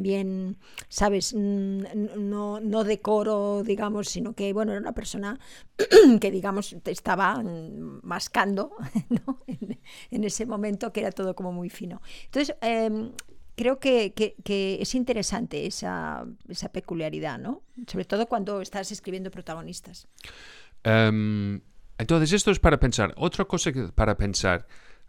¿sabes? 0.88 1.34
Mm, 1.34 1.82
No, 2.28 2.60
no 2.60 2.84
decoro, 2.84 3.62
digamos, 3.62 4.08
sino 4.08 4.34
que, 4.34 4.52
bueno, 4.52 4.72
era 4.72 4.80
una 4.80 4.92
persona 4.92 5.38
que, 6.20 6.30
digamos, 6.30 6.74
estaba 6.84 7.42
mm, 7.42 8.00
mascando. 8.02 8.72
En, 10.10 10.24
ese 10.24 10.46
momento 10.46 10.92
que 10.92 11.00
era 11.00 11.12
todo 11.12 11.34
como 11.34 11.52
muy 11.52 11.70
fino. 11.70 12.00
Entonces, 12.26 12.54
em, 12.60 13.12
creo 13.56 13.78
que, 13.78 14.12
que- 14.14 14.78
es 14.80 14.94
interesante 14.94 15.66
esa, 15.66 16.24
esa 16.48 16.70
peculiaridad, 16.70 17.38
¿no? 17.38 17.62
Sobre 17.86 18.04
todo 18.04 18.26
cuando 18.26 18.60
estás 18.60 18.90
escribiendo 18.92 19.30
protagonistas. 19.30 20.08
Em, 20.84 21.60
entonces, 21.98 22.32
esto 22.32 22.50
es 22.50 22.58
para 22.58 22.78
pensar. 22.78 23.12
Otra 23.16 23.44
cosa 23.44 23.70
para 23.94 24.16
pensar 24.16 24.66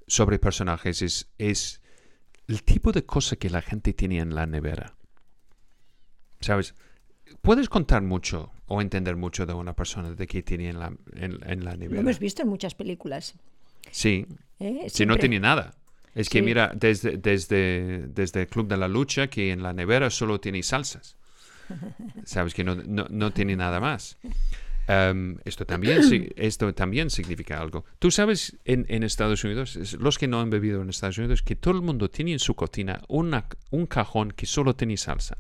sobre 0.08 0.40
personajes 0.40 1.02
es, 1.02 1.30
es 1.38 1.81
el 2.48 2.64
tipo 2.64 2.92
de 2.92 3.06
cosa 3.06 3.36
que 3.36 3.50
la 3.50 3.62
gente 3.62 3.94
tiene 3.94 4.20
en 4.20 4.36
la 4.36 4.46
nevera. 4.46 4.96
¿Sabes? 6.40 6.74
Puedes 7.42 7.70
contar 7.70 8.02
mucho 8.02 8.52
o 8.68 8.82
entender 8.82 9.16
mucho 9.16 9.46
de 9.46 9.54
una 9.54 9.74
persona 9.76 10.12
de 10.12 10.28
que 10.28 10.44
tiene 10.44 10.70
en 10.70 10.80
la, 10.80 10.94
en, 11.14 11.40
en 11.50 11.64
la 11.64 11.72
Lo 11.72 11.78
nevera. 11.78 12.02
hemos 12.02 12.20
visto 12.20 12.42
en 12.42 12.50
muchas 12.50 12.76
películas. 12.76 13.36
Sí, 13.92 14.26
¿eh? 14.60 14.88
si 14.90 15.06
no 15.06 15.18
tiene 15.18 15.40
nada. 15.40 15.76
Es 16.14 16.28
que 16.30 16.42
mira, 16.42 16.72
desde, 16.76 17.18
desde, 17.18 18.08
desde 18.08 18.42
el 18.42 18.48
Club 18.48 18.68
de 18.68 18.76
la 18.78 18.88
Lucha, 18.90 19.28
que 19.28 19.52
en 19.52 19.64
la 19.64 19.72
nevera 19.72 20.10
solo 20.10 20.40
tiene 20.42 20.62
salsas. 20.62 21.16
Sabes 22.26 22.54
que 22.54 22.64
no, 22.66 22.76
no, 22.76 23.08
no 23.10 23.32
tiene 23.32 23.56
nada 23.56 23.80
más. 23.80 24.18
Em, 24.88 25.38
esto, 25.46 25.66
también, 25.66 26.02
esto 26.36 26.74
también 26.74 27.10
significa 27.10 27.60
algo. 27.62 27.86
Tú 28.00 28.12
sabes 28.12 28.58
en, 28.66 28.86
en 28.90 29.04
Estados 29.04 29.44
Unidos, 29.44 29.76
los 30.00 30.18
que 30.18 30.28
no 30.28 30.42
han 30.42 30.50
bebido 30.50 30.82
en 30.82 30.90
Estados 30.90 31.18
Unidos, 31.18 31.42
que 31.44 31.56
todo 31.56 31.76
el 31.76 31.82
mundo 31.82 32.10
tiene 32.10 32.34
en 32.34 32.40
su 32.40 32.56
cocina 32.56 33.02
una, 33.08 33.46
un 33.70 33.86
cajón 33.86 34.32
que 34.32 34.46
solo 34.46 34.76
tiene 34.76 34.98
salsa. 34.98 35.38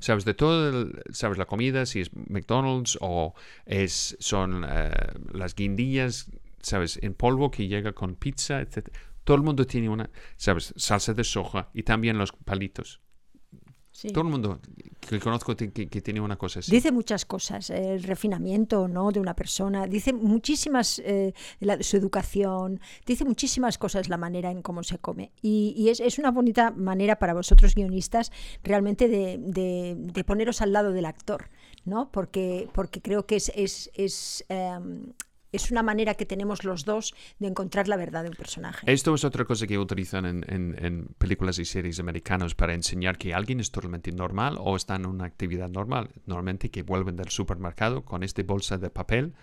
Sabes, 0.00 0.24
de 0.24 0.32
todo, 0.32 0.68
el- 0.82 1.02
sabes, 1.12 1.38
la 1.38 1.44
comida, 1.44 1.86
si 1.86 2.00
es 2.00 2.10
McDonald's 2.14 2.96
o 3.00 3.34
es, 3.66 4.16
son 4.20 4.64
eh, 4.66 4.90
las 5.32 5.54
guindillas, 5.54 6.30
sabes, 6.62 6.98
en 7.02 7.14
polvo 7.14 7.50
que 7.50 7.66
llega 7.66 7.92
con 7.92 8.14
pizza, 8.14 8.60
etc. 8.60 8.88
Todo 9.24 9.36
el 9.36 9.42
mundo 9.42 9.66
tiene 9.66 9.88
una, 9.88 10.08
sabes, 10.36 10.72
salsa 10.76 11.14
de 11.14 11.24
soja 11.24 11.68
y 11.74 11.82
también 11.82 12.16
los 12.16 12.30
palitos. 12.32 13.00
Sí. 13.96 14.08
Todo 14.08 14.24
el 14.24 14.30
mundo 14.30 14.60
que 15.00 15.18
conozco 15.20 15.56
que, 15.56 15.70
que 15.72 16.00
tiene 16.02 16.20
una 16.20 16.36
cosa 16.36 16.58
así. 16.58 16.70
Dice 16.70 16.92
muchas 16.92 17.24
cosas, 17.24 17.70
eh, 17.70 17.94
el 17.94 18.02
refinamiento 18.02 18.88
¿no? 18.88 19.10
de 19.10 19.20
una 19.20 19.34
persona, 19.34 19.86
dice 19.86 20.12
muchísimas, 20.12 20.98
eh, 20.98 21.32
la- 21.60 21.82
su 21.82 21.96
educación, 21.96 22.78
dice 23.06 23.24
muchísimas 23.24 23.78
cosas 23.78 24.10
la 24.10 24.18
manera 24.18 24.50
en 24.50 24.60
cómo 24.60 24.82
se 24.82 24.98
come. 24.98 25.32
Y, 25.40 25.72
y 25.78 25.88
es, 25.88 26.00
es 26.00 26.18
una 26.18 26.30
bonita 26.30 26.72
manera 26.72 27.18
para 27.18 27.32
vosotros 27.32 27.74
guionistas 27.74 28.32
realmente 28.62 29.08
de, 29.08 29.38
de- 29.38 29.94
de 29.96 30.24
poneros 30.24 30.60
al 30.60 30.74
lado 30.74 30.92
del 30.92 31.06
actor, 31.06 31.48
¿no? 31.86 32.10
porque, 32.12 32.68
porque 32.74 33.00
creo 33.00 33.24
que 33.24 33.36
es, 33.36 33.50
es, 33.54 33.90
es, 33.94 34.44
em, 34.50 35.14
es 35.56 35.70
una 35.70 35.82
manera 35.82 36.14
que 36.14 36.26
tenemos 36.26 36.64
los 36.64 36.84
dos 36.84 37.14
de 37.38 37.48
encontrar 37.48 37.88
la 37.88 37.96
verdad 37.96 38.22
de 38.22 38.30
un 38.30 38.36
personaje. 38.36 38.90
Esto 38.90 39.14
es 39.14 39.24
otra 39.24 39.44
cosa 39.44 39.66
que 39.66 39.78
utilizan 39.78 40.26
en, 40.26 41.08
películas 41.18 41.58
y 41.58 41.64
series 41.64 41.98
americanas 41.98 42.54
para 42.54 42.74
enseñar 42.74 43.18
que 43.18 43.34
alguien 43.34 43.60
es 43.60 43.70
totalmente 43.70 44.12
normal 44.12 44.56
o 44.60 44.76
está 44.76 44.96
en 44.96 45.06
una 45.06 45.24
actividad 45.24 45.68
normal. 45.68 46.10
Normalmente 46.26 46.70
que 46.70 46.82
vuelven 46.82 47.16
del 47.16 47.30
supermercado 47.30 48.04
con 48.04 48.22
este 48.22 48.42
bolsa 48.42 48.78
de 48.78 48.90
papel, 48.90 49.34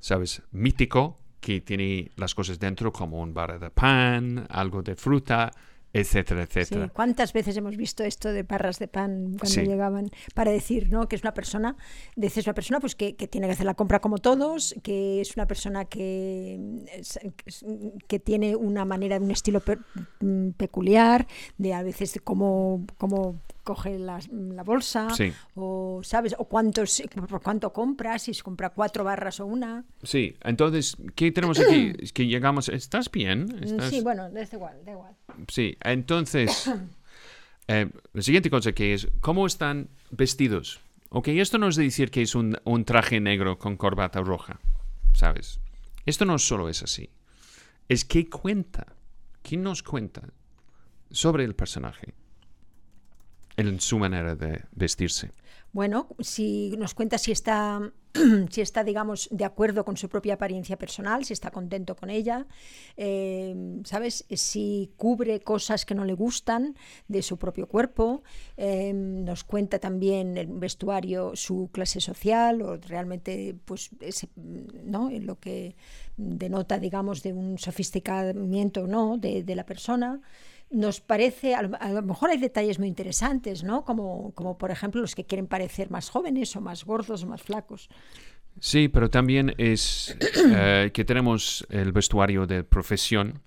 ¿sabes? 0.00 0.42
Mítico, 0.50 1.18
que 1.40 1.60
tiene 1.60 2.10
las 2.16 2.34
cosas 2.34 2.58
dentro 2.58 2.92
como 2.92 3.20
un 3.20 3.34
barra 3.34 3.58
de 3.58 3.70
pan, 3.70 4.46
algo 4.48 4.82
de 4.82 4.96
fruta, 4.96 5.50
etcétera, 5.92 6.46
Sí, 6.46 6.60
etcétera. 6.60 6.88
¿Cuántas 6.88 7.32
veces 7.32 7.56
hemos 7.56 7.76
visto 7.76 8.02
esto 8.04 8.32
de 8.32 8.42
barras 8.42 8.78
de 8.78 8.88
pan 8.88 9.36
cuando 9.38 9.46
Sí. 9.46 9.62
llegaban 9.62 10.10
para 10.34 10.50
decir 10.50 10.88
¿no? 10.90 11.08
que 11.08 11.16
es 11.16 11.22
una 11.22 11.34
persona, 11.34 11.76
dices 12.16 12.46
una 12.46 12.54
persona 12.54 12.80
pues 12.80 12.94
que, 12.94 13.14
que 13.16 13.28
tiene 13.28 13.46
que 13.46 13.52
hacer 13.54 13.66
la 13.66 13.74
compra 13.74 14.00
como 14.00 14.18
todos, 14.18 14.74
que 14.82 15.20
es 15.20 15.36
una 15.36 15.46
persona 15.46 15.84
que, 15.84 16.58
que 18.08 18.18
tiene 18.18 18.56
una 18.56 18.84
manera, 18.84 19.18
un 19.18 19.30
estilo 19.30 19.60
pe- 19.60 19.78
mm, 20.20 20.50
peculiar, 20.52 21.26
de 21.58 21.74
a 21.74 21.82
veces 21.82 22.20
cómo, 22.24 22.86
cómo 22.98 23.40
coge 23.64 23.98
las- 23.98 24.28
la 24.28 24.64
bolsa, 24.64 25.08
Sí. 25.10 25.32
o 25.54 26.00
sabes, 26.02 26.34
o 26.38 26.46
cuántos, 26.46 27.00
por 27.28 27.40
cuánto 27.42 27.72
compras, 27.72 28.22
si 28.22 28.34
se 28.34 28.42
compra 28.42 28.70
cuatro 28.70 29.04
barras 29.04 29.38
o 29.38 29.46
una. 29.46 29.84
Sí, 30.02 30.34
entonces, 30.42 30.96
¿qué 31.14 31.30
tenemos 31.30 31.60
aquí? 31.60 31.92
Es 32.00 32.12
que 32.12 32.26
llegamos, 32.26 32.68
¿estás 32.68 33.08
bien? 33.10 33.44
Mm, 33.44 33.62
¿Estás- 33.62 33.90
Sí, 33.90 34.00
bueno, 34.00 34.28
da 34.30 34.42
igual, 34.42 34.84
da 34.84 34.92
igual. 34.92 35.14
Sí, 35.48 35.76
entonces, 35.82 36.70
eh, 37.68 37.88
la 38.12 38.22
siguiente 38.22 38.50
cosa 38.50 38.72
que 38.72 38.94
es, 38.94 39.08
¿cómo 39.20 39.46
están 39.46 39.88
vestidos 40.10 40.80
Ok, 41.14 41.28
esto 41.28 41.58
no 41.58 41.68
es 41.68 41.76
decir 41.76 42.10
que 42.10 42.22
es 42.22 42.34
un, 42.34 42.56
un 42.64 42.86
traje 42.86 43.20
negro 43.20 43.58
con 43.58 43.76
corbata 43.76 44.22
roja, 44.22 44.58
¿sabes? 45.12 45.60
Esto 46.06 46.24
no 46.24 46.38
solo 46.38 46.70
es 46.70 46.82
así. 46.82 47.10
Es 47.86 48.06
que 48.06 48.30
cuenta, 48.30 48.86
¿qué 49.42 49.58
nos 49.58 49.82
cuenta 49.82 50.22
sobre 51.10 51.44
el 51.44 51.54
personaje 51.54 52.14
en 53.58 53.78
su 53.78 53.98
manera 53.98 54.36
de 54.36 54.64
vestirse? 54.72 55.32
Bueno, 55.72 56.08
si 56.20 56.74
nos 56.76 56.92
cuenta 56.92 57.16
si 57.16 57.32
está, 57.32 57.80
si 58.50 58.60
está, 58.60 58.84
digamos, 58.84 59.28
de 59.32 59.46
acuerdo 59.46 59.86
con 59.86 59.96
su 59.96 60.10
propia 60.10 60.34
apariencia 60.34 60.76
personal, 60.76 61.24
si 61.24 61.32
está 61.32 61.50
contento 61.50 61.96
con 61.96 62.10
ella, 62.10 62.46
eh, 62.98 63.80
¿sabes? 63.84 64.26
Si 64.28 64.92
cubre 64.98 65.40
cosas 65.40 65.86
que 65.86 65.94
no 65.94 66.04
le 66.04 66.12
gustan 66.12 66.76
de 67.08 67.22
su 67.22 67.38
propio 67.38 67.68
cuerpo, 67.68 68.22
eh, 68.58 68.92
nos 68.92 69.44
cuenta 69.44 69.78
también 69.78 70.36
el 70.36 70.48
vestuario 70.48 71.34
su 71.36 71.70
clase 71.72 72.02
social 72.02 72.60
o 72.60 72.76
realmente, 72.76 73.56
pues, 73.64 73.88
¿no? 74.36 75.10
Lo 75.10 75.40
que 75.40 75.74
denota, 76.18 76.78
digamos, 76.78 77.22
de 77.22 77.32
un 77.32 77.56
sofisticamiento, 77.56 78.86
¿no? 78.86 79.16
De 79.16 79.54
la 79.56 79.64
persona 79.64 80.20
nos 80.72 81.00
parece, 81.00 81.54
a 81.54 81.62
lo, 81.62 82.02
mejor 82.02 82.30
hay 82.30 82.38
detalles 82.38 82.78
muy 82.78 82.88
interesantes, 82.88 83.62
¿no? 83.62 83.84
Como, 83.84 84.32
como 84.34 84.56
por 84.56 84.70
ejemplo 84.70 85.00
los 85.00 85.14
que 85.14 85.24
quieren 85.24 85.46
parecer 85.46 85.90
más 85.90 86.08
jóvenes 86.08 86.56
o 86.56 86.60
más 86.60 86.84
gordos 86.84 87.22
o 87.22 87.26
más 87.26 87.42
flacos. 87.42 87.88
Sí, 88.58 88.88
pero 88.88 89.10
también 89.10 89.54
es 89.58 90.16
eh, 90.54 90.90
que 90.92 91.04
tenemos 91.04 91.66
el 91.70 91.92
vestuario 91.92 92.46
de 92.46 92.64
profesión 92.64 93.42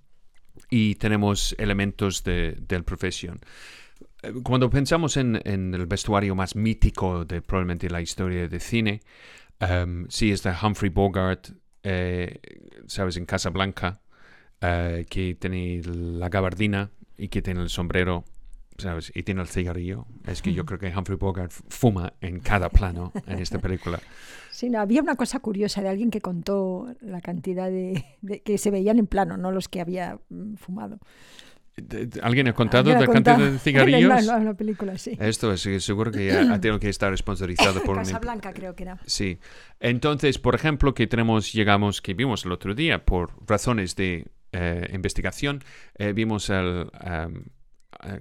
y 0.69 0.95
tenemos 0.95 1.55
elementos 1.57 2.23
de, 2.23 2.57
de 2.59 2.84
profesión. 2.84 3.39
Cuando 4.43 4.69
pensamos 4.69 5.17
en, 5.17 5.36
el 5.45 5.86
vestuario 5.86 6.36
más 6.36 6.55
mítico 6.55 7.26
de 7.26 7.41
probablemente 7.41 7.89
la 7.89 8.01
historia 8.01 8.47
de 8.47 8.59
cine, 8.59 9.01
um, 9.61 10.07
sí 10.09 10.32
está 10.32 10.57
Humphrey 10.61 10.89
Bogart, 10.89 11.49
eh, 11.84 12.39
sabes, 12.88 13.17
en 13.17 13.26
Casablanca, 13.26 14.01
que 14.59 15.38
tiene 15.39 15.82
la 15.84 16.28
gabardina 16.28 16.89
y 17.18 17.30
que 17.30 17.41
tiene 17.41 17.61
el 17.61 17.70
sombrero, 17.70 18.24
¿sabes? 18.78 19.11
Y 19.16 19.24
tiene 19.24 19.41
el 19.41 19.47
cigarrillo. 19.47 20.05
Es 20.26 20.41
que 20.41 20.53
yo 20.53 20.66
creo 20.66 20.80
que 20.80 20.95
Humphrey 20.95 21.18
Bogart 21.18 21.51
fuma 21.51 22.13
en 22.22 22.39
cada 22.39 22.70
plano 22.70 23.11
en 23.28 23.39
esta 23.39 23.59
película. 23.59 23.99
Sí, 24.55 24.70
no, 24.70 24.80
había 24.80 25.01
una 25.01 25.18
cosa 25.18 25.41
curiosa 25.41 25.82
de 25.82 25.89
alguien 25.89 26.09
que 26.09 26.22
contó 26.22 26.88
la 27.01 27.20
cantidad 27.20 27.70
de, 27.70 28.05
de 28.22 28.41
que 28.41 28.57
se 28.57 28.72
veían 28.72 28.99
en 28.99 29.05
plano, 29.05 29.36
no 29.36 29.51
los 29.51 29.68
que 29.68 29.82
había 29.82 30.18
mm, 30.30 30.53
fumado. 30.55 30.99
¿Alguien 32.21 32.47
ha 32.47 32.53
contado 32.53 32.93
la 32.93 33.05
cantidad 33.05 33.38
de 33.38 33.59
cigarrillos? 33.59 34.19
En 34.19 34.28
la, 34.28 34.38
en 34.38 34.45
la 34.45 34.53
película, 34.53 34.97
sí. 34.97 35.17
Esto 35.19 35.51
es 35.51 35.61
seguro 35.84 36.11
que 36.11 36.32
ha 36.32 36.59
tenido 36.61 36.80
que 36.80 36.89
estar 36.89 37.15
sponsorizado 37.17 37.84
por 37.84 37.97
Casa 37.97 38.19
Blanca, 38.19 38.53
creo 38.53 38.76
que 38.76 38.84
era. 38.84 38.99
Sí. 39.05 39.39
Entonces, 39.80 40.39
por 40.39 40.55
ejemplo, 40.55 40.93
que 40.93 41.07
tenemos, 41.07 41.51
llegamos, 41.51 42.01
que 42.01 42.13
vimos 42.13 42.45
el 42.45 42.53
otro 42.53 42.73
día, 42.73 43.03
por 43.03 43.32
razones 43.45 43.95
de 43.95 44.26
eh, 44.53 44.89
investigación, 44.93 45.61
eh, 45.97 46.13
vimos 46.13 46.49
el, 46.49 46.89
um, 47.03 47.43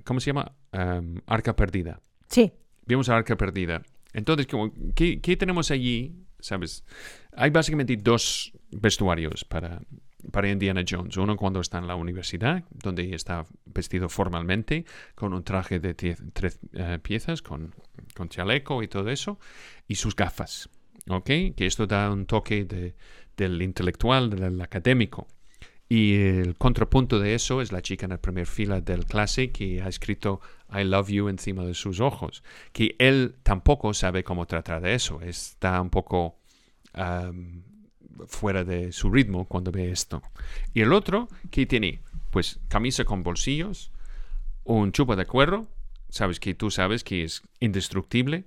¿cómo 0.03 0.19
se 0.19 0.27
llama? 0.31 0.53
Um, 0.73 1.21
Arca 1.27 1.55
Perdida. 1.55 2.01
Sí. 2.29 2.53
Vimos 2.87 3.09
Arca 3.09 3.37
Perdida. 3.37 3.83
Entonces, 4.13 4.49
¿qué, 4.97 5.21
¿qué, 5.21 5.37
tenemos 5.37 5.71
allí? 5.71 6.25
¿Sabes? 6.41 6.85
Hay 7.37 7.51
básicamente 7.51 7.97
dos 7.97 8.53
vestuarios 8.73 9.45
para, 9.45 9.81
para 10.31 10.51
Indiana 10.51 10.85
Jones. 10.89 11.16
Uno 11.16 11.37
cuando 11.37 11.61
está 11.61 11.79
en 11.79 11.87
la 11.87 11.97
universidad, 11.97 12.64
donde 12.70 13.14
está 13.14 13.47
vestido 13.66 14.09
formalmente, 14.09 14.85
con 15.14 15.33
un 15.33 15.43
traje 15.43 15.81
de 15.81 15.95
tres 15.95 16.59
uh, 16.75 16.99
piezas, 17.01 17.43
con, 17.43 17.75
con 18.14 18.29
chaleco 18.29 18.83
y 18.83 18.89
todo 18.89 19.11
eso, 19.11 19.39
y 19.89 19.97
sus 19.97 20.14
gafas. 20.16 20.68
¿Ok? 21.09 21.27
Que 21.27 21.66
esto 21.66 21.87
da 21.87 22.11
un 22.11 22.27
toque 22.27 22.64
de, 22.64 22.95
del 23.37 23.61
intelectual, 23.61 24.31
del 24.31 24.61
académico. 24.61 25.27
Y 25.87 26.14
el 26.14 26.57
contrapunto 26.57 27.20
de 27.20 27.35
eso 27.35 27.61
es 27.61 27.70
la 27.70 27.83
chica 27.83 28.07
en 28.07 28.11
la 28.11 28.18
primera 28.20 28.47
fila 28.47 28.81
del 28.81 29.05
clase 29.05 29.53
que 29.53 29.83
ha 29.83 29.89
escrito 29.89 30.41
I 30.72 30.83
love 30.83 31.11
you 31.11 31.29
encima 31.29 31.64
de 31.64 31.75
sus 31.75 32.01
ojos, 32.01 32.43
que 32.72 32.97
él 32.99 33.37
tampoco 33.43 33.93
sabe 33.93 34.25
cómo 34.25 34.47
tratar 34.47 34.81
de 34.81 34.95
eso, 34.95 35.20
está 35.20 35.81
un 35.81 35.91
poco 35.91 36.39
um, 36.97 37.62
fuera 38.27 38.65
de 38.65 38.93
su 38.93 39.11
ritmo 39.11 39.47
cuando 39.47 39.71
ve 39.71 39.91
esto. 39.91 40.23
Y 40.73 40.81
el 40.81 40.93
otro, 40.93 41.29
que 41.51 41.67
tiene? 41.67 42.01
Pues 42.31 42.61
camisa 42.69 43.05
con 43.05 43.23
bolsillos, 43.23 43.91
un 44.65 44.93
chupo 44.93 45.17
de 45.17 45.27
cuero, 45.27 45.69
sabes 46.09 46.41
que 46.41 46.55
tú 46.55 46.71
sabes 46.71 47.05
que 47.05 47.25
es 47.25 47.43
indestructible, 47.61 48.45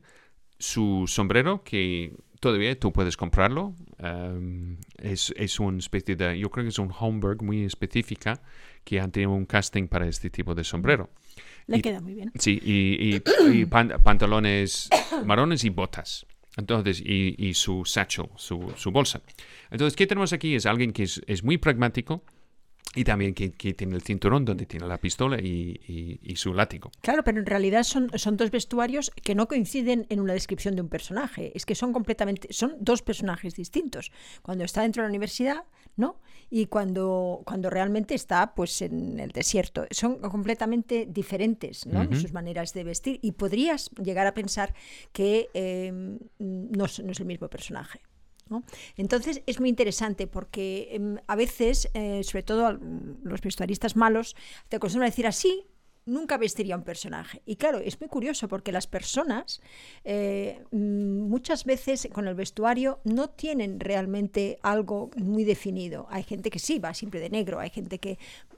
su 0.60 1.06
sombrero 1.08 1.64
que 1.64 2.14
todavía 2.40 2.78
tú 2.80 2.92
puedes 2.92 3.18
comprarlo. 3.18 3.76
Um, 4.00 4.78
es, 4.98 5.34
es 5.38 5.60
una 5.60 5.78
especie 5.78 6.16
de, 6.16 6.40
yo 6.40 6.50
creo 6.50 6.66
que 6.66 6.70
es 6.70 6.80
un 6.80 6.92
Homburg 6.98 7.44
muy 7.44 7.64
específica 7.64 8.42
que 8.84 9.00
han 9.00 9.12
tenido 9.12 9.32
un 9.32 9.46
casting 9.46 9.88
para 9.88 10.08
este 10.08 10.30
tipo 10.30 10.56
de 10.56 10.64
sombrero. 10.64 11.10
Le 11.68 11.78
y, 11.78 11.82
queda 11.82 12.00
muy 12.00 12.14
bien. 12.14 12.32
Sí, 12.36 12.60
y, 12.64 13.16
y, 13.16 13.22
y 13.52 13.66
pan, 13.66 13.94
pantalones 14.04 14.90
marrones 15.26 15.64
y 15.64 15.70
botas. 15.70 16.26
Entonces, 16.58 17.00
y, 17.00 17.36
y 17.38 17.54
su 17.54 17.86
satchel, 17.86 18.30
su, 18.36 18.74
su, 18.76 18.92
bolsa. 18.92 19.22
Entonces, 19.70 19.96
¿qué 19.96 20.08
tenemos 20.08 20.34
aquí? 20.34 20.56
Es 20.56 20.66
alguien 20.66 20.92
que 20.92 21.04
es, 21.04 21.22
es 21.28 21.44
muy 21.44 21.58
pragmático, 21.58 22.24
y 22.96 23.04
también 23.04 23.34
que, 23.34 23.52
que, 23.52 23.74
tiene 23.74 23.96
el 23.96 24.02
cinturón 24.02 24.44
donde 24.44 24.66
tiene 24.66 24.88
la 24.88 24.98
pistola 24.98 25.40
y, 25.40 25.80
y, 25.88 26.20
y, 26.24 26.36
su 26.36 26.54
látigo. 26.54 26.90
Claro, 27.02 27.24
pero 27.24 27.40
en 27.40 27.46
realidad 27.46 27.84
son, 27.84 28.10
son 28.18 28.38
dos 28.38 28.50
vestuarios 28.50 29.12
que 29.24 29.36
no 29.36 29.48
coinciden 29.48 30.08
en 30.10 30.20
una 30.20 30.34
descripción 30.34 30.76
de 30.76 30.82
un 30.82 30.90
personaje. 30.90 31.52
Es 31.54 31.66
que 31.66 31.76
son 31.76 31.94
completamente, 31.94 32.52
son 32.52 32.76
dos 32.80 33.04
personajes 33.04 33.56
distintos. 33.56 34.12
Cuando 34.42 34.64
está 34.64 34.82
dentro 34.82 35.04
de 35.04 35.08
la 35.08 35.12
universidad, 35.12 35.64
¿no? 35.98 36.20
Y 36.50 36.68
cuando, 36.68 37.42
cuando 37.46 37.70
realmente 37.70 38.16
está 38.16 38.54
pues 38.56 38.82
en 38.82 39.20
el 39.20 39.32
desierto. 39.32 39.86
Son 39.92 40.20
completamente 40.20 41.06
diferentes, 41.06 41.86
¿no? 41.86 42.02
Uh 42.02 42.04
-huh. 42.04 42.22
Sus 42.22 42.32
maneras 42.32 42.74
de 42.74 42.84
vestir. 42.86 43.20
Y 43.22 43.34
podrías 43.34 43.90
llegar 44.02 44.28
a 44.28 44.34
pensar 44.34 44.74
que 45.12 45.50
eh, 45.54 45.92
no, 46.40 46.86
no 47.04 47.12
es 47.12 47.20
el 47.20 47.26
mismo 47.26 47.50
personaje. 47.50 48.00
¿No? 48.50 48.64
Entonces 48.96 49.42
es 49.46 49.60
muy 49.60 49.68
interesante 49.68 50.26
porque 50.26 50.88
eh, 50.92 51.22
a 51.28 51.36
veces, 51.36 51.90
eh, 51.94 52.24
sobre 52.24 52.44
todo 52.44 52.80
los 53.24 53.42
vestuaristas 53.42 53.98
malos, 53.98 54.38
te 54.70 54.78
acostumbran 54.78 55.08
a 55.08 55.12
decir 55.12 55.28
así, 55.28 55.66
nunca 56.08 56.38
vestiría 56.38 56.76
un 56.76 56.84
personaje. 56.84 57.42
Y 57.46 57.58
claro, 57.58 57.78
es 57.78 58.00
muy 58.00 58.10
curioso 58.10 58.48
porque 58.48 58.72
las 58.72 58.88
personas 58.88 59.62
eh, 60.04 60.64
muchas 60.72 61.66
veces 61.66 62.08
con 62.12 62.28
el 62.28 62.34
vestuario 62.34 63.00
no 63.04 63.30
tienen 63.30 63.80
realmente 63.80 64.58
algo 64.64 65.12
muy 65.18 65.44
definido. 65.44 66.08
Hay 66.10 66.24
gente 66.24 66.50
que 66.50 66.60
sí, 66.60 66.80
va 66.80 66.94
siempre 66.94 67.20
de 67.20 67.30
negro, 67.30 67.60
hay 67.60 67.70
gente 67.70 68.00
que 68.00 68.18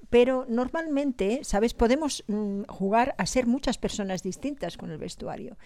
pero 0.10 0.46
normalmente, 0.50 1.44
¿sabes? 1.44 1.74
Podemos 1.74 2.24
mm, 2.28 2.64
jugar 2.68 3.16
a 3.18 3.26
ser 3.26 3.46
muchas 3.46 3.78
personas 3.78 4.24
distintas 4.24 4.76
con 4.78 4.90
el 4.92 4.98
vestuario. 4.98 5.58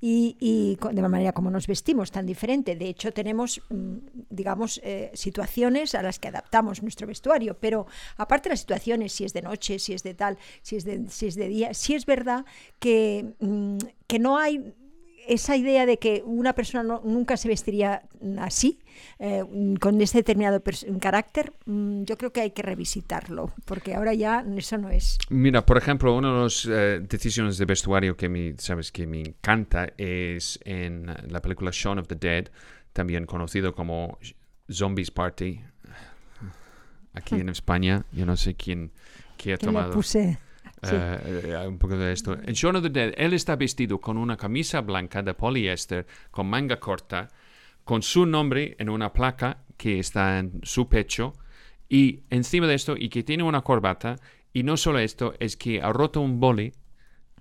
Y, 0.00 0.78
de 0.92 1.02
la 1.02 1.08
manera 1.10 1.32
como 1.32 1.50
nos 1.50 1.66
vestimos 1.66 2.10
tan 2.10 2.24
diferente. 2.24 2.74
De 2.74 2.88
hecho, 2.88 3.12
tenemos, 3.12 3.60
mm, 3.68 3.96
digamos, 4.30 4.80
eh, 4.82 5.10
situaciones 5.12 5.94
a 5.94 6.02
las 6.02 6.18
que 6.18 6.28
adaptamos 6.28 6.82
nuestro 6.82 7.06
vestuario. 7.06 7.58
Pero 7.60 7.86
aparte 8.16 8.48
de 8.48 8.54
las 8.54 8.60
situaciones, 8.60 9.12
si 9.12 9.24
es 9.24 9.34
de 9.34 9.42
noche, 9.42 9.78
si 9.78 9.92
es 9.92 10.02
de 10.02 10.14
tal, 10.14 10.38
si 10.62 10.76
es 10.76 10.84
de, 10.84 11.06
si 11.10 11.26
es 11.26 11.34
de 11.34 11.48
día, 11.48 11.74
sí 11.74 11.94
es 11.94 12.06
verdad 12.06 12.46
que, 12.78 13.34
mm, 13.40 13.78
que 14.06 14.18
no 14.18 14.38
hay 14.38 14.72
esa 15.26 15.56
idea 15.56 15.86
de 15.86 15.98
que 15.98 16.22
una 16.24 16.54
persona 16.54 16.82
no, 16.82 17.02
nunca 17.04 17.36
se 17.36 17.48
vestiría 17.48 18.02
así, 18.38 18.80
eh, 19.18 19.44
con 19.80 20.00
ese 20.00 20.18
determinado 20.18 20.62
carácter, 21.00 21.52
mm, 21.66 22.04
yo 22.04 22.16
creo 22.16 22.32
que 22.32 22.40
hay 22.40 22.50
que 22.50 22.62
revisitarlo, 22.62 23.52
porque 23.64 23.94
ahora 23.94 24.14
ya 24.14 24.44
eso 24.56 24.78
no 24.78 24.90
es. 24.90 25.18
Mira, 25.28 25.64
por 25.64 25.78
ejemplo, 25.78 26.14
una 26.14 26.32
de 26.34 26.42
las 26.42 26.66
eh, 26.66 27.00
decisiones 27.08 27.58
de 27.58 27.64
vestuario 27.64 28.16
que 28.16 28.28
me, 28.28 28.54
sabes, 28.58 28.92
que 28.92 29.06
me 29.06 29.20
encanta 29.20 29.92
es 29.96 30.58
en 30.64 31.06
la 31.28 31.40
película 31.40 31.70
Shaun 31.72 31.98
of 31.98 32.08
the 32.08 32.16
Dead, 32.16 32.48
también 32.92 33.26
conocido 33.26 33.74
como 33.74 34.18
Zombies 34.70 35.10
Party, 35.10 35.60
aquí 37.14 37.36
en 37.36 37.48
España, 37.48 38.04
yo 38.12 38.26
no 38.26 38.36
sé 38.36 38.54
quién, 38.54 38.92
quién 39.36 39.54
ha 39.54 39.58
tomado... 39.58 39.92
puse? 39.92 40.38
Sí. 40.82 40.94
Uh, 40.94 41.68
un 41.68 41.78
poco 41.78 41.96
de 41.96 42.12
esto. 42.12 42.34
En 42.42 42.54
Shaun 42.54 42.76
of 42.76 42.82
the 42.82 42.90
Dead, 42.90 43.12
él 43.16 43.34
está 43.34 43.56
vestido 43.56 44.00
con 44.00 44.16
una 44.16 44.36
camisa 44.36 44.80
blanca 44.80 45.22
de 45.22 45.34
poliéster, 45.34 46.06
con 46.30 46.48
manga 46.48 46.80
corta, 46.80 47.28
con 47.84 48.02
su 48.02 48.24
nombre 48.24 48.76
en 48.78 48.88
una 48.88 49.12
placa 49.12 49.58
que 49.76 49.98
está 49.98 50.38
en 50.38 50.60
su 50.62 50.88
pecho, 50.88 51.34
y 51.88 52.22
encima 52.30 52.66
de 52.66 52.74
esto, 52.74 52.96
y 52.96 53.08
que 53.08 53.22
tiene 53.22 53.42
una 53.42 53.62
corbata, 53.62 54.16
y 54.52 54.62
no 54.62 54.76
solo 54.76 54.98
esto, 55.00 55.34
es 55.38 55.56
que 55.56 55.82
ha 55.82 55.92
roto 55.92 56.20
un 56.20 56.40
boli, 56.40 56.72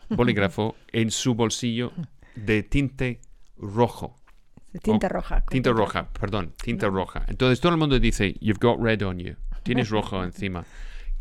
bolígrafo, 0.09 0.75
en 0.91 1.11
su 1.11 1.35
bolsillo 1.35 1.93
de 2.35 2.63
tinte 2.63 3.21
rojo. 3.57 4.17
De 4.73 4.79
tinta 4.79 5.07
o, 5.07 5.09
roja. 5.09 5.45
Tinta 5.49 5.71
roja, 5.71 6.09
perdón, 6.11 6.53
tinta 6.61 6.87
no. 6.87 6.93
roja. 6.93 7.25
Entonces 7.27 7.59
todo 7.59 7.71
el 7.71 7.77
mundo 7.77 7.99
dice, 7.99 8.35
you've 8.39 8.59
got 8.59 8.79
red 8.79 9.01
on 9.03 9.19
you, 9.19 9.35
tienes 9.63 9.89
rojo 9.91 10.23
encima. 10.23 10.65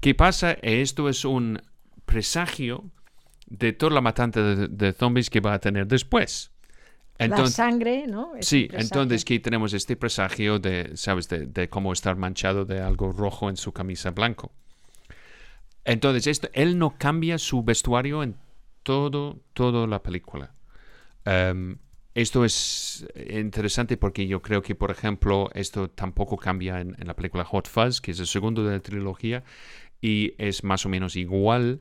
¿Qué 0.00 0.14
pasa? 0.14 0.52
Esto 0.62 1.08
es 1.08 1.24
un 1.24 1.60
presagio 2.08 2.90
de 3.46 3.72
toda 3.72 3.92
la 3.92 4.00
matanza 4.00 4.40
de, 4.42 4.68
de, 4.68 4.92
zombies 4.92 5.30
que 5.30 5.40
va 5.40 5.54
a 5.54 5.58
tener 5.60 5.86
después. 5.86 6.50
la 7.18 7.26
Entonces, 7.26 7.54
sangre, 7.54 8.06
¿no? 8.06 8.34
Es 8.34 8.46
sí, 8.46 8.68
entonces 8.72 9.24
que 9.24 9.38
tenemos 9.38 9.72
este 9.74 9.94
presagio 9.96 10.58
de, 10.58 10.96
¿sabes? 10.96 11.28
De, 11.28 11.46
de 11.46 11.68
cómo 11.68 11.92
estar 11.92 12.16
manchado 12.16 12.64
de 12.64 12.80
algo 12.80 13.12
rojo 13.12 13.48
en 13.48 13.56
su 13.56 13.72
camisa 13.72 14.10
blanco. 14.10 14.50
Entonces, 15.84 16.26
esto, 16.26 16.48
él 16.52 16.78
no 16.78 16.98
cambia 16.98 17.38
su 17.38 17.62
vestuario 17.62 18.22
en 18.22 18.36
todo, 18.82 19.40
toda 19.52 19.86
la 19.86 20.02
película. 20.02 20.54
Em, 21.24 21.78
esto 22.14 22.44
es 22.44 23.06
interesante 23.30 23.96
porque 23.96 24.26
yo 24.26 24.42
creo 24.42 24.62
que, 24.62 24.74
por 24.74 24.90
ejemplo, 24.90 25.50
esto 25.54 25.88
tampoco 25.88 26.36
cambia 26.36 26.80
en, 26.80 26.96
en 26.98 27.06
la 27.06 27.14
película 27.14 27.44
Hot 27.44 27.68
Fuzz, 27.68 28.00
que 28.00 28.10
es 28.10 28.20
el 28.20 28.26
segundo 28.26 28.64
de 28.64 28.72
la 28.72 28.80
trilogía, 28.80 29.44
y 30.00 30.34
es 30.38 30.64
más 30.64 30.84
o 30.84 30.88
menos 30.88 31.16
igual. 31.16 31.80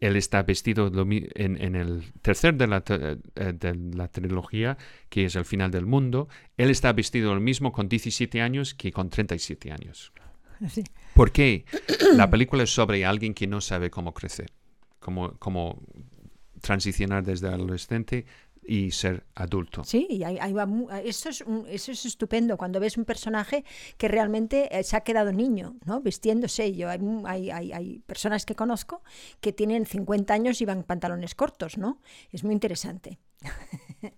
Él 0.00 0.16
está 0.16 0.42
vestido 0.42 0.90
en, 1.34 1.60
en 1.60 1.74
el 1.74 2.04
tercer 2.22 2.54
de 2.54 2.66
la, 2.68 2.80
te- 2.82 3.18
eh, 3.34 3.52
de 3.52 3.74
la 3.74 4.08
trilogía, 4.08 4.76
que 5.08 5.24
es 5.24 5.34
el 5.36 5.44
final 5.44 5.70
del 5.70 5.86
mundo. 5.86 6.28
Él 6.56 6.70
está 6.70 6.92
vestido 6.92 7.34
lo 7.34 7.40
mismo 7.40 7.72
con 7.72 7.88
17 7.88 8.40
años 8.40 8.74
que 8.74 8.92
con 8.92 9.10
37 9.10 9.72
años. 9.72 10.12
Sí. 10.68 10.82
¿Por 11.14 11.30
qué? 11.30 11.64
La 12.16 12.28
película 12.28 12.64
es 12.64 12.70
sobre 12.74 13.04
alguien 13.06 13.32
que 13.32 13.46
no 13.46 13.60
sabe 13.60 13.90
cómo 13.90 14.12
crecer, 14.12 14.50
cómo, 14.98 15.34
cómo 15.38 15.80
transicionar 16.60 17.22
desde 17.24 17.46
adolescente 17.46 18.26
y 18.68 18.90
ser 18.90 19.24
adulto. 19.34 19.82
Sí, 19.82 20.06
y 20.10 20.22
ahí, 20.24 20.36
ahí 20.40 20.52
va 20.52 20.68
eso, 21.02 21.30
es 21.30 21.40
un- 21.40 21.66
eso 21.68 21.90
es 21.90 22.04
estupendo 22.04 22.56
cuando 22.58 22.78
ves 22.80 22.96
un 22.98 23.04
personaje 23.06 23.64
que 23.96 24.08
realmente 24.08 24.68
eh, 24.78 24.82
se 24.84 24.96
ha 24.96 25.00
quedado 25.00 25.32
niño, 25.32 25.76
¿no? 25.86 26.00
Vistiéndose. 26.02 26.74
Yo 26.74 26.90
hay, 26.90 27.00
hay, 27.24 27.50
hay- 27.50 27.72
hay 27.72 27.98
personas 28.00 28.44
que 28.44 28.54
conozco 28.54 29.02
que 29.40 29.52
tienen 29.52 29.86
50 29.86 30.34
años 30.34 30.60
y 30.60 30.66
van 30.66 30.82
pantalones 30.84 31.34
cortos, 31.34 31.78
¿no? 31.78 32.00
Es 32.30 32.44
muy 32.44 32.52
interesante. 32.52 33.18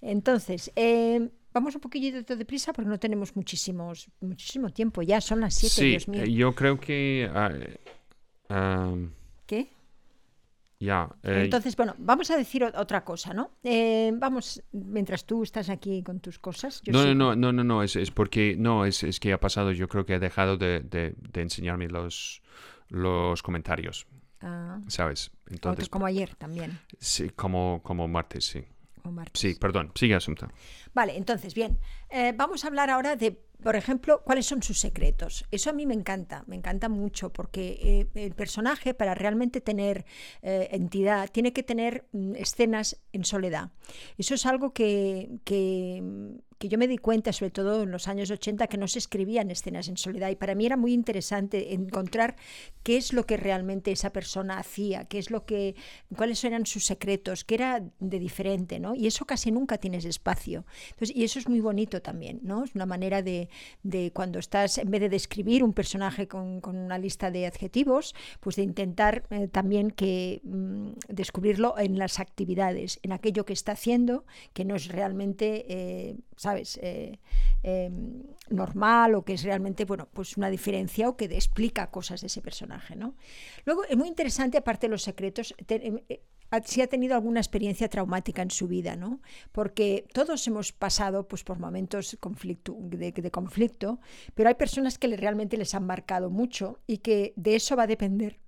Entonces, 0.00 0.70
eh, 0.76 1.28
vamos 1.52 1.74
un 1.74 1.80
poquillito 1.80 2.36
de 2.36 2.44
prisa 2.44 2.72
porque 2.72 2.88
no 2.88 2.98
tenemos 2.98 3.34
muchísimos, 3.36 4.08
muchísimo 4.20 4.70
tiempo. 4.70 5.02
Ya 5.02 5.20
son 5.20 5.40
las 5.40 5.54
7, 5.54 5.74
Sí, 5.74 5.88
Dios 5.90 6.08
mío. 6.08 6.22
eh, 6.22 6.32
yo 6.32 6.54
creo 6.54 6.78
que... 6.78 7.28
um, 8.50 9.10
¿Qué? 9.46 9.68
Ya, 10.78 11.08
eh, 11.22 11.42
Entonces, 11.44 11.74
bueno, 11.76 11.94
vamos 11.98 12.30
a 12.30 12.36
decir 12.36 12.62
otra 12.64 13.04
cosa, 13.04 13.32
¿no? 13.32 13.52
Eh, 13.64 14.12
vamos, 14.14 14.62
mientras 14.72 15.24
tú 15.24 15.42
estás 15.42 15.68
aquí 15.70 16.02
con 16.02 16.20
tus 16.20 16.38
cosas. 16.38 16.82
yo 16.82 16.92
no, 16.92 16.98
no, 16.98 17.04
sigo. 17.04 17.14
no, 17.14 17.34
no, 17.36 17.52
no, 17.52 17.64
no, 17.64 17.82
es, 17.82 17.96
es 17.96 18.10
porque, 18.10 18.56
no, 18.58 18.84
es, 18.84 19.02
es 19.02 19.18
que 19.20 19.32
ha 19.32 19.40
pasado, 19.40 19.72
yo 19.72 19.88
creo 19.88 20.04
que 20.04 20.14
ha 20.14 20.18
dejado 20.18 20.56
de, 20.58 20.80
de- 20.80 21.14
de 21.16 21.40
enseñarme 21.40 21.88
los, 21.88 22.42
los 22.88 23.42
comentarios, 23.42 24.06
Ah, 24.42 24.78
¿sabes? 24.88 25.30
Entonces, 25.48 25.88
como 25.88 26.04
ayer 26.06 26.34
también. 26.36 26.78
sí, 26.98 27.30
como, 27.30 27.80
como 27.82 28.06
martes, 28.06 28.44
sí. 28.44 28.62
martes. 29.04 29.40
Sí, 29.40 29.54
perdón, 29.58 29.92
sigue 29.94 30.14
Asunta. 30.14 30.50
Vale, 30.92 31.16
entonces, 31.16 31.54
bien, 31.54 31.78
eh, 32.10 32.32
vamos 32.36 32.64
a 32.64 32.68
hablar 32.68 32.90
ahora 32.90 33.16
de, 33.16 33.45
por 33.62 33.76
ejemplo, 33.76 34.22
cuáles 34.24 34.46
son 34.46 34.62
sus 34.62 34.78
secretos. 34.78 35.44
Eso 35.50 35.70
a 35.70 35.72
mí 35.72 35.86
me 35.86 35.94
encanta, 35.94 36.44
me 36.46 36.56
encanta 36.56 36.88
mucho, 36.88 37.32
porque 37.32 37.78
eh, 37.82 38.08
el 38.14 38.34
personaje, 38.34 38.94
para 38.94 39.14
realmente 39.14 39.60
tener 39.60 40.04
eh, 40.42 40.68
entidad, 40.72 41.30
tiene 41.30 41.52
que 41.52 41.62
tener 41.62 42.06
mm, 42.12 42.34
escenas 42.36 43.00
en 43.12 43.24
soledad. 43.24 43.70
Eso 44.18 44.34
es 44.34 44.46
algo 44.46 44.72
que, 44.72 45.38
que, 45.44 46.02
que 46.58 46.68
yo 46.68 46.78
me 46.78 46.88
di 46.88 46.98
cuenta, 46.98 47.32
sobre 47.32 47.50
todo 47.50 47.82
en 47.82 47.90
los 47.90 48.08
años 48.08 48.30
80, 48.30 48.66
que 48.66 48.78
no 48.78 48.88
se 48.88 48.98
escribían 48.98 49.50
escenas 49.50 49.88
en 49.88 49.96
soledad. 49.96 50.30
Y 50.30 50.36
para 50.36 50.54
mí 50.54 50.66
era 50.66 50.76
muy 50.76 50.92
interesante 50.92 51.74
encontrar 51.74 52.36
qué 52.82 52.96
es 52.96 53.12
lo 53.12 53.26
que 53.26 53.36
realmente 53.36 53.92
esa 53.92 54.10
persona 54.10 54.58
hacía, 54.58 55.04
qué 55.04 55.18
es 55.18 55.30
lo 55.30 55.44
que, 55.44 55.74
cuáles 56.16 56.42
eran 56.44 56.66
sus 56.66 56.86
secretos, 56.86 57.44
qué 57.44 57.56
era 57.56 57.82
de 57.98 58.18
diferente, 58.18 58.78
¿no? 58.80 58.94
Y 58.94 59.06
eso 59.06 59.24
casi 59.24 59.50
nunca 59.50 59.78
tienes 59.78 60.04
espacio. 60.04 60.64
Entonces, 60.90 61.16
y 61.16 61.24
eso 61.24 61.38
es 61.38 61.48
muy 61.48 61.60
bonito 61.60 62.00
también, 62.02 62.40
¿no? 62.42 62.64
Es 62.64 62.74
una 62.74 62.86
manera 62.86 63.22
de, 63.22 63.48
de 63.82 64.12
cuando 64.12 64.38
estás, 64.38 64.78
en 64.78 64.90
vez 64.90 65.00
de 65.00 65.08
describir 65.08 65.62
un 65.62 65.72
personaje 65.72 66.28
con, 66.28 66.60
con 66.60 66.76
una 66.76 66.98
lista 66.98 67.30
de 67.30 67.46
adjetivos, 67.46 68.14
pues 68.40 68.56
de 68.56 68.62
intentar 68.62 69.24
eh, 69.30 69.48
también 69.48 69.90
que 69.90 70.40
mm, 70.44 70.90
descubrirlo 71.08 71.78
en 71.78 71.98
las 71.98 72.20
actividades, 72.20 72.98
en 73.02 73.12
aquello 73.12 73.44
que 73.44 73.52
está 73.52 73.72
haciendo, 73.72 74.24
que 74.52 74.64
no 74.64 74.74
es 74.76 74.88
realmente, 74.88 75.66
eh, 75.68 76.16
¿sabes?, 76.36 76.78
eh, 76.82 77.18
eh, 77.62 77.90
normal 78.50 79.14
o 79.14 79.24
que 79.24 79.34
es 79.34 79.42
realmente, 79.42 79.84
bueno, 79.84 80.08
pues 80.12 80.36
una 80.36 80.50
diferencia 80.50 81.08
o 81.08 81.16
que 81.16 81.24
explica 81.26 81.90
cosas 81.90 82.20
de 82.20 82.28
ese 82.28 82.40
personaje, 82.42 82.94
¿no? 82.96 83.14
Luego, 83.64 83.84
es 83.84 83.96
muy 83.96 84.08
interesante, 84.08 84.58
aparte 84.58 84.86
de 84.86 84.90
los 84.92 85.02
secretos, 85.02 85.54
te- 85.66 86.04
eh, 86.08 86.22
si 86.64 86.80
ha 86.80 86.86
tenido 86.86 87.14
alguna 87.16 87.40
experiencia 87.40 87.88
traumática 87.88 88.40
en 88.42 88.50
su 88.52 88.68
vida, 88.68 88.94
¿no? 88.94 89.20
Porque 89.50 90.06
todos 90.12 90.46
hemos 90.46 90.72
pasado 90.72 91.26
pues, 91.26 91.42
por 91.42 91.58
momentos 91.58 92.16
conflicto, 92.20 92.76
de, 92.80 93.10
de 93.10 93.30
conflicto, 93.32 93.98
pero 94.34 94.48
hay 94.48 94.54
personas 94.54 94.96
que 94.98 95.08
le- 95.08 95.16
realmente 95.16 95.56
les 95.56 95.74
han 95.74 95.84
marcado 95.86 96.30
mucho 96.30 96.78
y 96.86 96.98
que 96.98 97.32
de 97.36 97.56
eso 97.56 97.74
va 97.76 97.82
a 97.84 97.86
depender 97.88 98.38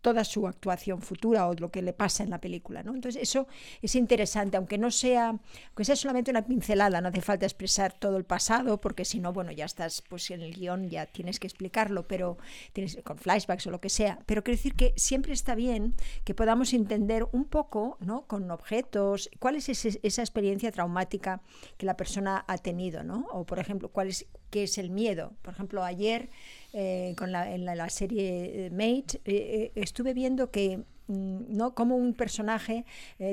toda 0.00 0.24
su 0.24 0.46
actuación 0.46 1.02
futura 1.02 1.48
o 1.48 1.54
lo 1.54 1.70
que 1.70 1.82
le 1.82 1.92
pasa 1.92 2.22
en 2.22 2.30
la 2.30 2.40
película, 2.40 2.82
¿no? 2.82 2.94
Entonces 2.94 3.22
eso 3.22 3.46
es 3.82 3.94
interesante, 3.94 4.56
aunque 4.56 4.78
no 4.78 4.90
sea, 4.90 5.28
aunque 5.68 5.84
sea 5.84 5.96
solamente 5.96 6.30
una 6.30 6.44
pincelada, 6.44 7.00
no 7.00 7.08
hace 7.08 7.20
falta 7.20 7.46
expresar 7.46 7.92
todo 7.92 8.16
el 8.16 8.24
pasado, 8.24 8.80
porque 8.80 9.04
si 9.04 9.20
no, 9.20 9.32
bueno, 9.32 9.52
ya 9.52 9.64
estás 9.64 10.02
pues 10.08 10.30
en 10.30 10.42
el 10.42 10.54
guion, 10.54 10.88
ya 10.88 11.06
tienes 11.06 11.38
que 11.38 11.46
explicarlo, 11.46 12.06
pero 12.06 12.38
tienes 12.72 12.98
con 13.04 13.18
flashbacks 13.18 13.66
o 13.66 13.70
lo 13.70 13.80
que 13.80 13.90
sea. 13.90 14.18
Pero 14.26 14.42
quiero 14.42 14.56
decir 14.56 14.74
que 14.74 14.94
siempre 14.96 15.32
está 15.32 15.54
bien 15.54 15.94
que 16.24 16.34
podamos 16.34 16.72
entender 16.72 17.26
un 17.32 17.44
poco, 17.44 17.98
¿no? 18.00 18.26
Con 18.26 18.50
objetos, 18.50 19.30
cuál 19.38 19.56
es 19.56 19.68
esa 19.68 20.22
experiencia 20.22 20.72
traumática 20.72 21.42
que 21.76 21.86
la 21.86 21.96
persona 21.96 22.44
ha 22.46 22.58
tenido, 22.58 23.02
¿no? 23.02 23.26
O 23.32 23.44
por 23.44 23.58
ejemplo, 23.58 23.90
cuál 23.90 24.08
es 24.08 24.26
qué 24.50 24.64
es 24.64 24.78
el 24.78 24.90
miedo. 24.90 25.32
Por 25.42 25.54
ejemplo, 25.54 25.84
ayer 25.84 26.30
eh, 26.72 27.14
con 27.16 27.32
la, 27.32 27.52
en 27.52 27.64
la, 27.64 27.88
serie 27.90 28.66
eh, 28.66 28.70
Mate, 28.70 29.20
eh, 29.24 29.72
estuve 29.74 30.14
viendo 30.14 30.52
que 30.52 30.84
mm, 31.08 31.56
¿no? 31.56 31.74
como 31.74 31.96
un 31.96 32.14
personaje 32.14 32.84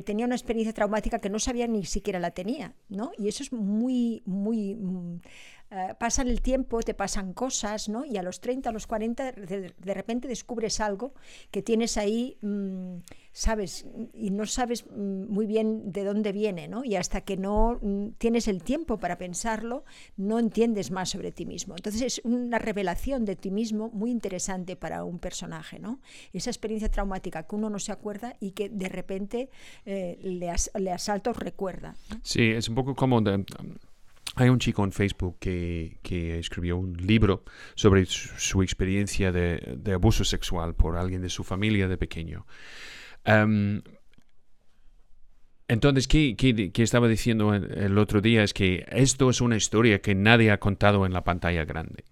tenía 0.06 0.26
una 0.26 0.36
experiencia 0.36 0.74
traumática 0.74 1.20
que 1.20 1.30
no 1.30 1.38
sabía 1.38 1.68
ni 1.68 1.86
siquiera 1.86 2.20
la 2.20 2.32
tenía, 2.32 2.74
¿no? 2.90 3.12
Y 3.18 3.28
eso 3.28 3.44
es 3.44 3.54
muy, 3.54 4.24
muy... 4.26 4.76
eh, 5.72 5.94
pasan 6.00 6.28
el 6.28 6.42
tiempo, 6.42 6.82
te 6.82 6.94
pasan 6.94 7.34
cosas, 7.34 7.90
¿no? 7.90 8.06
Y 8.06 8.18
a 8.18 8.24
los 8.24 8.40
30, 8.40 8.70
a 8.70 8.74
los 8.74 8.88
40, 8.88 9.32
de, 9.34 9.74
de 9.78 9.94
repente 9.94 10.28
descubres 10.28 10.80
algo 10.80 11.14
que 11.52 11.62
tienes 11.62 11.98
ahí, 11.98 12.38
mm, 12.42 12.98
sabes, 13.32 13.86
y 14.14 14.30
no 14.30 14.46
sabes 14.46 14.86
mm, 14.90 15.26
muy 15.32 15.46
bien 15.46 15.92
de 15.92 16.04
dónde 16.04 16.32
viene, 16.32 16.68
¿no? 16.68 16.84
Y 16.86 16.96
hasta 16.96 17.22
que 17.22 17.38
no 17.38 17.80
mm, 17.82 18.12
tienes 18.18 18.48
el 18.48 18.64
tiempo 18.64 18.98
para 18.98 19.18
pensarlo, 19.18 19.84
no 20.16 20.40
entiendes 20.40 20.92
más 20.92 21.10
sobre 21.10 21.32
ti 21.32 21.46
mismo. 21.46 21.76
Entonces 21.76 22.02
es 22.02 22.22
una 22.24 22.60
revelación 22.60 23.26
de 23.26 23.36
ti 23.36 23.52
mismo 23.52 23.90
muy 23.92 24.12
interesante 24.12 24.76
para 24.76 25.04
un 25.04 25.20
personaje, 25.20 25.80
¿no? 25.80 26.00
Esa 26.34 26.50
experiencia 26.50 26.90
traumática 26.90 27.44
que 27.44 27.56
uno 27.56 27.70
no 27.70 27.80
se 27.80 27.92
acuerda 27.92 28.36
y 28.40 28.52
que 28.52 28.70
de 28.70 28.90
repente 28.90 29.50
eh, 29.86 30.18
le, 30.22 30.50
as- 30.50 30.72
le 30.76 30.92
asalta 30.92 31.32
o 31.32 31.34
recuerda. 31.34 31.96
Sí, 32.24 32.52
es 32.52 32.70
un 32.70 32.76
poco 32.76 32.96
como. 32.96 33.18
Hay 34.38 34.50
un 34.50 34.60
chico 34.60 34.84
en 34.84 34.92
Facebook 34.92 35.38
que, 35.40 36.00
que 36.04 36.40
escribió 36.40 36.78
un 36.78 36.94
libro 36.98 37.44
sobre 37.76 38.06
su, 38.06 38.30
su 38.38 38.62
experiencia 38.64 39.32
de, 39.32 39.76
de 39.78 39.94
abuso 39.94 40.24
sexual 40.24 40.76
por 40.76 40.96
alguien 40.98 41.22
de 41.22 41.30
su 41.30 41.44
familia 41.44 41.88
de 41.88 41.98
pequeño. 41.98 42.46
Em, 43.26 43.82
entonces, 45.68 46.08
¿qué, 46.08 46.36
qué- 46.38 46.72
qué 46.72 46.84
estaba 46.84 47.08
diciendo 47.08 47.54
el, 47.54 47.98
otro 47.98 48.22
día? 48.22 48.44
Es 48.44 48.54
que 48.54 48.86
esto 48.90 49.30
es 49.30 49.42
una 49.42 49.58
historia 49.58 50.00
que 50.02 50.16
nadie 50.16 50.52
ha 50.52 50.60
contado 50.60 51.06
en 51.06 51.12
la 51.14 51.24
pantalla 51.24 51.66
grande. 51.66 52.06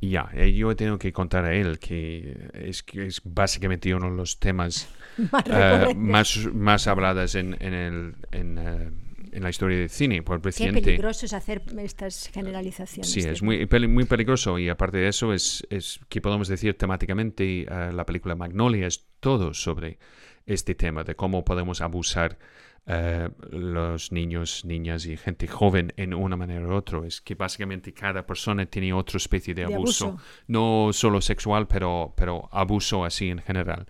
Y 0.00 0.10
ya, 0.10 0.28
eh, 0.34 0.52
yo 0.52 0.74
tengo 0.76 0.98
que 0.98 1.12
contar 1.12 1.44
a 1.44 1.54
él 1.54 1.78
que 1.78 2.50
es, 2.54 2.82
que 2.82 3.06
es 3.06 3.22
básicamente 3.24 3.94
uno 3.94 4.10
de 4.10 4.16
los 4.16 4.38
temas 4.40 4.88
Más 5.32 5.44
recurrente. 5.44 5.94
más, 5.94 6.48
más 6.52 6.86
habladas 6.88 7.34
en, 7.36 7.56
en, 7.60 7.72
el, 7.74 8.14
en, 8.32 8.58
eh, 8.58 8.90
en 9.34 9.42
la 9.42 9.50
historia 9.50 9.78
del 9.78 9.90
cine. 9.90 10.22
Por 10.22 10.40
Qué 10.40 10.46
reciente. 10.46 10.80
peligroso 10.80 11.26
es 11.26 11.32
hacer 11.32 11.62
estas 11.78 12.30
generalizaciones. 12.32 13.10
Sí, 13.10 13.20
es 13.20 13.42
muy, 13.42 13.66
muy 13.88 14.04
peligroso 14.04 14.58
y 14.58 14.68
aparte 14.68 14.98
de 14.98 15.08
eso 15.08 15.32
es, 15.32 15.66
es 15.70 16.00
que 16.08 16.20
podemos 16.20 16.48
decir 16.48 16.76
temáticamente 16.78 17.62
eh, 17.62 17.92
la 17.92 18.06
película 18.06 18.34
Magnolia 18.34 18.86
es 18.86 19.06
todo 19.20 19.54
sobre 19.54 19.98
este 20.46 20.74
tema 20.74 21.04
de 21.04 21.14
cómo 21.14 21.44
podemos 21.44 21.80
abusar 21.80 22.38
eh, 22.86 23.30
los 23.50 24.12
niños, 24.12 24.64
niñas 24.66 25.06
y 25.06 25.16
gente 25.16 25.46
joven 25.48 25.94
en 25.96 26.12
una 26.12 26.36
manera 26.36 26.66
u 26.66 26.72
otra. 26.74 27.06
Es 27.06 27.20
que 27.22 27.34
básicamente 27.34 27.94
cada 27.94 28.26
persona 28.26 28.66
tiene 28.66 28.92
otra 28.92 29.16
especie 29.16 29.54
de 29.54 29.64
De 29.64 29.74
abuso, 29.74 30.08
abuso. 30.08 30.24
no 30.48 30.90
solo 30.92 31.20
sexual, 31.20 31.66
pero, 31.66 32.12
pero 32.16 32.48
abuso 32.52 33.04
así 33.04 33.30
en 33.30 33.38
general. 33.38 33.86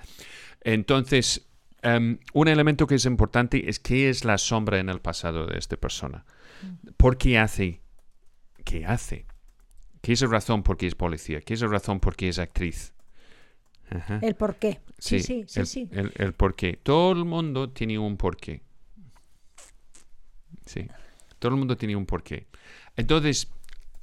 Entonces, 0.60 1.46
em, 1.84 2.18
un 2.32 2.48
elemento 2.48 2.86
que 2.86 2.96
es 2.96 3.04
importante 3.04 3.68
es 3.68 3.78
qué 3.78 4.08
es 4.08 4.24
la 4.24 4.38
sombra 4.38 4.78
en 4.78 4.88
el 4.88 5.00
pasado 5.00 5.46
de 5.46 5.58
esta 5.58 5.76
persona. 5.76 6.24
¿Por 6.96 7.16
qué 7.16 7.38
hace? 7.38 7.80
¿Qué 8.64 8.84
hace? 8.86 9.26
¿Qué 10.00 10.12
es 10.12 10.20
la 10.22 10.28
razón 10.28 10.62
por 10.62 10.76
qué 10.76 10.86
es 10.86 10.94
policía? 10.94 11.40
¿Qué 11.40 11.54
es 11.54 11.60
la 11.60 11.68
razón 11.68 12.00
por 12.00 12.16
qué 12.16 12.28
es 12.28 12.38
actriz? 12.38 12.92
Ajá. 13.90 14.18
El 14.22 14.34
por 14.34 14.56
qué. 14.56 14.80
Sí, 14.98 15.20
sí, 15.20 15.44
sí, 15.46 15.60
el, 15.60 15.66
sí. 15.66 15.88
El, 15.92 16.12
el 16.16 16.32
por 16.32 16.56
qué. 16.56 16.78
Todo 16.82 17.12
el 17.12 17.24
mundo 17.24 17.70
tiene 17.70 17.98
un 17.98 18.16
porqué. 18.16 18.62
sí. 20.66 20.88
Todo 21.38 21.52
el 21.52 21.58
mundo 21.58 21.76
tiene 21.76 21.94
un 21.94 22.06
porqué. 22.06 22.46
Entonces, 22.96 23.50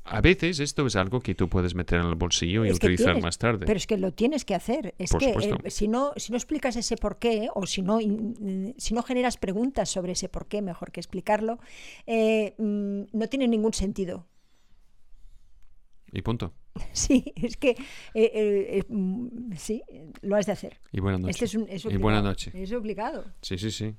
a 0.03 0.19
veces 0.21 0.59
esto 0.59 0.85
es 0.87 0.95
algo 0.95 1.19
que 1.19 1.35
tú 1.35 1.47
puedes 1.47 1.75
meter 1.75 1.99
en 1.99 2.07
el 2.07 2.15
bolsillo 2.15 2.65
y 2.65 2.69
Es 2.69 2.75
utilizar 2.77 3.07
tienes- 3.13 3.23
más 3.23 3.37
tarde. 3.37 3.65
Pero 3.65 3.77
es 3.77 3.85
que 3.87 3.97
lo 3.97 4.11
tienes 4.13 4.45
que 4.45 4.55
hacer. 4.55 4.93
Es 4.97 5.11
Por 5.11 5.19
que 5.19 5.27
supuesto. 5.27 5.57
eh, 5.63 5.69
si, 5.69 5.87
no, 5.87 6.11
si 6.17 6.31
no 6.31 6.37
explicas 6.37 6.75
ese 6.75 6.97
porqué 6.97 7.49
o 7.53 7.65
si 7.67 7.81
no, 7.81 8.01
in- 8.01 8.73
si 8.77 8.93
no 8.93 9.03
generas 9.03 9.37
preguntas 9.37 9.89
sobre 9.89 10.13
ese 10.13 10.27
porqué, 10.29 10.61
mejor 10.61 10.91
que 10.91 10.99
explicarlo, 10.99 11.59
eh, 12.07 12.55
mm, 12.57 13.01
no 13.13 13.27
tiene 13.29 13.47
ningún 13.47 13.73
sentido. 13.73 14.25
Y 16.12 16.22
punto. 16.22 16.53
Sí, 16.93 17.34
es 17.36 17.57
que 17.57 17.72
eh, 17.72 17.78
eh, 18.34 18.84
mm, 18.88 19.53
sí, 19.57 19.84
lo 20.22 20.36
has 20.38 20.45
de 20.45 20.51
hacer. 20.53 20.80
Y 20.91 20.99
buenas 21.01 21.20
noches. 21.22 21.36
Este 21.36 21.45
es 21.45 21.55
un, 21.55 21.64
es 21.70 21.84
y 21.84 21.88
obligado. 21.88 22.01
buenas 22.03 22.24
noches. 22.24 22.55
Es 22.55 22.72
obligado. 22.74 23.26
Sí, 23.41 23.57
sí, 23.57 23.72
sí. 23.72 23.93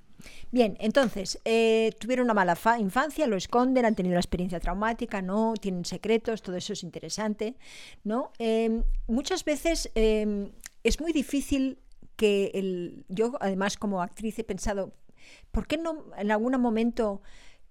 Bien, 0.52 0.76
entonces, 0.80 1.40
eh, 1.44 1.90
tuvieron 1.98 2.24
una 2.24 2.34
mala 2.34 2.54
fa- 2.56 2.78
infancia, 2.78 3.26
lo 3.26 3.36
esconden, 3.36 3.84
han 3.84 3.94
tenido 3.96 4.12
una 4.12 4.20
experiencia 4.20 4.60
traumática, 4.60 5.20
no, 5.20 5.54
tienen 5.60 5.84
secretos, 5.84 6.42
todo 6.42 6.56
eso 6.56 6.72
es 6.74 6.82
interesante, 6.84 7.56
¿no? 8.04 8.30
Eh, 8.38 8.82
muchas 9.08 9.44
veces 9.44 9.90
eh, 9.96 10.50
es 10.84 11.00
muy 11.00 11.12
difícil 11.12 11.78
que 12.16 12.52
el, 12.54 13.04
yo 13.08 13.32
además 13.40 13.76
como 13.76 14.00
actriz 14.00 14.38
he 14.38 14.44
pensado, 14.44 14.92
¿por 15.50 15.66
qué 15.66 15.76
no 15.76 16.04
en 16.16 16.30
algún 16.30 16.58
momento 16.60 17.20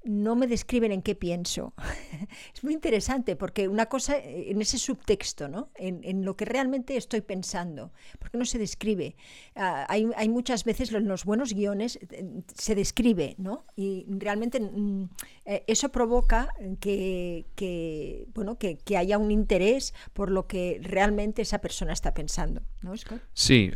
no 0.04 0.36
me 0.36 0.48
describen 0.48 0.92
en 0.92 1.02
qué 1.02 1.16
pienso? 1.16 1.74
es 2.54 2.64
muy 2.64 2.74
interesante 2.74 3.36
porque 3.36 3.68
una 3.68 3.88
cosa 3.88 4.18
eh, 4.18 4.52
en 4.52 4.62
ese 4.62 4.78
subtexto, 4.78 5.48
¿no? 5.48 5.70
En, 5.76 6.02
en 6.04 6.26
lo 6.26 6.36
que 6.36 6.46
realmente 6.46 6.98
estoy 6.98 7.22
pensando, 7.22 7.92
¿por 8.20 8.32
qué 8.32 8.38
no 8.38 8.46
se 8.46 8.58
describe? 8.58 9.16
Ah, 9.56 9.86
hay, 9.90 10.10
hay 10.16 10.30
muchas 10.30 10.64
veces 10.64 10.92
en 10.92 11.08
los 11.08 11.26
buenos 11.26 11.54
guiones 11.54 12.00
eh, 12.10 12.44
se 12.54 12.76
describe, 12.76 13.36
¿no? 13.38 13.66
Y 13.76 14.06
realmente 14.08 14.60
mm, 14.60 15.10
eh, 15.46 15.64
eso 15.68 15.90
provoca 15.90 16.50
que, 16.80 17.46
que, 17.56 18.28
bueno, 18.34 18.58
que, 18.58 18.78
que 18.78 18.98
haya 18.98 19.18
un 19.18 19.32
interés 19.32 19.94
por 20.14 20.32
lo 20.32 20.48
que 20.48 20.80
realmente 20.82 21.42
esa 21.42 21.60
persona 21.60 21.94
está 21.94 22.14
pensando, 22.14 22.62
¿no, 22.82 22.96
Scott? 22.98 23.22
Sí, 23.34 23.72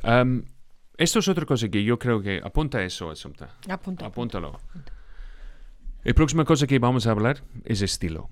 esto 0.97 1.19
es 1.19 1.27
otra 1.27 1.45
cosa 1.45 1.67
que 1.69 1.83
yo 1.83 1.99
creo 1.99 2.21
que... 2.21 2.39
Apunta 2.43 2.81
eso, 2.83 3.09
Asunta. 3.09 3.49
Apunta. 3.67 4.05
Apúntalo. 4.05 4.59
La 6.05 6.13
próxima 6.13 6.45
cosa 6.45 6.67
que 6.67 6.77
vamos 6.77 7.07
a 7.07 7.11
hablar 7.11 7.43
es 7.63 7.81
estilo. 7.81 8.29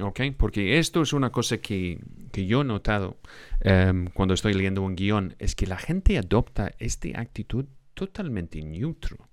¿Ok? 0.00 0.20
Porque 0.38 0.78
esto 0.78 1.02
es 1.02 1.12
una 1.12 1.30
cosa 1.30 1.58
que, 1.58 2.00
que 2.32 2.46
yo 2.46 2.62
he 2.62 2.64
notado 2.64 3.18
em, 3.60 4.06
cuando 4.06 4.32
estoy 4.32 4.54
leyendo 4.54 4.80
un 4.80 4.96
guion, 4.96 5.36
es 5.38 5.54
que 5.54 5.66
la 5.66 5.76
gente 5.76 6.16
adopta 6.16 6.72
esta 6.78 7.20
actitud 7.20 7.66
totalmente 7.92 8.62
neutro. 8.62 9.28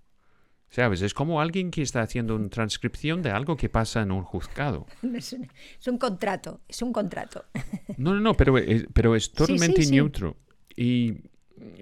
¿Sabes? 0.69 1.01
Es 1.01 1.13
como 1.13 1.39
alguien 1.39 1.71
que 1.71 1.81
está 1.81 2.01
haciendo 2.01 2.35
una 2.35 2.49
transcripción 2.49 3.21
de 3.21 3.31
algo 3.31 3.55
que 3.55 3.69
pasa 3.69 4.01
en 4.01 4.11
un 4.11 4.23
juzgado. 4.23 4.85
Es 5.15 5.31
un, 5.31 5.47
es 5.79 5.87
un 5.87 5.97
contrato, 5.97 6.59
es 6.67 6.81
un 6.81 6.91
contrato. 6.91 7.45
No, 7.95 8.13
no, 8.13 8.19
no, 8.19 8.33
pero 8.33 8.57
es, 8.57 8.85
pero 8.93 9.15
es 9.15 9.31
totalmente 9.31 9.83
sí. 9.83 9.91
neutro. 9.91 10.35
Y 10.75 11.29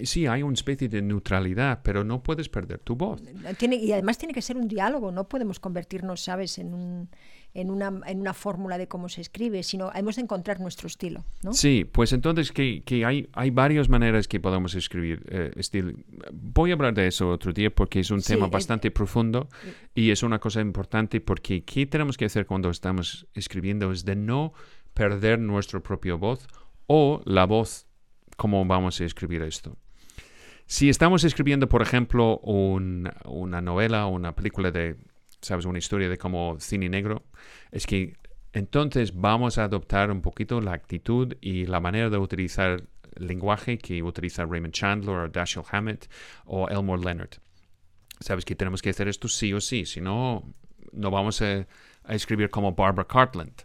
sí, 0.04 0.28
hay 0.28 0.44
una 0.44 0.54
especie 0.54 0.90
de 0.90 1.02
neutralidad, 1.02 1.82
pero 1.84 2.04
no 2.04 2.22
puedes 2.24 2.50
perder 2.50 2.80
tu 2.80 2.96
voz. 2.96 3.22
Tiene, 3.58 3.76
y 3.78 3.92
además 3.92 4.18
tiene 4.18 4.34
que 4.34 4.42
ser 4.42 4.58
un 4.58 4.68
diálogo, 4.68 5.12
no 5.12 5.28
podemos 5.28 5.60
convertirnos, 5.60 6.22
¿sabes?, 6.22 6.58
en, 6.58 6.74
un, 6.74 7.10
en, 7.54 7.72
una, 7.72 8.02
en 8.06 8.20
una 8.20 8.34
fórmula 8.34 8.78
de 8.78 8.88
cómo 8.88 9.10
se 9.10 9.22
escribe, 9.22 9.64
sino 9.64 9.92
hemos 9.94 10.18
de 10.18 10.22
encontrar 10.22 10.60
nuestro 10.60 10.88
estilo, 10.88 11.26
¿no? 11.44 11.54
Sí, 11.54 11.86
pues 11.92 12.14
entonces 12.14 12.52
que, 12.52 12.84
que 12.84 13.04
hay, 13.06 13.30
hay 13.34 13.50
varias 13.50 13.90
maneras 13.90 14.28
que 14.28 14.40
podemos 14.40 14.76
escribir 14.76 15.26
eh, 15.30 15.52
estilo. 15.56 15.94
Voy 16.32 16.72
a 16.72 16.74
hablar 16.76 16.94
de 16.94 17.08
eso 17.08 17.30
otro 17.30 17.52
día 17.54 17.74
porque 17.74 18.00
es 18.02 18.12
un 18.12 18.22
Sí, 18.22 18.34
tema 18.34 18.48
eh, 18.48 18.50
bastante 18.52 18.92
profundo 18.92 19.50
y 19.96 20.12
es 20.12 20.22
una 20.22 20.40
cosa 20.40 20.62
importante 20.62 21.20
porque 21.20 21.64
¿qué 21.64 21.86
tenemos 21.88 22.18
que 22.18 22.26
hacer 22.26 22.46
cuando 22.46 22.70
estamos 22.70 23.28
escribiendo? 23.34 23.92
Es 23.92 24.06
de 24.06 24.16
no 24.16 24.54
perder 24.94 25.40
nuestra 25.40 25.80
propia 25.80 26.14
voz 26.14 26.48
o 26.86 27.22
la 27.26 27.46
voz 27.46 27.87
cómo 28.38 28.64
vamos 28.66 29.02
a 29.02 29.06
escribir 29.06 29.42
esto. 29.42 29.76
Si 30.66 30.90
estamos 30.90 31.24
escribiendo, 31.24 31.68
por 31.68 31.82
ejemplo, 31.82 32.40
un- 32.40 33.10
una 33.26 33.62
novela 33.62 34.06
o 34.06 34.10
una 34.10 34.34
película 34.36 34.72
de, 34.72 34.96
¿sabes? 35.42 35.66
Una 35.66 35.80
historia 35.80 36.10
de 36.10 36.18
como 36.18 36.58
cine 36.60 36.88
negro, 36.90 37.24
es 37.72 37.86
que 37.86 38.16
entonces 38.54 39.14
vamos 39.16 39.58
a 39.58 39.66
adoptar 39.66 40.10
un 40.12 40.22
poquito 40.22 40.62
la 40.62 40.74
actitud 40.74 41.36
y 41.42 41.66
la 41.66 41.80
manera 41.80 42.10
de 42.10 42.18
utilizar 42.18 42.84
lenguaje 43.16 43.78
que 43.78 44.02
utiliza 44.04 44.46
Raymond 44.46 44.74
Chandler 44.74 45.16
o 45.16 45.28
Dashiell 45.30 45.66
Hammett 45.72 46.10
o 46.46 46.68
Elmore 46.70 47.02
Leonard. 47.04 47.32
Sabes 48.20 48.46
que 48.46 48.56
tenemos 48.56 48.82
que 48.82 48.90
hacer 48.90 49.08
esto 49.08 49.28
sí 49.28 49.54
o 49.54 49.62
sí, 49.62 49.86
si 49.86 50.02
no, 50.02 50.44
no 50.92 51.12
vamos 51.12 51.42
a 51.42 51.66
escribir 52.10 52.50
como 52.50 52.74
Barbara 52.74 53.08
Cartland. 53.08 53.64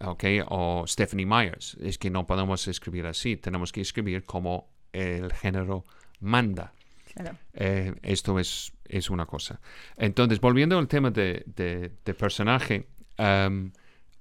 ¿Ok? 0.00 0.24
O 0.48 0.84
Stephanie 0.86 1.26
Myers. 1.26 1.76
Es 1.80 1.98
que 1.98 2.10
no 2.10 2.26
podemos 2.26 2.66
escribir 2.68 3.06
así. 3.06 3.36
Tenemos 3.36 3.72
que 3.72 3.80
escribir 3.80 4.24
como 4.24 4.68
el 4.92 5.32
género 5.32 5.84
manda. 6.20 6.72
Claro. 7.14 7.36
Eh, 7.52 7.94
esto 8.02 8.38
es, 8.38 8.72
es 8.84 9.08
una 9.10 9.26
cosa. 9.26 9.60
Entonces, 9.96 10.40
volviendo 10.40 10.78
al 10.78 10.88
tema 10.88 11.10
de, 11.10 11.44
de- 11.46 11.92
de 12.04 12.14
personaje, 12.14 12.88
am, 13.18 13.72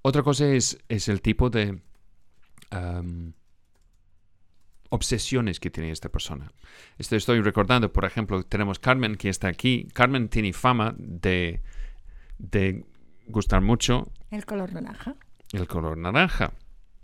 otra 0.03 0.21
cosa 0.21 0.47
es, 0.53 0.77
es 0.89 1.07
el 1.09 1.21
tipo 1.21 1.49
de 1.49 1.79
am, 2.69 3.33
obsesiones 4.89 5.59
que 5.59 5.69
tiene 5.71 5.91
esta 5.91 6.09
persona. 6.09 6.51
Esto 6.99 7.15
estoy 7.15 7.41
recordando, 7.41 7.91
por 7.91 8.05
ejemplo, 8.05 8.43
tenemos 8.45 8.77
Carmen 8.79 9.15
que 9.15 9.29
está 9.29 9.47
aquí. 9.47 9.87
Carmen 9.93 10.29
tiene 10.29 10.53
fama 10.53 10.93
de, 10.97 11.61
de 12.37 12.85
gustar 13.25 13.61
mucho 13.61 14.11
El 14.29 14.45
color 14.45 14.71
naranja. 14.73 15.15
El 15.53 15.67
color 15.67 15.97
naranja, 15.97 16.51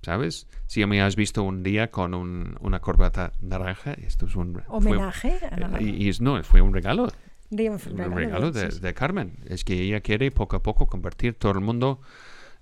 ¿sabes? 0.02 0.47
Si 0.68 0.86
me 0.86 1.02
has 1.02 1.16
visto 1.16 1.43
un 1.43 1.64
día 1.64 1.89
con 1.91 2.14
un- 2.14 2.58
una 2.62 2.80
corbata 2.80 3.32
naranja, 3.41 3.93
esto 3.93 4.26
es 4.26 4.36
un... 4.36 4.54
fue- 4.54 4.64
Homenaje 4.68 5.39
a 5.52 5.58
la- 5.58 5.78
eh, 5.80 5.84
y, 5.84 6.12
no, 6.20 6.43
fue 6.43 6.62
un 6.62 6.74
regalo, 6.74 7.08
un 7.52 7.80
regalo, 7.80 8.16
regalo 8.16 8.52
de, 8.52 8.93
Carmen. 8.93 9.38
Es 9.45 9.64
que 9.64 9.74
ella 9.82 10.02
quiere 10.02 10.32
poco 10.32 10.56
a 10.58 10.64
poco 10.64 10.88
convertir 10.88 11.36
todo 11.36 11.52
el 11.54 11.62
mundo 11.62 12.02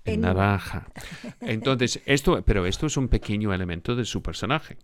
en, 0.04 0.14
En- 0.14 0.20
naranja. 0.22 0.86
Entonces, 1.40 2.00
esto, 2.06 2.42
pero 2.44 2.66
esto 2.66 2.86
es 2.86 2.96
un 2.96 3.08
pequeño 3.08 3.52
elemento 3.52 3.94
de 3.96 4.04
su 4.04 4.22
personaje. 4.22 4.76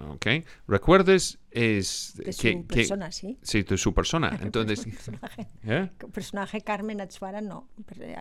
¿Ok? 0.00 0.26
Recuerdes 0.68 1.40
es 1.50 2.14
De 2.16 2.32
su 2.32 2.42
que, 2.42 2.52
que- 2.52 2.62
persona, 2.76 3.10
sí. 3.10 3.36
sí, 3.42 3.62
de 3.64 3.76
su 3.76 3.92
persona. 3.92 4.38
Entonces, 4.42 4.84
personaje. 4.84 5.48
¿eh? 5.64 5.90
personaje 6.12 6.60
Carmen 6.60 7.00
Atsuara 7.00 7.40
no. 7.40 7.68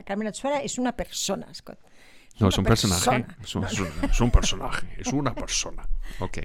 Carmen 0.03 0.27
Atsuara 0.27 0.61
es 0.63 0.79
una 0.79 0.93
persona, 0.93 1.53
Scott. 1.53 1.77
No, 2.39 2.49
es 2.49 2.57
un 2.57 2.63
personaje. 2.65 3.23
persona. 3.23 3.38
Es 3.43 3.55
un, 3.55 3.63
es 3.65 3.79
un- 3.79 4.09
es 4.09 4.21
un 4.21 4.31
personaje. 4.31 4.88
Es 4.97 5.07
una 5.13 5.33
persona. 5.33 5.88
Ok. 6.19 6.38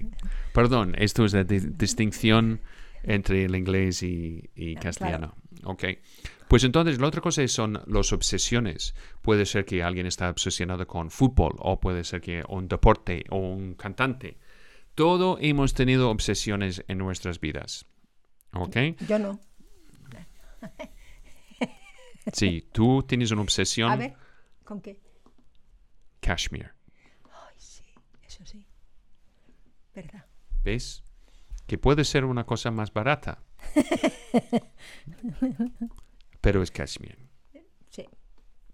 Perdón, 0.53 0.95
esto 0.99 1.25
es 1.25 1.33
la 1.35 1.45
di- 1.45 1.59
distinción 1.61 2.61
entre 3.03 3.45
el 3.45 3.55
inglés 3.57 4.03
y, 4.03 4.51
y 4.55 4.75
castellano. 4.77 5.35
Ok. 5.65 5.85
Pues 6.49 6.65
entonces, 6.65 6.99
la 7.01 7.07
otra 7.07 7.21
cosa 7.21 7.47
son 7.49 7.83
las 7.87 8.13
obsesiones. 8.13 8.95
Puede 9.23 9.47
ser 9.47 9.65
que 9.65 9.83
alguien 9.83 10.07
está 10.07 10.29
obsesionado 10.31 10.87
con 10.87 11.11
fútbol, 11.11 11.55
o 11.59 11.81
puede 11.81 12.05
ser 12.05 12.21
que 12.21 12.43
un 12.49 12.69
deporte, 12.69 13.25
o 13.31 13.39
un 13.39 13.75
cantante. 13.75 14.37
Todo 14.95 15.39
hemos 15.41 15.73
tenido 15.73 16.11
obsesiones 16.11 16.85
en 16.89 16.99
nuestras 16.99 17.41
vidas. 17.41 17.87
¿Ok? 18.53 18.77
Yo 19.09 19.19
no. 19.19 19.41
Sí, 22.33 22.69
tú 22.73 23.03
tienes 23.03 23.31
una 23.31 23.43
obsesión. 23.43 23.91
A 23.91 23.97
ver, 23.97 24.15
¿con 24.65 24.81
qué? 24.81 24.99
Kashmir. 26.23 26.71
Ay, 27.25 27.55
sí, 27.59 27.85
eso 28.27 28.47
sí. 28.47 28.67
¿Verdad? 29.95 30.25
¿Ves? 30.65 31.03
Que 31.67 31.77
puede 31.77 32.05
ser 32.05 32.25
una 32.25 32.45
cosa 32.45 32.71
más 32.71 32.93
barata. 32.93 33.43
Pero 36.41 36.63
es 36.63 36.71
Kashmir. 36.71 37.19
Sí. 37.91 38.03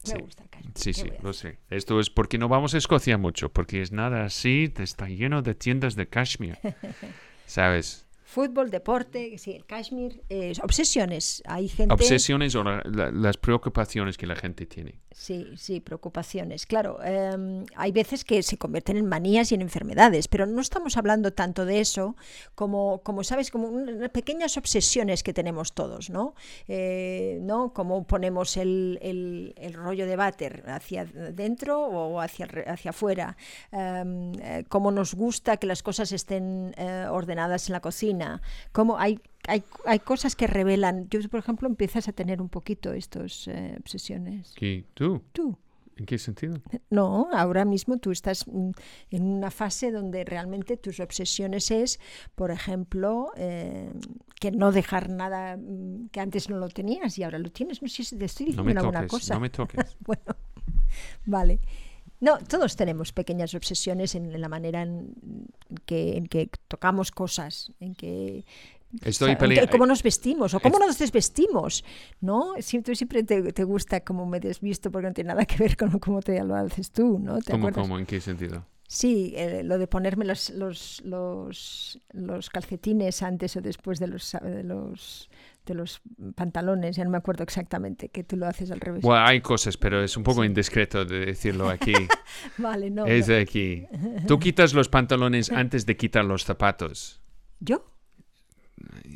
Me 0.04 0.10
Sí. 0.12 0.18
gusta 0.20 0.42
el 0.44 0.50
cashmere. 0.50 0.72
Sí, 0.76 0.92
¿qué 0.92 1.00
sí, 1.00 1.10
lo 1.22 1.32
sé. 1.32 1.58
Esto 1.70 1.98
es 2.00 2.08
porque 2.10 2.38
no 2.38 2.48
vamos 2.48 2.74
a 2.74 2.78
Escocia 2.78 3.18
mucho, 3.18 3.52
porque 3.52 3.82
es 3.82 3.92
nada 3.92 4.24
así, 4.24 4.72
está 4.78 5.08
lleno 5.08 5.42
de 5.42 5.54
tiendas 5.54 5.96
de 5.96 6.08
Kashmir. 6.08 6.58
¿Sabes? 7.46 8.06
Fútbol, 8.30 8.70
deporte, 8.70 9.38
sí, 9.38 9.52
el 9.52 9.64
cashmere, 9.64 10.20
eh, 10.28 10.52
obsesiones. 10.62 11.42
Hay 11.46 11.66
gente. 11.66 11.94
Obsesiones 11.94 12.54
o 12.56 12.62
la- 12.62 12.82
la- 12.84 13.10
las 13.10 13.38
preocupaciones 13.38 14.18
que 14.18 14.26
la 14.26 14.36
gente 14.36 14.66
tiene. 14.66 15.00
Sí, 15.12 15.46
sí, 15.56 15.80
preocupaciones. 15.80 16.66
Claro, 16.66 17.02
em, 17.02 17.64
hay 17.74 17.90
veces 17.90 18.24
que 18.24 18.42
se 18.42 18.58
convierten 18.58 18.98
en 18.98 19.06
manías 19.06 19.50
y 19.50 19.54
en 19.54 19.62
enfermedades, 19.62 20.28
pero 20.28 20.44
no 20.44 20.60
estamos 20.60 20.98
hablando 20.98 21.32
tanto 21.32 21.64
de 21.64 21.80
eso 21.80 22.16
como, 22.54 23.00
como 23.02 23.24
sabes, 23.24 23.50
como 23.50 23.68
unas 23.68 24.10
pequeñas 24.10 24.58
obsesiones 24.58 25.22
que 25.22 25.32
tenemos 25.32 25.72
todos, 25.72 26.10
¿no? 26.10 26.34
Eh, 26.68 27.38
¿no? 27.42 27.72
Como 27.72 28.06
ponemos 28.06 28.58
el, 28.58 28.98
el- 29.00 29.54
el 29.56 29.72
rollo 29.72 30.06
de 30.06 30.16
váter 30.16 30.64
hacia 30.68 31.06
dentro 31.06 31.80
o 31.80 32.20
hacia, 32.20 32.46
hacia 32.66 32.90
afuera. 32.90 33.36
Em, 33.72 34.32
eh, 34.42 34.64
cómo 34.68 34.90
nos 34.90 35.14
gusta 35.14 35.56
que 35.56 35.66
las 35.66 35.82
cosas 35.82 36.12
estén 36.12 36.74
eh, 36.76 37.06
ordenadas 37.10 37.68
en 37.70 37.72
la 37.72 37.80
cocina. 37.80 38.17
Cómo 38.72 38.98
hay, 38.98 39.20
hay, 39.46 39.62
hay 39.86 39.98
cosas 39.98 40.36
que 40.36 40.46
revelan. 40.46 41.08
Yo, 41.08 41.20
por 41.28 41.40
ejemplo, 41.40 41.68
empiezas 41.68 42.08
a 42.08 42.12
tener 42.12 42.40
un 42.40 42.48
poquito 42.48 42.92
estas 42.92 43.48
eh, 43.48 43.76
obsesiones. 43.78 44.52
¿Qué? 44.56 44.84
¿Tú? 44.94 45.22
Tú. 45.32 45.56
¿En 45.96 46.06
qué 46.06 46.16
sentido? 46.16 46.60
No, 46.90 47.28
ahora 47.32 47.64
mismo 47.64 47.98
tú 47.98 48.12
estás 48.12 48.46
mm, 48.46 48.70
en 49.10 49.22
una 49.24 49.50
fase 49.50 49.90
donde 49.90 50.24
realmente 50.24 50.76
tus 50.76 51.00
obsesiones 51.00 51.72
es, 51.72 51.98
por 52.36 52.52
ejemplo, 52.52 53.32
eh, 53.36 53.90
que 54.40 54.52
no 54.52 54.70
dejar 54.70 55.10
nada 55.10 55.56
mm, 55.56 56.10
que 56.12 56.20
antes 56.20 56.48
no 56.50 56.56
lo 56.58 56.68
tenías 56.68 57.18
y 57.18 57.24
ahora 57.24 57.40
lo 57.40 57.50
tienes. 57.50 57.82
No 57.82 57.88
sé 57.88 58.04
si 58.04 58.16
te 58.16 58.26
estoy 58.26 58.46
No 58.46 58.62
diciendo 58.62 58.74
me 58.74 58.78
alguna 58.80 59.00
toques, 59.00 59.10
cosa. 59.10 59.34
no 59.34 59.40
me 59.40 59.50
toques. 59.50 59.96
bueno, 60.06 60.36
vale. 61.26 61.58
No, 62.20 62.38
todos 62.38 62.76
tenemos 62.76 63.12
pequeñas 63.12 63.54
obsesiones 63.54 64.14
en, 64.14 64.34
en 64.34 64.40
la 64.40 64.48
manera 64.48 64.82
en 64.82 65.14
que, 65.84 66.16
en 66.16 66.26
que 66.26 66.50
tocamos 66.68 67.10
cosas, 67.10 67.72
en 67.80 67.94
que 67.94 68.44
Estoy 69.02 69.34
o 69.34 69.38
sea, 69.38 69.66
cómo 69.68 69.84
nos 69.84 70.02
vestimos 70.02 70.54
o 70.54 70.60
cómo 70.60 70.78
nos 70.78 70.98
desvestimos, 70.98 71.84
¿no? 72.22 72.54
Si 72.60 72.80
tú 72.80 72.94
siempre 72.94 73.22
te, 73.22 73.52
te 73.52 73.64
gusta 73.64 74.00
cómo 74.00 74.24
me 74.24 74.40
desvisto 74.40 74.90
porque 74.90 75.08
no 75.08 75.12
tiene 75.12 75.28
nada 75.28 75.44
que 75.44 75.58
ver 75.58 75.76
con 75.76 75.98
cómo 75.98 76.22
te 76.22 76.42
lo 76.42 76.54
haces 76.54 76.90
tú, 76.90 77.18
¿no? 77.18 77.38
¿Te 77.40 77.52
¿Cómo, 77.52 77.70
cómo? 77.70 77.98
¿En 77.98 78.06
qué 78.06 78.18
sentido? 78.18 78.64
Sí, 78.86 79.34
eh, 79.36 79.62
lo 79.62 79.76
de 79.76 79.86
ponerme 79.86 80.24
los, 80.24 80.48
los, 80.48 81.02
los, 81.04 82.00
los 82.12 82.48
calcetines 82.48 83.22
antes 83.22 83.54
o 83.56 83.60
después 83.60 83.98
de 83.98 84.06
los, 84.06 84.34
de 84.42 84.64
los 84.64 85.28
de 85.68 85.78
los 85.78 86.00
pantalones, 86.34 86.96
ya 86.96 87.04
no 87.04 87.10
me 87.10 87.18
acuerdo 87.18 87.42
exactamente, 87.44 88.08
que 88.08 88.24
tú 88.24 88.36
lo 88.36 88.46
haces 88.46 88.70
al 88.70 88.80
revés. 88.80 89.02
Bueno, 89.02 89.24
hay 89.24 89.40
cosas, 89.40 89.76
pero 89.76 90.02
es 90.02 90.16
un 90.16 90.22
poco 90.22 90.44
indiscreto 90.44 91.04
de 91.04 91.26
decirlo 91.26 91.68
aquí. 91.68 91.92
Vale, 92.58 92.90
no. 92.90 93.06
es 93.06 93.28
no. 93.28 93.34
de 93.34 93.40
aquí. 93.40 93.86
Tú 94.26 94.38
quitas 94.38 94.74
los 94.74 94.88
pantalones 94.88 95.50
antes 95.52 95.86
de 95.86 95.96
quitar 95.96 96.24
los 96.24 96.44
zapatos. 96.44 97.20
¿Yo? 97.60 97.84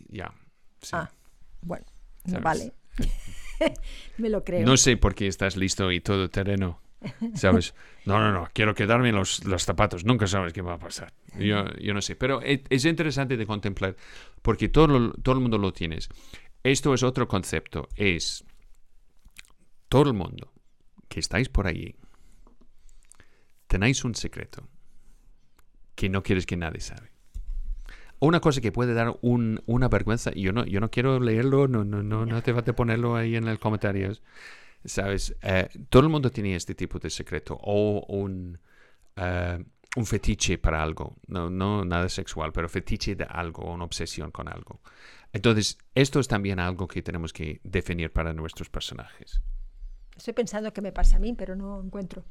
Ya. 0.09 0.32
sí. 0.80 0.90
Ah, 0.92 1.11
bueno, 1.62 1.86
no 2.24 2.40
¿Sabes? 2.40 2.44
vale. 2.44 2.72
me 4.18 4.28
lo 4.28 4.44
creo. 4.44 4.66
No 4.66 4.76
sé 4.76 4.96
por 4.96 5.14
qué 5.14 5.26
estás 5.28 5.57
listo 5.57 5.90
y 5.92 6.00
todo 6.00 6.28
terreno. 6.30 6.80
¿Sabes? 7.34 7.74
No, 8.05 8.20
no, 8.20 8.32
no. 8.32 8.48
Quiero 8.53 8.74
quedarme 8.74 9.09
en 9.09 9.16
los, 9.16 9.44
los 9.44 9.64
zapatos. 9.64 10.05
Nunca 10.05 10.26
sabes 10.28 10.53
qué 10.53 10.62
va 10.62 10.74
a 10.74 10.78
pasar. 10.78 11.12
Yo, 11.38 11.64
yo 11.80 11.94
no 11.94 12.00
sé. 12.03 12.14
Pero 12.14 12.40
e- 12.42 12.62
es, 12.68 12.84
interesante 12.84 13.36
de 13.36 13.44
contemplar 13.46 13.96
porque 14.40 14.68
todo, 14.68 14.86
lo- 14.86 15.12
todo 15.14 15.34
el 15.34 15.40
mundo 15.40 15.59
lo 15.59 15.72
tienes. 15.72 16.09
Esto 16.62 16.94
es 16.94 17.02
otro 17.02 17.26
concepto. 17.28 17.88
Es 17.96 18.44
todo 19.88 20.08
el 20.10 20.14
mundo 20.14 20.52
que 21.08 21.20
estáis 21.20 21.48
por 21.48 21.66
allí. 21.66 21.96
Tenéis 23.66 24.04
un 24.04 24.14
secreto 24.14 24.68
que 25.94 26.08
no 26.08 26.22
quieres 26.22 26.46
que 26.46 26.56
nadie 26.56 26.80
sabe. 26.80 27.10
Una 28.20 28.40
cosa 28.40 28.60
que 28.60 28.70
puede 28.70 28.94
dar 28.94 29.16
un- 29.22 29.60
una 29.66 29.88
vergüenza, 29.88 30.30
yo 30.32 30.52
no, 30.52 30.64
yo 30.64 30.78
no 30.80 30.90
quiero 30.90 31.18
leerlo, 31.18 31.66
no, 31.66 31.84
no, 31.84 32.02
no, 32.02 32.24
no 32.24 32.42
te 32.42 32.52
va 32.52 32.60
a 32.60 32.64
ponerlo 32.64 33.16
ahí 33.16 33.34
en 33.34 33.44
los 33.44 33.58
comentarios. 33.58 34.22
¿Sabes? 34.84 35.36
Eh, 35.42 35.68
todo 35.88 36.02
el 36.02 36.08
mundo 36.08 36.30
tiene 36.30 36.54
este 36.54 36.74
tipo 36.74 36.98
de 36.98 37.08
secreto 37.10 37.56
o 37.60 38.04
un, 38.08 38.58
eh, 39.16 39.64
un 39.96 40.06
fetiche 40.06 40.58
para 40.58 40.82
algo. 40.82 41.16
No, 41.26 41.50
no 41.50 41.84
nada 41.84 42.08
sexual, 42.08 42.52
pero 42.52 42.68
fetiche 42.68 43.14
de 43.16 43.24
algo, 43.24 43.72
una 43.72 43.84
obsesión 43.84 44.30
con 44.30 44.48
algo. 44.48 44.80
Entonces, 45.33 45.78
esto 45.95 46.20
es 46.20 46.28
también 46.28 46.59
algo 46.61 46.87
que 46.89 47.03
tenemos 47.03 47.33
que 47.33 47.61
definir 47.64 48.12
para 48.12 48.33
nuestros 48.35 48.68
personajes. 48.68 49.41
Estoy 50.16 50.35
pensando 50.35 50.72
que 50.72 50.83
me 50.83 50.93
pasa 50.93 51.16
a 51.16 51.20
mí, 51.20 51.33
pero 51.33 51.57
no 51.57 51.80
encuentro. 51.83 52.24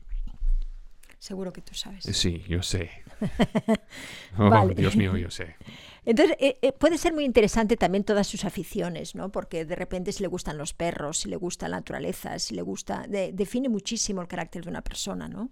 Seguro 1.18 1.54
que 1.54 1.62
tú 1.62 1.76
sabes. 1.76 2.04
Sí, 2.04 2.44
yo 2.48 2.64
sé. 2.64 2.90
Oh, 4.38 4.50
Vale. 4.50 4.74
Dios 4.74 4.96
mío, 4.96 5.16
yo 5.18 5.30
sé. 5.30 5.56
Entonces, 6.06 6.38
eh, 6.40 6.58
eh, 6.62 6.72
puede 6.72 6.98
ser 6.98 7.14
muy 7.14 7.26
interesante 7.26 7.76
también 7.78 8.04
todas 8.06 8.26
sus 8.26 8.46
aficiones, 8.46 9.14
¿no? 9.14 9.30
Porque 9.32 9.66
de 9.66 9.76
repente 9.76 10.12
si 10.14 10.24
le 10.24 10.28
gustan 10.28 10.58
los 10.58 10.74
perros, 10.74 11.20
si 11.20 11.30
le 11.30 11.36
gusta 11.36 11.68
la 11.68 11.78
naturaleza, 11.78 12.40
si 12.40 12.56
le 12.56 12.62
gusta... 12.62 13.06
de- 13.08 13.34
define 13.34 13.68
muchísimo 13.70 14.22
el 14.22 14.28
carácter 14.28 14.64
de 14.64 14.70
una 14.70 14.82
persona, 14.82 15.28
¿no? 15.28 15.52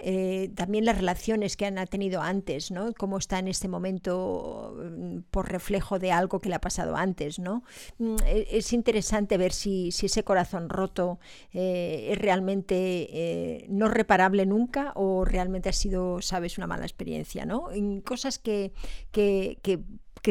Eh, 0.00 0.50
también 0.54 0.86
las 0.86 0.96
relaciones 0.96 1.56
que 1.56 1.66
han 1.66 1.76
tenido 1.88 2.22
antes, 2.22 2.70
¿no? 2.70 2.92
Cómo 2.94 3.18
está 3.18 3.38
en 3.38 3.48
este 3.48 3.68
momento 3.68 4.74
mm, 4.78 5.18
por 5.30 5.50
reflejo 5.52 5.98
de 5.98 6.10
algo 6.10 6.40
que 6.40 6.48
le 6.48 6.54
ha 6.54 6.60
pasado 6.60 6.96
antes, 6.96 7.38
¿no? 7.38 7.62
Mm, 7.98 8.16
e- 8.24 8.46
Es 8.50 8.72
interesante 8.72 9.36
ver 9.36 9.52
si, 9.52 9.92
si 9.92 10.06
ese 10.06 10.24
corazón 10.24 10.70
roto 10.70 11.18
eh, 11.52 12.08
es 12.12 12.18
realmente 12.18 12.74
eh, 13.12 13.66
no 13.68 13.88
reparable 13.88 14.46
nunca 14.46 14.92
o 14.94 15.24
realmente 15.26 15.68
ha 15.68 15.72
sido, 15.74 16.22
sabes, 16.22 16.56
una 16.56 16.66
mala 16.66 16.84
experiencia, 16.86 17.44
¿no? 17.44 17.68
Cosas 18.04 18.38
que, 18.38 18.72
que, 19.12 19.58
que- 19.62 19.78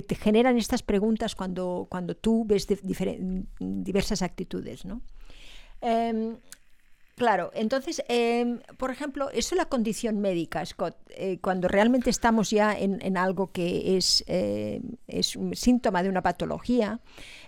te 0.02 0.16
generan 0.16 0.58
estas 0.58 0.84
preguntas 0.84 1.34
cuando, 1.34 1.88
cuando 1.90 2.16
tú 2.16 2.44
ves 2.46 2.68
diversas 3.60 4.22
actitudes, 4.22 4.86
¿no? 4.86 5.02
Em, 5.82 6.38
Claro, 7.18 7.50
entonces, 7.56 8.04
em, 8.10 8.60
por 8.78 8.92
ejemplo, 8.92 9.32
eso 9.32 9.56
es 9.56 9.58
la 9.58 9.66
condición 9.66 10.20
médica, 10.20 10.64
Scott. 10.64 10.96
Eh, 11.10 11.40
cuando 11.42 11.68
realmente 11.68 12.12
estamos 12.12 12.52
ya 12.52 12.78
en, 12.78 13.00
en 13.02 13.18
algo 13.18 13.52
que 13.52 13.98
es, 13.98 14.24
eh, 14.28 14.82
es 15.08 15.36
un 15.36 15.56
síntoma 15.56 16.04
de 16.04 16.10
una 16.10 16.22
patología, 16.22 17.02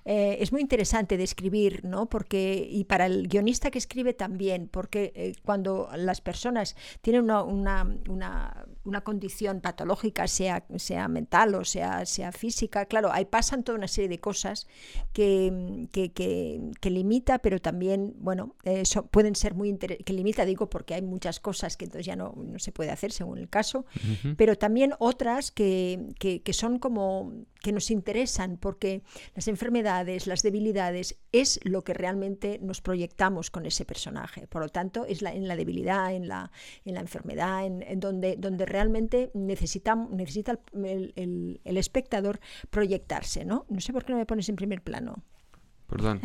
eh, 0.05 0.37
es 0.41 0.51
muy 0.51 0.61
interesante 0.61 1.17
describir, 1.17 1.85
¿no? 1.85 2.07
Porque, 2.09 2.67
y 2.67 2.85
para 2.85 3.05
el 3.05 3.27
guionista 3.27 3.69
que 3.69 3.77
escribe 3.77 4.13
también, 4.15 4.67
porque 4.67 5.11
eh, 5.15 5.33
cuando 5.45 5.87
las 5.95 6.19
personas 6.19 6.75
tienen 7.01 7.21
una, 7.25 7.43
una, 7.43 7.95
una, 8.07 8.65
una 8.89 9.01
condición 9.01 9.61
patológica, 9.61 10.27
sea, 10.27 10.65
sea 10.77 11.07
mental 11.07 11.55
o 11.55 11.63
sea, 11.63 12.05
sea 12.05 12.31
física, 12.31 12.85
claro, 12.85 13.11
ahí 13.11 13.25
pasan 13.25 13.63
toda 13.63 13.77
una 13.77 13.87
serie 13.87 14.09
de 14.09 14.19
cosas 14.19 14.67
que, 15.13 15.87
que, 15.91 16.11
que, 16.11 16.59
que 16.81 16.89
limita, 16.89 17.39
pero 17.39 17.59
también, 17.59 18.13
bueno, 18.17 18.55
eh, 18.63 18.83
pueden 19.11 19.35
ser 19.35 19.53
muy 19.53 19.69
interesantes, 19.69 20.05
que 20.05 20.13
limita 20.13 20.45
digo 20.45 20.69
porque 20.69 20.95
hay 20.95 21.01
muchas 21.01 21.39
cosas 21.39 21.77
que 21.77 21.85
entonces 21.85 22.05
ya 22.05 22.15
no, 22.15 22.33
no 22.35 22.59
se 22.59 22.71
puede 22.71 22.91
hacer 22.91 23.11
según 23.11 23.37
el 23.37 23.49
caso, 23.49 23.85
pero 24.37 24.57
también 24.57 24.93
otras 24.99 25.51
que, 25.51 26.13
que, 26.19 26.41
que 26.41 26.53
son 26.53 26.79
como 26.79 27.31
que 27.61 27.71
nos 27.71 27.91
interesan 27.91 28.57
porque 28.57 29.03
las 29.35 29.47
enfermedades, 29.47 30.27
las 30.27 30.43
debilidades 30.43 31.17
es 31.31 31.59
lo 31.63 31.83
que 31.83 31.93
realmente 31.93 32.59
nos 32.61 32.81
proyectamos 32.81 33.51
con 33.51 33.65
ese 33.65 33.85
personaje. 33.85 34.47
Por 34.47 34.61
lo 34.61 34.69
tanto, 34.69 35.05
es 35.05 35.21
la, 35.21 35.33
en 35.33 35.47
la 35.47 35.55
debilidad, 35.55 36.13
en 36.13 36.27
la, 36.27 36.51
en 36.85 36.95
la 36.95 37.01
enfermedad, 37.01 37.65
en, 37.65 37.83
en 37.83 37.99
donde, 37.99 38.35
donde 38.37 38.65
realmente 38.65 38.78
necesitamos, 39.33 40.11
necesita 40.11 40.51
el, 40.53 40.85
el- 40.85 41.13
el- 41.15 41.61
el 41.65 41.77
espectador 41.77 42.39
proyectarse. 42.69 43.45
¿no? 43.45 43.65
no 43.69 43.79
sé 43.81 43.91
por 43.93 44.05
qué 44.05 44.13
no 44.13 44.17
me 44.19 44.25
pones 44.25 44.47
en 44.49 44.55
primer 44.55 44.81
plano. 44.81 45.23
Perdón. 45.87 46.21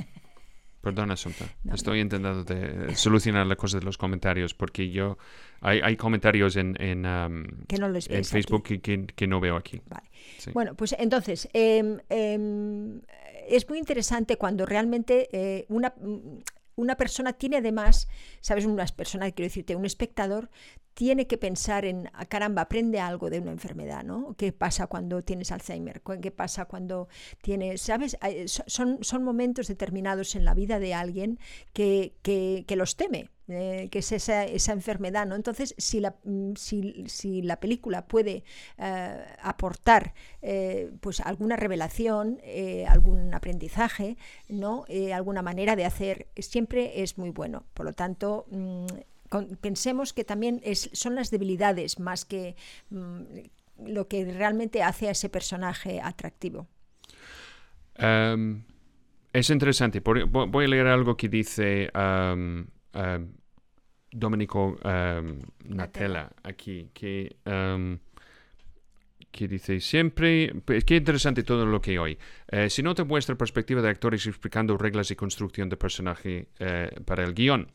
Perdón, 0.80 1.10
Asunta. 1.10 1.46
No, 1.64 1.74
Estoy 1.74 2.00
intentando 2.00 2.44
de 2.44 2.94
solucionar 2.94 3.46
la 3.46 3.56
cosa 3.56 3.78
de 3.78 3.84
los 3.86 3.96
comentarios 3.96 4.52
porque 4.52 4.90
yo... 4.90 5.16
Hay, 5.62 5.80
hay 5.82 5.96
comentarios 5.96 6.56
en, 6.56 6.76
en, 6.78 7.06
um, 7.06 7.44
Que 7.66 7.78
no 7.78 7.86
en. 7.86 8.24
Facebook 8.24 8.62
que, 8.64 8.80
que- 8.82 9.06
que 9.06 9.26
no 9.26 9.40
veo 9.40 9.56
aquí. 9.56 9.80
Vale. 9.88 10.10
Sí. 10.36 10.50
Bueno, 10.52 10.74
pues 10.74 10.94
entonces, 10.98 11.48
em, 11.54 12.00
em, 12.10 13.00
es 13.48 13.66
muy 13.66 13.78
interesante 13.78 14.36
cuando 14.36 14.66
realmente 14.66 15.28
eh, 15.32 15.64
una, 15.70 15.94
una 16.76 16.96
persona 16.96 17.32
tiene 17.32 17.58
además, 17.58 18.08
¿sabes? 18.40 18.64
Una 18.66 18.84
persona, 18.86 19.30
quiero 19.30 19.46
decirte, 19.48 19.76
un 19.76 19.84
espectador 19.84 20.50
tiene 20.94 21.26
que 21.26 21.38
pensar 21.38 21.84
en, 21.84 22.08
ah, 22.12 22.24
caramba, 22.26 22.62
aprende 22.62 23.00
algo 23.00 23.28
de 23.30 23.40
una 23.40 23.50
enfermedad, 23.50 24.04
¿no? 24.04 24.34
¿Qué 24.36 24.52
pasa 24.52 24.86
cuando 24.86 25.22
tienes 25.24 25.50
Alzheimer? 25.50 26.02
¿Cu- 26.02 26.20
¿Qué 26.20 26.30
pasa 26.30 26.66
cuando 26.66 27.08
tienes, 27.42 27.82
¿sabes? 27.82 28.16
Son, 28.46 28.98
son 29.02 29.24
momentos 29.24 29.66
determinados 29.66 30.36
en 30.36 30.44
la 30.44 30.54
vida 30.54 30.78
de 30.78 30.94
alguien 30.94 31.38
que, 31.72 32.14
que, 32.22 32.64
que 32.68 32.76
los 32.76 32.96
teme. 32.96 33.30
Eh, 33.48 33.88
que 33.90 33.98
es 33.98 34.12
esa, 34.12 34.44
esa 34.44 34.72
enfermedad, 34.72 35.26
¿no? 35.26 35.34
Entonces, 35.34 35.74
si 35.76 36.00
la, 36.00 36.14
mm, 36.24 36.54
si, 36.56 37.04
si 37.08 37.42
la 37.42 37.60
película 37.60 38.06
puede 38.06 38.44
eh, 38.78 39.24
aportar 39.42 40.14
eh, 40.42 40.90
pues 41.00 41.20
alguna 41.20 41.56
revelación, 41.56 42.38
eh, 42.42 42.86
algún 42.88 43.34
aprendizaje, 43.34 44.16
¿no? 44.48 44.84
Alguna 45.12 45.42
manera 45.42 45.76
de 45.76 45.84
hacer, 45.84 46.28
siempre 46.38 47.02
es 47.02 47.18
muy 47.18 47.30
bueno. 47.30 47.64
Por 47.74 47.86
lo 47.86 47.92
tanto, 47.92 48.46
mm, 48.50 48.86
pensemos 49.60 50.12
que 50.12 50.24
también 50.24 50.60
es, 50.64 50.90
son 50.92 51.14
las 51.14 51.30
debilidades 51.30 51.98
más 51.98 52.24
que 52.24 52.56
mm, 52.90 53.22
lo 53.86 54.08
que 54.08 54.24
realmente 54.24 54.82
hace 54.82 55.08
a 55.08 55.10
ese 55.10 55.28
personaje 55.28 56.00
atractivo. 56.00 56.66
Um, 57.98 58.62
es 59.32 59.50
interesante. 59.50 60.00
voy 60.00 60.64
a 60.64 60.68
leer 60.68 60.86
algo 60.86 61.16
que 61.16 61.28
dice 61.28 61.90
um, 61.94 62.66
um, 62.94 63.32
Domenico 64.10 64.76
um, 64.84 65.40
Natella 65.64 66.30
aquí, 66.42 66.90
que 66.94 67.36
um, 67.46 67.98
que 69.34 69.48
dice 69.48 69.80
siempre, 69.80 70.54
pues, 70.64 70.84
qué 70.84 70.94
interesante 70.94 71.42
todo 71.42 71.66
lo 71.66 71.80
que 71.80 71.98
hoy. 71.98 72.16
Eh, 72.48 72.70
si 72.70 72.82
nota 72.82 73.02
vuestra 73.02 73.34
perspectiva 73.34 73.82
de 73.82 73.88
actores 73.88 74.24
explicando 74.26 74.76
reglas 74.78 75.10
y 75.10 75.16
construcción 75.16 75.68
de 75.68 75.76
personaje 75.76 76.46
eh, 76.60 76.88
para 77.04 77.24
el 77.24 77.34
guion. 77.34 77.68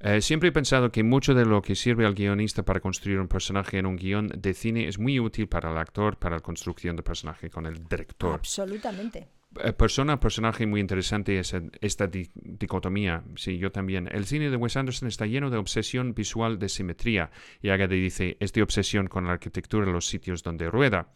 Eh, 0.00 0.20
siempre 0.20 0.50
he 0.50 0.52
pensado 0.52 0.92
que 0.92 1.02
mucho 1.02 1.34
de 1.34 1.46
lo 1.46 1.62
que 1.62 1.74
sirve 1.74 2.04
al 2.04 2.14
guionista 2.14 2.62
para 2.62 2.80
construir 2.80 3.18
un 3.18 3.26
personaje 3.26 3.78
en 3.78 3.86
un 3.86 3.96
guion 3.96 4.28
de 4.28 4.52
cine 4.52 4.86
es 4.86 4.98
muy 4.98 5.18
útil 5.18 5.48
para 5.48 5.70
el 5.70 5.78
actor, 5.78 6.18
para 6.18 6.36
la 6.36 6.42
construcción 6.42 6.94
de 6.94 7.02
personaje 7.02 7.48
con 7.48 7.64
el 7.64 7.82
director. 7.88 8.34
Absolutamente. 8.34 9.28
Eh, 9.56 9.72
persona, 9.72 10.20
personaje 10.20 10.66
muy 10.66 10.80
interesante 10.80 11.38
es 11.38 11.54
esta 11.80 12.06
dicotomía. 12.06 13.24
Sí, 13.36 13.58
yo 13.58 13.72
también. 13.72 14.08
El 14.12 14.26
cine 14.26 14.50
de 14.50 14.56
Wes 14.56 14.76
Anderson 14.76 15.08
está 15.08 15.26
lleno 15.26 15.50
de 15.50 15.56
obsesión 15.56 16.14
visual 16.14 16.58
de 16.58 16.68
simetría. 16.68 17.30
Y 17.62 17.70
Agade 17.70 17.96
dice, 17.96 18.36
es 18.40 18.52
de 18.52 18.62
obsesión 18.62 19.08
con 19.08 19.26
la 19.26 19.32
arquitectura 19.32 19.86
de 19.86 19.92
los 19.92 20.06
sitios 20.06 20.42
donde 20.42 20.70
rueda. 20.70 21.12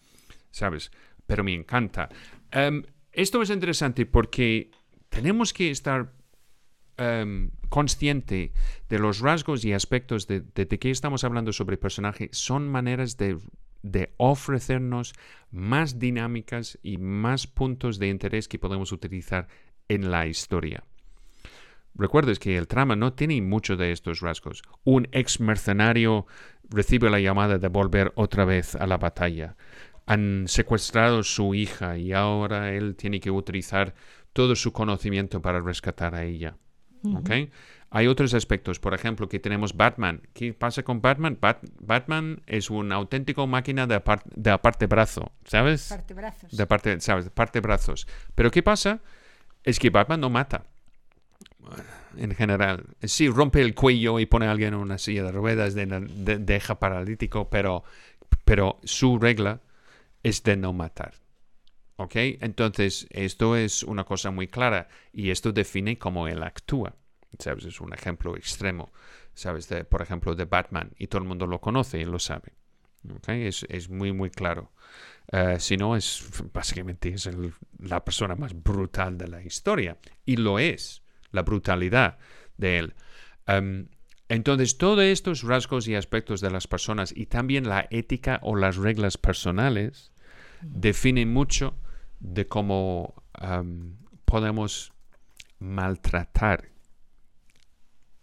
¿Sabes? 0.51 0.91
Pero 1.27 1.45
me 1.45 1.55
encanta. 1.55 2.09
Em, 2.51 2.83
esto 3.13 3.43
es 3.43 3.51
interesante 3.51 4.07
porque 4.07 4.71
tenemos 5.09 5.53
que 5.53 5.71
estar 5.71 6.13
um, 6.99 7.51
consciente 7.69 8.53
de 8.89 8.99
los 8.99 9.21
rasgos 9.21 9.65
y 9.65 9.73
aspectos 9.73 10.27
de, 10.27 10.41
de, 10.41 10.65
de, 10.65 10.79
que 10.79 10.91
estamos 10.91 11.25
hablando 11.25 11.53
sobre 11.53 11.77
personaje 11.77 12.29
son 12.33 12.69
maneras 12.69 13.17
de, 13.17 13.39
de, 13.83 14.13
ofrecernos 14.17 15.15
más 15.51 15.99
dinámicas 15.99 16.79
y 16.83 16.99
más 16.99 17.47
puntos 17.47 17.99
de 17.99 18.09
interés 18.09 18.49
que 18.49 18.59
podemos 18.59 18.93
utilizar 18.93 19.49
en 19.89 20.11
la 20.11 20.27
historia. 20.27 20.85
Recuerdes 21.95 22.39
que 22.39 22.57
el 22.57 22.69
trama 22.69 22.97
no 22.97 23.13
tiene 23.13 23.41
mucho 23.43 23.77
de 23.77 23.93
estos 23.93 24.21
rasgos. 24.21 24.63
Un 24.85 25.09
ex 25.13 25.41
mercenario 25.41 26.27
recibe 26.69 27.11
la 27.11 27.21
llamada 27.21 27.59
de 27.59 27.69
volver 27.69 28.13
otra 28.15 28.45
vez 28.45 28.75
a 28.77 28.87
la 28.87 28.97
batalla. 28.97 29.57
Han 30.07 30.45
secuestrado 30.49 31.23
su 31.23 31.55
hija 31.55 31.99
y 31.99 32.13
ahora 32.13 32.73
él 32.73 32.97
tiene 32.97 33.21
que 33.21 33.31
utilizar 33.31 33.95
todo 34.33 34.57
su 34.57 34.73
conocimiento 34.73 35.43
para 35.43 35.61
rescatar 35.61 36.15
a 36.15 36.25
ella. 36.25 36.57
¿okay? 37.15 37.51
Hay 37.95 38.07
otros 38.07 38.33
aspectos, 38.33 38.81
por 38.81 38.95
ejemplo, 38.95 39.29
que 39.29 39.39
tenemos 39.39 39.77
Batman. 39.77 40.23
¿Qué 40.33 40.55
pasa 40.55 40.83
con 40.83 41.03
Batman? 41.03 41.39
Batman 41.79 42.41
es 42.47 42.71
un 42.71 42.91
auténtico 42.91 43.47
máquina 43.47 43.87
de, 43.87 43.97
aparte 43.97 44.31
de 44.35 44.51
aparte 44.51 44.87
brazo, 44.87 45.31
¿sabes? 45.45 45.89
Parte 45.91 46.15
brazos. 46.15 46.57
De 46.57 46.63
aparte, 46.63 47.01
¿sabes? 47.01 47.27
De 47.27 47.31
parte 47.31 47.61
brazos. 47.61 48.07
Pero 48.35 48.51
¿qué 48.51 48.63
pasa? 48.63 49.01
Es 49.63 49.79
que 49.79 49.91
Batman 49.91 50.21
no 50.21 50.31
mata. 50.31 50.65
En 52.17 52.35
general, 52.35 52.87
sí, 53.03 53.29
rompe 53.29 53.61
el 53.61 53.75
cuello 53.75 54.19
y 54.21 54.25
pone 54.25 54.47
a 54.47 54.53
alguien 54.53 54.73
en 54.73 54.81
una 54.81 54.97
silla 54.97 55.25
de 55.25 55.33
ruedas, 55.33 55.75
de, 55.75 55.85
de, 55.85 56.39
deja 56.39 56.79
paralítico, 56.79 57.51
pero, 57.51 57.85
pero 58.47 58.81
su 58.85 59.19
regla 59.19 59.61
es 60.23 60.43
de 60.45 60.57
no 60.57 60.73
matar. 60.73 61.13
¿Ok? 61.97 62.17
Entonces, 62.17 63.07
esto 63.11 63.55
es 63.55 63.83
una 63.83 64.05
cosa 64.05 64.31
muy 64.31 64.49
clara 64.49 64.89
y 65.13 65.29
esto 65.29 65.53
define 65.53 65.99
cómo 65.99 66.27
él 66.27 66.43
actúa. 66.43 66.97
¿Sabes? 67.39 67.65
Es 67.65 67.81
un 67.81 67.93
ejemplo 67.93 68.37
extremo, 68.37 68.93
¿sabes? 69.35 69.69
De, 69.69 69.85
por 69.85 70.03
ejemplo, 70.03 70.35
de 70.35 70.45
Batman 70.45 70.93
y 70.99 71.07
todo 71.07 71.23
el 71.23 71.29
mundo 71.29 71.47
lo 71.47 71.61
conoce 71.61 71.99
y 71.99 72.05
lo 72.05 72.19
sabe. 72.19 72.53
¿Ok? 73.15 73.29
Es, 73.31 73.67
es 73.69 73.89
muy, 73.89 74.13
muy 74.13 74.31
claro. 74.31 74.73
Uh, 75.33 75.59
si 75.59 75.77
no, 75.77 75.97
es 75.97 76.25
básicamente 76.53 77.09
es 77.09 77.27
el, 77.27 77.55
la 77.79 78.05
persona 78.05 78.37
más 78.37 78.55
brutal 78.55 79.19
de 79.19 79.29
la 79.29 79.43
historia. 79.43 79.99
Y 80.25 80.37
lo 80.37 80.59
es, 80.59 81.03
la 81.31 81.43
brutalidad 81.43 82.19
de 82.57 82.79
él. 82.79 82.95
Um, 83.49 83.87
entonces, 84.29 84.79
todos 84.79 85.03
estos 85.05 85.43
rasgos 85.43 85.89
y 85.89 85.95
aspectos 85.95 86.41
de 86.41 86.51
las 86.51 86.67
personas 86.67 87.13
y 87.15 87.27
también 87.27 87.69
la 87.69 87.87
ética 87.91 88.41
o 88.43 88.57
las 88.57 88.77
reglas 88.77 89.19
personales 89.19 90.13
definen 90.63 91.33
mucho 91.33 91.77
de 92.21 92.47
cómo 92.47 93.15
um, 93.43 93.97
podemos 94.25 94.93
maltratar 95.59 96.72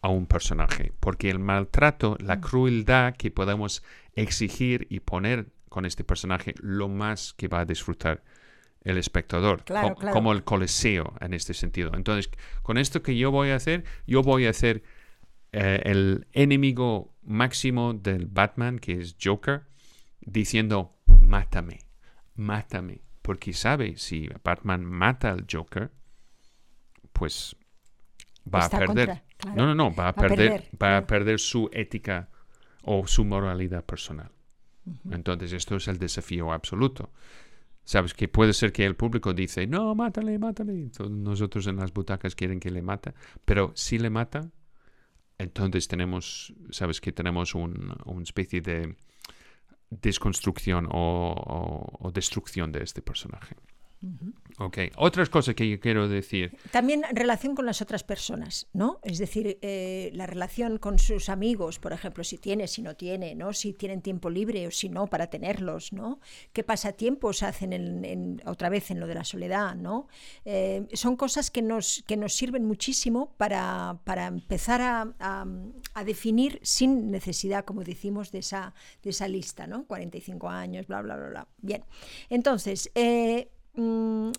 a 0.01 0.09
un 0.09 0.25
personaje, 0.27 0.93
porque 0.99 1.29
el 1.29 1.39
maltrato, 1.39 2.17
la 2.19 2.39
crueldad 2.39 3.15
que 3.15 3.31
podemos 3.31 3.83
exigir 4.13 4.87
y 4.89 5.01
poner 5.01 5.47
con 5.67 5.85
este 5.85 6.03
personaje, 6.03 6.55
lo 6.59 6.87
más 6.87 7.33
que 7.33 7.47
va 7.47 7.61
a 7.61 7.65
disfrutar 7.65 8.23
el 8.81 8.97
espectador, 8.97 9.63
claro, 9.63 9.89
co 9.89 9.95
claro. 9.95 10.13
como 10.13 10.31
el 10.31 10.43
coliseo 10.43 11.13
en 11.19 11.33
este 11.33 11.53
sentido. 11.53 11.91
Entonces, 11.93 12.31
con 12.63 12.77
esto 12.77 13.03
que 13.03 13.17
yo 13.17 13.29
voy 13.31 13.49
a 13.49 13.55
hacer, 13.55 13.83
yo 14.07 14.23
voy 14.23 14.45
a 14.45 14.51
hacer 14.51 14.83
eh, 15.51 15.81
el 15.85 16.27
enemigo 16.31 17.13
máximo 17.23 17.93
del 17.93 18.25
Batman, 18.25 18.79
que 18.79 18.93
es 18.93 19.15
Joker, 19.21 19.63
diciendo, 20.21 20.95
mátame, 21.21 21.79
mátame, 22.35 23.01
porque 23.21 23.53
sabe 23.53 23.97
si 23.97 24.29
Batman 24.43 24.85
mata 24.85 25.31
al 25.31 25.45
Joker, 25.51 25.91
pues 27.13 27.55
va 28.51 28.61
Está 28.61 28.77
a 28.77 28.79
perder. 28.79 29.07
contra, 29.07 29.28
claro. 29.39 29.57
No, 29.57 29.65
no, 29.65 29.75
no, 29.75 29.95
va 29.95 30.09
a, 30.09 30.11
Va 30.11 30.21
perder, 30.21 30.37
perder, 30.51 30.61
va 30.73 30.77
claro. 30.77 30.97
a 30.97 31.07
perder 31.07 31.39
su 31.39 31.69
ética 31.73 32.29
o 32.83 33.07
su 33.07 33.25
moralidad 33.25 33.83
personal. 33.85 34.29
Entonces, 35.11 35.53
esto 35.53 35.75
es 35.75 35.87
el 35.87 35.97
desafío 35.99 36.51
absoluto. 36.51 37.11
Sabes 37.83 38.13
que 38.13 38.27
puede 38.27 38.53
ser 38.53 38.71
que 38.71 38.85
el 38.85 38.95
público 38.95 39.33
dice, 39.33 39.65
no, 39.65 39.95
mátale, 39.95 40.37
mátale. 40.37 40.89
todos 40.95 41.09
nosotros 41.11 41.65
en 41.67 41.77
las 41.77 41.91
butacas 41.93 42.35
quieren 42.35 42.59
que 42.59 42.69
le 42.69 42.81
mata, 42.83 43.13
pero 43.45 43.71
si 43.75 43.97
le 43.97 44.09
mata, 44.11 44.49
entonces 45.37 45.87
tenemos, 45.87 46.53
sabes 46.69 47.01
que 47.01 47.11
tenemos 47.11 47.55
un- 47.55 47.95
una 48.05 48.23
especie 48.23 48.61
de 48.61 48.95
desconstrucción 49.89 50.87
o, 50.91 51.33
o- 51.35 52.07
o 52.07 52.11
destrucción 52.11 52.71
de 52.71 52.83
este 52.83 53.01
personaje. 53.01 53.55
Ok, 54.59 54.77
otras 54.97 55.29
cosas 55.29 55.55
que 55.55 55.69
yo 55.69 55.79
quiero 55.79 56.07
decir. 56.07 56.57
También 56.71 57.03
relación 57.11 57.55
con 57.55 57.65
las 57.65 57.81
otras 57.81 58.03
personas, 58.03 58.67
¿no? 58.73 58.99
Es 59.03 59.17
decir, 59.17 59.57
eh, 59.61 60.09
la 60.13 60.25
relación 60.25 60.77
con 60.77 60.99
sus 60.99 61.29
amigos, 61.29 61.79
por 61.79 61.91
ejemplo, 61.93 62.23
si 62.23 62.37
tiene, 62.37 62.67
si 62.67 62.81
no 62.81 62.95
tiene, 62.95 63.35
¿no? 63.35 63.53
Si 63.53 63.73
tienen 63.73 64.01
tiempo 64.01 64.29
libre 64.29 64.67
o 64.67 64.71
si 64.71 64.89
no, 64.89 65.07
para 65.07 65.27
tenerlos, 65.27 65.91
¿no? 65.93 66.19
¿Qué 66.53 66.63
pasatiempos 66.63 67.43
hacen 67.43 67.73
en, 67.73 68.05
en- 68.05 68.41
otra 68.45 68.69
vez 68.69 68.91
en 68.91 68.99
lo 68.99 69.07
de 69.07 69.15
la 69.15 69.23
soledad, 69.23 69.75
¿no? 69.75 70.07
Eh, 70.45 70.87
son 70.93 71.15
cosas 71.15 71.51
que 71.51 71.61
nos, 71.61 72.03
que 72.07 72.17
nos 72.17 72.33
sirven 72.33 72.65
muchísimo 72.65 73.33
para, 73.37 73.99
para 74.03 74.27
empezar 74.27 74.81
a, 74.81 75.13
a- 75.19 75.45
a 75.93 76.03
definir 76.03 76.59
sin 76.63 77.11
necesidad, 77.11 77.65
como 77.65 77.83
decimos, 77.83 78.31
de 78.31 78.39
esa, 78.39 78.73
de 79.03 79.09
esa 79.11 79.27
lista, 79.27 79.67
¿no? 79.67 79.85
45 79.85 80.49
años, 80.49 80.87
bla, 80.87 81.01
bla, 81.01 81.15
bla, 81.17 81.29
bla. 81.29 81.47
Bien. 81.61 81.83
Entonces, 82.29 82.91
eh, 82.95 83.49
mm, 83.73 84.31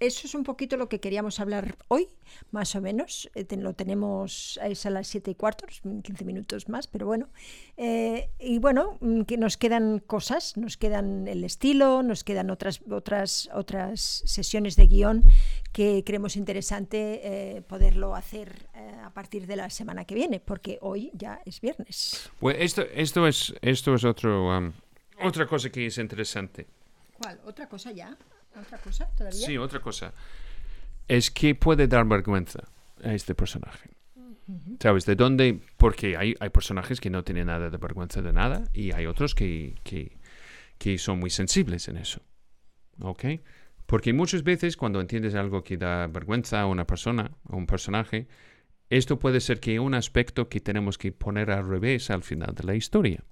eso 0.00 0.26
es 0.26 0.34
un 0.34 0.44
poquito 0.44 0.78
lo 0.78 0.88
que 0.88 0.98
queríamos 0.98 1.40
hablar 1.40 1.76
hoy, 1.88 2.08
más 2.52 2.74
o 2.74 2.80
menos. 2.80 3.30
Eh, 3.34 3.46
lo 3.58 3.74
tenemos 3.74 4.58
es 4.64 4.86
a 4.86 4.90
las 4.90 5.08
7 5.08 5.32
y 5.32 5.34
cuarto, 5.34 5.66
es 5.68 5.82
15 5.82 6.24
minutos 6.24 6.70
más, 6.70 6.86
pero 6.86 7.04
bueno. 7.04 7.28
Eh, 7.76 8.30
y 8.38 8.58
bueno, 8.60 8.96
mm, 9.00 9.22
que 9.22 9.36
nos 9.36 9.58
quedan 9.58 9.98
cosas, 9.98 10.56
nos 10.56 10.78
quedan 10.78 11.28
el 11.28 11.44
estilo, 11.44 12.02
nos 12.02 12.24
quedan 12.24 12.48
otras, 12.48 12.80
otras, 12.90 13.50
otras 13.52 14.22
sesiones 14.24 14.74
de 14.76 14.86
guion 14.86 15.22
que 15.70 16.02
creemos 16.02 16.34
interesante 16.34 17.20
eh, 17.22 17.60
poderlo 17.60 18.14
hacer 18.14 18.68
a 19.04 19.10
partir 19.12 19.46
de 19.46 19.56
la 19.56 19.68
semana 19.68 20.06
que 20.06 20.14
viene, 20.14 20.40
porque 20.40 20.78
hoy 20.80 21.10
ya 21.12 21.42
es 21.44 21.60
viernes. 21.60 22.30
Pues 22.38 22.56
esto, 22.58 22.82
esto 22.94 23.26
es, 23.26 23.52
esto 23.60 23.94
es 23.94 24.04
otro, 24.04 24.56
um, 24.56 24.72
otra 25.22 25.46
cosa 25.46 25.68
que 25.68 25.86
es 25.86 25.98
interesante. 25.98 26.66
¿Cuál? 27.20 27.38
¿Otra 27.44 27.68
cosa 27.68 27.92
ya? 27.92 28.16
¿Otra 28.58 28.78
cosa 28.78 29.06
todavía? 29.14 29.46
Sí, 29.46 29.58
otra 29.58 29.80
cosa. 29.80 30.14
Es 31.06 31.30
que 31.30 31.54
puede 31.54 31.86
dar 31.86 32.06
vergüenza 32.06 32.60
a 33.04 33.12
este 33.12 33.34
personaje. 33.34 33.90
¿Sabes? 34.80 35.04
¿De 35.04 35.16
dónde? 35.16 35.60
Porque 35.76 36.16
hay, 36.16 36.34
hay 36.40 36.48
personajes 36.48 36.98
que 36.98 37.10
no 37.10 37.22
tienen 37.22 37.48
nada 37.48 37.68
de 37.68 37.76
vergüenza 37.76 38.22
de 38.22 38.32
nada 38.32 38.64
y 38.72 38.92
hay 38.92 39.04
otros 39.06 39.34
que, 39.34 39.74
que, 39.84 40.18
que 40.78 40.96
son 40.96 41.18
muy 41.20 41.28
sensibles 41.28 41.88
en 41.88 41.98
eso. 41.98 42.22
¿Ok? 43.02 43.24
Porque 43.84 44.14
muchas 44.14 44.42
veces 44.42 44.78
cuando 44.78 45.00
entiendes 45.00 45.34
algo 45.34 45.62
que 45.62 45.76
da 45.76 46.06
vergüenza 46.06 46.62
a 46.62 46.66
una 46.66 46.86
persona, 46.86 47.32
a 47.48 47.56
un 47.56 47.66
personaje, 47.66 48.28
esto 48.88 49.18
puede 49.18 49.40
ser 49.40 49.60
que 49.60 49.78
un 49.78 49.94
aspecto 49.94 50.48
que 50.48 50.60
tenemos 50.60 50.96
que 50.96 51.12
poner 51.12 51.50
al 51.50 51.68
revés 51.68 52.08
al 52.10 52.22
final 52.22 52.54
de 52.54 52.64
la 52.64 52.74
historia. 52.74 53.24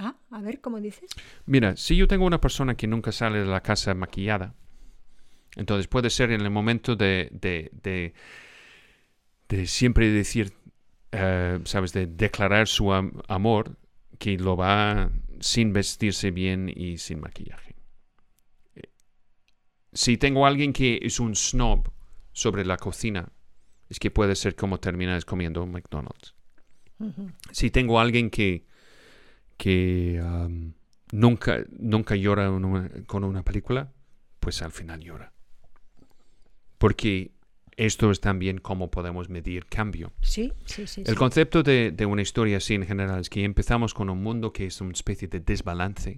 Ah, 0.00 0.14
a 0.30 0.40
ver, 0.40 0.60
¿cómo 0.60 0.80
dices? 0.80 1.10
Mira, 1.46 1.76
si 1.76 1.96
yo 1.96 2.06
tengo 2.06 2.24
una 2.24 2.40
persona 2.40 2.76
que 2.76 2.86
nunca 2.86 3.10
sale 3.10 3.40
de 3.40 3.46
la 3.46 3.62
casa 3.62 3.94
maquillada, 3.94 4.54
entonces 5.56 5.88
puede 5.88 6.08
ser 6.10 6.30
en 6.30 6.40
el 6.42 6.50
momento 6.50 6.94
de, 6.94 7.28
de, 7.32 7.70
de, 7.82 8.14
de 9.48 9.66
siempre 9.66 10.08
decir, 10.10 10.52
eh, 11.12 11.58
¿sabes?, 11.64 11.92
de 11.92 12.06
declarar 12.06 12.68
su 12.68 12.92
am- 12.92 13.20
amor, 13.28 13.76
que 14.18 14.36
lo 14.38 14.56
va 14.56 15.10
sin 15.40 15.72
vestirse 15.72 16.30
bien 16.30 16.72
y 16.74 16.98
sin 16.98 17.20
maquillaje. 17.20 17.74
Eh, 18.76 18.82
Si 19.92 20.16
tengo 20.16 20.44
a 20.44 20.48
alguien 20.48 20.72
que 20.72 21.00
es 21.02 21.18
un 21.20 21.34
snob 21.34 21.90
sobre 22.32 22.64
la 22.64 22.76
cocina, 22.76 23.32
es 23.88 23.98
que 23.98 24.10
puede 24.10 24.36
ser 24.36 24.54
como 24.54 24.78
terminas 24.78 25.24
comiendo 25.24 25.62
un 25.62 25.72
McDonald's. 25.72 26.34
Si 27.52 27.70
tengo 27.70 27.98
a 27.98 28.02
alguien 28.02 28.30
que, 28.30 28.66
que 29.58 30.18
um, 30.24 30.72
nunca, 31.12 31.64
nunca 31.78 32.16
llora 32.16 32.50
una- 32.50 32.88
con 33.06 33.24
una 33.24 33.42
película, 33.42 33.92
pues 34.40 34.62
al 34.62 34.72
final 34.72 35.00
llora. 35.00 35.32
Porque 36.78 37.32
esto 37.76 38.10
es 38.10 38.20
también 38.20 38.58
cómo 38.58 38.90
podemos 38.90 39.28
medir 39.28 39.66
cambio. 39.66 40.12
Sí, 40.22 40.52
sí, 40.64 40.86
sí. 40.86 41.02
El 41.02 41.08
sí. 41.08 41.14
concepto 41.14 41.62
de, 41.62 41.90
de 41.92 42.06
una 42.06 42.22
historia 42.22 42.56
así 42.56 42.74
en 42.74 42.86
general 42.86 43.20
es 43.20 43.30
que 43.30 43.44
empezamos 43.44 43.94
con 43.94 44.10
un 44.10 44.22
mundo 44.22 44.52
que 44.52 44.66
es 44.66 44.80
una 44.80 44.92
especie 44.92 45.28
de 45.28 45.40
desbalance, 45.40 46.16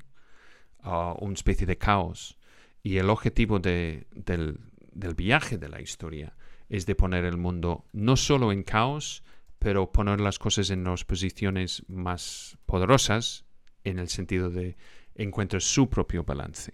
ah, 0.80 1.14
una 1.20 1.34
especie 1.34 1.66
de 1.66 1.76
caos, 1.76 2.38
y 2.82 2.96
el 2.98 3.10
objetivo 3.10 3.58
de- 3.58 4.06
del, 4.14 4.58
del 4.92 5.14
viaje 5.14 5.58
de 5.58 5.68
la 5.68 5.80
historia 5.80 6.34
es 6.68 6.86
de 6.86 6.94
poner 6.94 7.24
el 7.24 7.36
mundo 7.36 7.84
no 7.92 8.16
solo 8.16 8.52
en 8.52 8.62
caos, 8.62 9.22
pero 9.60 9.92
poner 9.92 10.20
las 10.20 10.38
cosas 10.38 10.70
en 10.70 10.82
las 10.84 11.04
posiciones 11.04 11.84
más 11.86 12.58
poderosas 12.66 13.44
en 13.84 13.98
el 13.98 14.08
sentido 14.08 14.50
de 14.50 14.76
encuentra 15.14 15.60
su 15.60 15.88
propio 15.88 16.24
balance. 16.24 16.72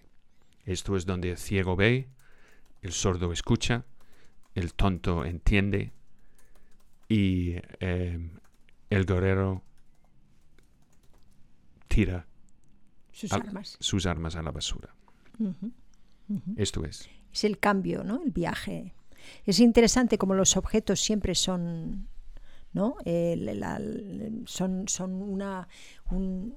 Esto 0.65 0.97
es 0.97 1.05
donde 1.05 1.33
el 1.33 1.37
ciego 1.37 1.75
ve, 1.77 2.09
el 2.83 2.93
sordo 2.93 3.33
escucha, 3.33 3.85
el 4.55 4.73
tonto 4.75 5.25
entiende 5.25 5.93
y 7.09 7.57
eh, 7.81 8.31
el 8.89 9.05
guerrero 9.05 9.63
tira 11.89 12.27
Sus 13.11 13.33
armas. 13.33 13.77
sus 13.81 14.07
armas 14.07 14.37
a 14.37 14.43
la 14.43 14.53
basura. 14.53 14.95
Esto 16.57 16.85
es. 16.85 17.09
Es 17.33 17.43
el 17.45 17.59
cambio, 17.59 18.05
¿no? 18.05 18.23
El 18.23 18.31
viaje. 18.31 18.95
Es 19.45 19.59
interesante 19.59 20.19
como 20.19 20.35
los 20.35 20.57
objetos 20.57 21.01
siempre 21.01 21.35
son, 21.35 22.09
¿no? 22.77 22.97
Son, 24.45 24.87
son 24.87 25.11
una, 25.23 25.67
un, 26.11 26.55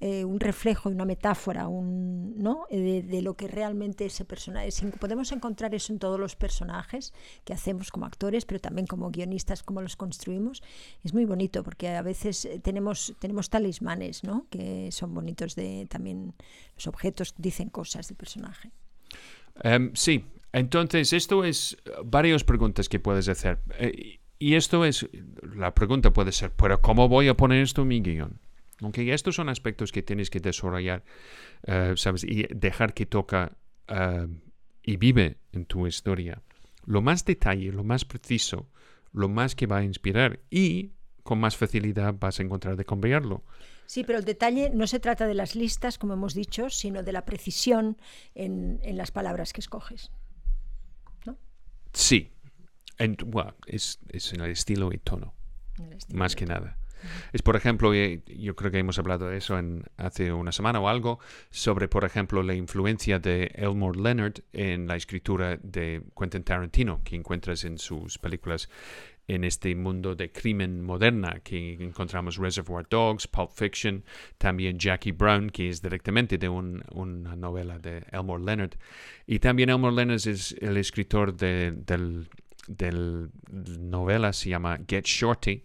eh, 0.00 0.24
un 0.24 0.40
reflejo 0.40 0.88
una 0.88 1.04
metáfora, 1.04 1.68
un, 1.68 2.34
¿no? 2.40 2.66
Eh, 2.70 3.02
De, 3.02 3.20
lo 3.20 3.34
que 3.34 3.48
realmente 3.48 4.06
ese 4.06 4.24
personaje. 4.24 4.68
es. 4.68 4.80
Podemos 4.98 5.30
encontrar 5.32 5.74
eso 5.74 5.92
en 5.92 5.98
todos 5.98 6.18
los 6.18 6.36
personajes 6.36 7.12
que 7.44 7.52
hacemos 7.52 7.90
como 7.90 8.06
actores, 8.06 8.46
pero 8.46 8.60
también 8.60 8.86
como 8.86 9.10
guionistas, 9.10 9.62
cómo 9.62 9.82
los 9.82 9.96
construimos. 9.96 10.62
Es 11.04 11.12
muy 11.12 11.26
bonito 11.26 11.62
porque 11.62 11.88
a 11.88 12.02
veces 12.02 12.46
eh, 12.46 12.60
tenemos, 12.60 13.14
tenemos 13.18 13.50
talismanes, 13.50 14.24
¿no? 14.24 14.46
Que 14.50 14.90
son 14.90 15.12
bonitos 15.12 15.54
de 15.54 15.86
también 15.90 16.32
los 16.76 16.86
objetos 16.86 17.34
dicen 17.36 17.68
cosas 17.68 18.08
del 18.08 18.16
personaje. 18.16 18.70
Em, 19.64 19.90
sí, 19.94 20.24
entonces 20.52 21.12
esto 21.12 21.44
es 21.44 21.76
eh, 21.84 21.90
varias 22.04 22.42
preguntas 22.42 22.88
que 22.88 23.00
puedes 23.00 23.28
hacer. 23.28 23.58
Y 24.38 24.54
esto 24.54 24.84
es, 24.84 25.08
la 25.42 25.74
pregunta 25.74 26.12
puede 26.12 26.32
ser, 26.32 26.52
pero 26.52 26.80
¿cómo 26.80 27.08
voy 27.08 27.28
a 27.28 27.36
poner 27.36 27.62
esto 27.62 27.82
en 27.82 27.88
mi 27.88 28.00
guion? 28.00 28.40
Ok, 28.82 28.98
estos 28.98 29.34
son 29.34 29.48
aspectos 29.48 29.90
que 29.90 30.02
tienes 30.02 30.30
que 30.30 30.38
desarrollar, 30.38 31.02
eh, 31.66 31.94
¿sabes? 31.96 32.22
Y 32.22 32.46
dejar 32.54 32.94
que 32.94 33.06
toca 33.06 33.56
eh, 33.88 34.28
y 34.82 34.96
vive 34.96 35.38
en 35.52 35.66
tu 35.66 35.86
historia. 35.86 36.40
Lo 36.84 37.02
más 37.02 37.24
detalle, 37.24 37.72
lo 37.72 37.82
más 37.82 38.04
preciso, 38.04 38.68
lo 39.12 39.28
más 39.28 39.56
que 39.56 39.66
va 39.66 39.78
a 39.78 39.84
inspirar 39.84 40.38
y 40.50 40.92
con 41.24 41.40
más 41.40 41.56
facilidad 41.56 42.14
vas 42.18 42.38
a 42.38 42.42
encontrar 42.42 42.76
de 42.76 42.84
cambiarlo. 42.84 43.42
Sí, 43.86 44.04
pero 44.04 44.18
el 44.18 44.24
detalle 44.24 44.70
no 44.70 44.86
se 44.86 45.00
trata 45.00 45.26
de 45.26 45.34
las 45.34 45.56
listas, 45.56 45.98
como 45.98 46.12
hemos 46.12 46.34
dicho, 46.34 46.70
sino 46.70 47.02
de 47.02 47.12
la 47.12 47.24
precisión 47.24 47.96
en, 48.34 48.78
en 48.82 48.96
las 48.96 49.10
palabras 49.10 49.52
que 49.52 49.60
escoges. 49.60 50.10
Sí, 51.92 52.30
en- 52.98 53.16
bueno, 53.26 53.54
es, 53.66 53.98
es 54.10 54.32
en 54.32 54.40
el 54.42 54.50
estilo 54.50 54.92
y 54.92 54.98
tono. 54.98 55.34
estilo 55.96 56.18
más 56.18 56.34
que 56.36 56.46
nada. 56.46 56.78
Es, 57.32 57.42
por 57.42 57.54
ejemplo, 57.54 57.94
eh, 57.94 58.22
yo 58.26 58.56
creo 58.56 58.72
que 58.72 58.78
hemos 58.78 58.98
hablado 58.98 59.28
de 59.28 59.36
eso 59.36 59.56
en, 59.56 59.84
hace 59.96 60.32
una 60.32 60.50
semana 60.50 60.80
o 60.80 60.88
algo, 60.88 61.20
sobre, 61.50 61.86
por 61.86 62.04
ejemplo, 62.04 62.42
la 62.42 62.54
influencia 62.54 63.20
de 63.20 63.52
Elmore 63.54 64.00
Leonard 64.00 64.40
en 64.52 64.88
la 64.88 64.96
escritura 64.96 65.56
de 65.62 66.02
Quentin 66.18 66.42
Tarantino, 66.42 67.00
que 67.04 67.14
encuentras 67.14 67.62
en 67.64 67.78
sus 67.78 68.18
películas 68.18 68.68
en 69.28 69.44
este 69.44 69.74
mundo 69.76 70.16
de 70.16 70.32
crimen 70.32 70.82
moderna, 70.82 71.38
que 71.44 71.74
encontramos 71.74 72.36
Reservoir 72.38 72.86
Dogs, 72.90 73.28
Pulp 73.28 73.50
Fiction, 73.52 74.02
también 74.38 74.78
Jackie 74.78 75.12
Brown, 75.12 75.50
que 75.50 75.68
es 75.68 75.80
directamente 75.80 76.36
de 76.38 76.48
un- 76.48 76.82
una 76.92 77.36
novela 77.36 77.78
de 77.78 78.02
Elmore 78.10 78.42
Leonard. 78.42 78.72
Y 79.26 79.38
también 79.38 79.68
Elmore 79.70 79.94
Leonard 79.94 80.26
es 80.26 80.56
el 80.60 80.76
escritor 80.78 81.36
de, 81.36 81.72
del, 81.86 82.28
del 82.68 83.30
novela, 83.50 84.32
se 84.32 84.50
llama 84.50 84.78
Get 84.86 85.04
Shorty, 85.06 85.64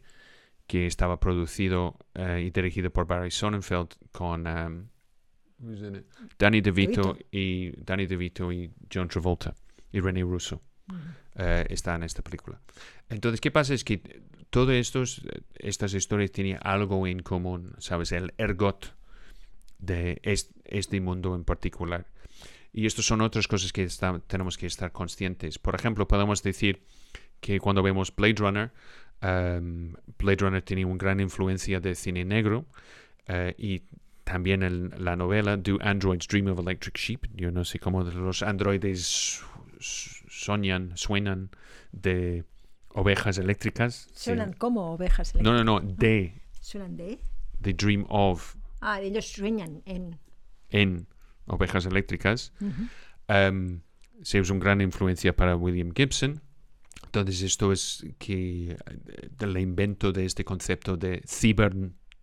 que 0.66 0.88
estaba 0.88 1.20
producido 1.20 1.97
eh, 2.16 2.43
y 2.47 2.49
dirigido 2.49 2.89
por 2.89 3.06
Barry 3.06 3.30
Sonnenfeld 3.32 3.89
con 4.12 4.47
um? 4.47 4.88
Danny 6.39 6.62
DeVito, 6.62 7.18
y 7.32 7.72
Danny 7.84 8.06
DeVito 8.06 8.51
y 8.51 8.72
John 8.91 9.08
Travolta 9.08 9.54
y 9.91 9.99
René 10.01 10.22
Russo 10.24 10.62
eh, 11.36 11.66
está 11.70 11.95
en 11.95 12.04
esta 12.04 12.22
película. 12.22 12.60
Entonces, 13.10 13.39
¿qué 13.39 13.51
pasa? 13.51 13.74
Es 13.74 13.84
que 13.84 14.01
todas 14.49 14.76
estos, 14.76 15.22
estas 15.56 15.93
historias 15.93 16.32
tienen 16.32 16.58
algo 16.62 17.06
en 17.08 17.20
común, 17.22 17.76
¿sabes? 17.78 18.12
El 18.12 18.34
ergot 18.38 18.93
de 19.80 20.20
est- 20.24 20.51
este 20.66 20.99
mundo 20.99 21.36
en 21.36 21.43
particular. 21.43 22.08
Y 22.74 22.86
estas 22.88 23.06
son 23.06 23.22
otras 23.22 23.48
cosas 23.48 23.72
que 23.72 23.84
está- 23.84 24.20
tenemos 24.28 24.58
que 24.58 24.66
estar 24.66 24.92
conscientes. 24.92 25.60
Por 25.60 25.76
ejemplo, 25.76 26.08
podemos 26.08 26.42
decir 26.42 26.82
que 27.40 27.60
cuando 27.60 27.84
vemos 27.84 28.14
Blade 28.16 28.36
Runner, 28.40 28.72
um, 29.22 29.94
Blade 30.18 30.38
Runner 30.42 30.62
tiene 30.62 30.84
una 30.86 30.98
gran 30.98 31.20
influencia 31.20 31.80
de 31.80 31.94
cine 31.96 32.26
negro 32.26 32.66
eh, 33.28 33.54
y 33.58 33.84
también 34.24 34.64
en 34.64 34.92
la 35.04 35.16
novela 35.16 35.56
Do 35.58 35.78
Androids 35.82 36.28
Dream 36.28 36.48
of 36.48 36.60
Electric 36.60 36.98
Sheep. 36.98 37.28
Yo 37.36 37.52
no 37.52 37.64
sé 37.64 37.78
cómo 37.80 38.02
los 38.04 38.42
androides 38.42 39.44
soñan, 39.80 40.94
suenan 40.96 41.50
de 41.92 42.44
ovejas 42.90 43.38
eléctricas. 43.38 44.08
Sí. 44.14 44.26
Suenan 44.32 44.54
como 44.54 44.94
ovejas. 44.94 45.34
No, 45.36 45.42
eléctricas. 45.52 45.66
no, 45.66 45.80
no, 45.80 45.94
de, 45.96 46.42
¿Suenan 46.60 46.96
de? 46.98 47.20
the 47.62 47.74
dream 47.74 48.06
of 48.10 48.56
Ah, 48.82 49.00
ellos 49.00 49.26
sueñan 49.28 49.82
en... 49.86 50.18
en 50.70 51.08
ovejas 51.48 51.86
eléctricas. 51.86 52.54
Um, 53.28 53.82
se 54.22 54.39
usa 54.39 54.54
una 54.56 54.64
gran 54.64 54.82
influencia 54.82 55.36
para 55.36 55.56
William 55.56 55.91
Gibson. 55.96 56.41
Entonces 57.06 57.41
esto 57.41 57.72
es 57.72 58.06
que 58.18 58.72
eh, 58.72 58.78
del 59.38 59.58
invento 59.58 60.12
de 60.12 60.26
este 60.26 60.44
concepto 60.46 60.98
de 60.98 61.22
ciber, 61.28 61.76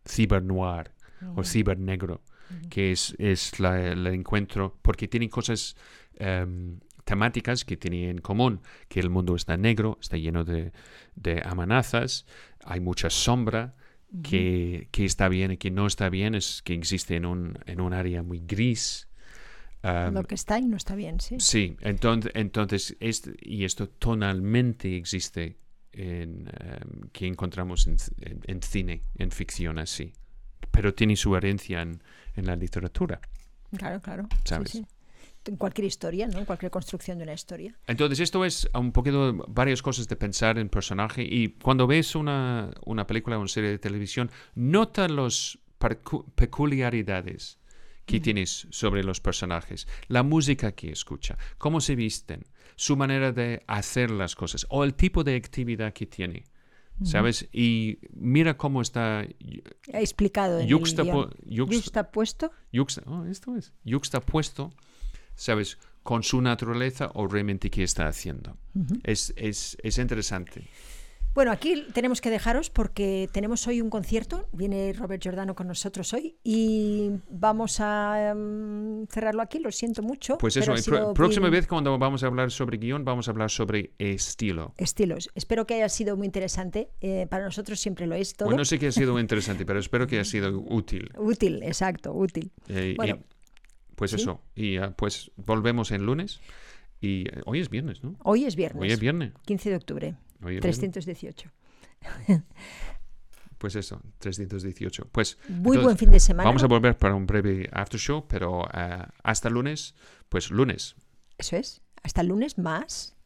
ciber 0.06 0.42
noir 0.42 0.92
o 1.36 1.44
ciber 1.44 1.78
negro, 1.78 2.22
que 2.70 2.92
es, 2.92 3.14
es 3.18 3.60
la- 3.60 3.88
el 3.92 4.06
encuentro, 4.08 4.78
porque 4.82 5.06
tienen 5.08 5.28
cosas 5.28 5.76
em, 6.18 6.80
temáticas 7.04 7.64
que 7.64 7.76
tienen 7.76 8.08
en 8.10 8.18
común, 8.18 8.60
que 8.88 9.00
el 9.00 9.10
mundo 9.10 9.34
está 9.36 9.56
negro, 9.56 9.98
está 10.00 10.16
lleno 10.16 10.44
de, 10.44 10.72
de 11.14 11.42
amenazas, 11.44 12.24
hay 12.64 12.80
mucha 12.80 13.10
sombra, 13.10 13.74
que, 14.22 14.88
que 14.90 15.04
está 15.04 15.28
bien 15.28 15.52
y 15.52 15.56
que 15.56 15.70
no 15.70 15.86
está 15.86 16.08
bien, 16.10 16.34
es 16.34 16.62
que 16.62 16.74
existe 16.74 17.14
en 17.16 17.26
un, 17.26 17.58
en 17.66 17.80
un 17.80 17.92
área 17.92 18.22
muy 18.24 18.40
gris. 18.40 19.06
Em, 19.82 20.12
Lo 20.14 20.24
que 20.24 20.34
está 20.34 20.58
y 20.58 20.66
no 20.66 20.76
está 20.76 20.94
bien, 20.94 21.20
sí. 21.20 21.36
Sí, 21.40 21.76
entonces, 21.80 22.32
entonces 22.34 22.96
y 23.40 23.64
esto 23.64 23.88
tonalmente 23.88 24.96
existe 24.96 25.56
en, 25.92 26.48
em, 26.60 27.08
que 27.12 27.26
encontramos 27.26 27.86
en, 27.86 27.96
en- 28.20 28.40
en 28.44 28.62
cine, 28.62 29.02
en 29.16 29.30
ficción 29.30 29.78
así, 29.78 30.12
pero 30.70 30.92
tiene 30.94 31.16
su 31.16 31.34
herencia 31.34 31.82
en, 31.82 32.02
la 32.36 32.56
literatura. 32.56 33.20
Claro, 33.76 34.00
claro. 34.00 34.26
sí, 34.30 34.38
¿Sabes? 34.44 34.70
sí. 34.70 34.86
En 35.46 35.56
cualquier 35.56 35.86
historia, 35.86 36.26
¿no? 36.26 36.38
En 36.38 36.44
cualquier 36.44 36.70
construcción 36.70 37.18
de 37.18 37.24
una 37.24 37.32
historia. 37.34 37.74
Entonces 37.86 38.20
esto 38.20 38.44
es 38.44 38.68
un 38.74 38.92
poquito 38.92 39.32
varias 39.48 39.80
cosas 39.82 40.06
de 40.08 40.16
pensar 40.16 40.58
en 40.58 40.68
personaje 40.68 41.22
y 41.22 41.48
cuando 41.62 41.86
ves 41.86 42.14
una, 42.14 42.70
una 42.84 43.06
película 43.06 43.36
o 43.36 43.40
una 43.40 43.48
serie 43.48 43.70
de 43.70 43.78
televisión, 43.78 44.30
nota 44.54 45.08
las 45.08 45.58
peculiaridades 46.34 47.58
que 48.10 48.20
tienes 48.20 48.66
sobre 48.70 49.02
los 49.04 49.20
personajes, 49.20 49.86
la 50.08 50.22
música 50.22 50.72
que 50.72 50.90
escucha, 50.90 51.36
cómo 51.58 51.80
se 51.80 51.94
visten, 51.94 52.44
su 52.76 52.96
manera 52.96 53.32
de 53.32 53.62
hacer 53.66 54.10
las 54.10 54.34
cosas 54.34 54.66
o 54.70 54.84
el 54.84 54.94
tipo 54.94 55.22
de 55.24 55.36
actividad 55.36 55.92
que 55.92 56.06
tiene. 56.06 56.44
¿Sabes? 57.02 57.48
Y 57.50 57.98
mira 58.12 58.58
cómo 58.58 58.82
está 58.82 59.26
explicado 59.86 60.58
en 60.60 60.66
el 60.66 60.70
yuxtapo- 60.70 61.30
guion. 61.46 61.66
yuxt- 61.68 61.72
Yuxtapuesto. 61.72 62.50
yuxta- 62.72 63.02
oh, 63.06 63.24
esto 63.24 63.56
es, 63.56 63.72
yuxtapuesto, 63.84 64.70
¿sabes? 65.34 65.78
Con 66.02 66.22
su 66.22 66.42
naturaleza 66.42 67.10
o 67.14 67.26
realmente 67.26 67.70
qué 67.70 67.84
está 67.84 68.06
haciendo. 68.06 68.58
es, 69.02 69.32
es, 69.36 69.78
es 69.82 69.96
interesante. 69.96 70.68
Bueno, 71.32 71.52
aquí 71.52 71.84
tenemos 71.94 72.20
que 72.20 72.28
dejaros 72.28 72.70
porque 72.70 73.28
tenemos 73.32 73.64
hoy 73.68 73.80
un 73.80 73.88
concierto. 73.88 74.48
Viene 74.52 74.92
Robert 74.92 75.22
Giordano 75.22 75.54
con 75.54 75.68
nosotros 75.68 76.12
hoy 76.12 76.36
y 76.42 77.10
vamos 77.30 77.78
a 77.78 78.30
em, 78.30 79.06
cerrarlo 79.06 79.40
aquí. 79.40 79.60
Lo 79.60 79.70
siento 79.70 80.02
mucho. 80.02 80.38
Pues 80.38 80.56
eso, 80.56 80.74
próxima 81.14 81.48
bien- 81.48 81.60
vez 81.60 81.68
cuando 81.68 81.96
vamos 81.98 82.24
a 82.24 82.26
hablar 82.26 82.50
sobre 82.50 82.78
guion, 82.78 83.04
vamos 83.04 83.28
a 83.28 83.30
hablar 83.30 83.48
sobre 83.50 83.92
estilo. 83.98 84.74
Estilos. 84.76 85.30
Espero 85.36 85.66
que 85.66 85.74
haya 85.74 85.88
sido 85.88 86.16
muy 86.16 86.26
interesante. 86.26 86.90
Eh, 87.00 87.28
para 87.30 87.44
nosotros 87.44 87.78
siempre 87.78 88.08
lo 88.08 88.16
es 88.16 88.34
todo. 88.34 88.46
Bueno, 88.46 88.58
no 88.58 88.64
sé 88.64 88.80
que 88.80 88.88
ha 88.88 88.92
sido 88.92 89.18
interesante, 89.20 89.64
pero 89.64 89.78
espero 89.78 90.08
que 90.08 90.18
ha 90.18 90.24
sido 90.24 90.58
útil. 90.58 91.10
Útil, 91.16 91.62
exacto, 91.62 92.12
útil. 92.12 92.50
Eh, 92.68 92.94
Bueno. 92.96 93.20
pues 93.94 94.10
Sí. 94.10 94.16
eso, 94.16 94.42
y 94.56 94.78
ah, 94.78 94.94
pues 94.96 95.30
volvemos 95.36 95.92
el 95.92 96.02
lunes. 96.04 96.40
Y 97.00 97.22
eh, 97.28 97.40
hoy 97.46 97.60
es 97.60 97.70
viernes, 97.70 98.02
¿no? 98.02 98.16
Hoy 98.24 98.44
es 98.46 98.56
viernes. 98.56 98.82
Hoy 98.82 98.90
es 98.90 98.98
viernes. 98.98 99.32
15 99.46 99.70
de 99.70 99.76
octubre. 99.76 100.14
Viernes. 100.40 100.78
318. 100.78 101.50
Pues 103.58 103.76
eso, 103.76 104.00
318. 104.20 105.08
Pues 105.12 105.36
Muy 105.48 105.56
entonces, 105.58 105.84
buen 105.84 105.98
fin 105.98 106.10
de 106.10 106.18
semana. 106.18 106.48
Vamos 106.48 106.62
a 106.62 106.66
volver 106.66 106.96
para 106.96 107.14
un 107.14 107.26
breve 107.26 107.68
after 107.72 108.00
show, 108.00 108.26
pero 108.26 108.66
eh, 108.72 109.04
hasta 109.22 109.50
lunes, 109.50 109.94
pues 110.30 110.50
lunes 110.50 110.96
Eso 111.36 111.56
es. 111.56 111.82
Hasta 112.02 112.22
el 112.22 112.28
lunes 112.28 112.56
más. 112.56 113.18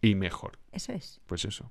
y 0.00 0.16
mejor. 0.16 0.58
Eso 0.72 0.92
es. 0.92 1.20
Pues 1.26 1.44
eso. 1.44 1.70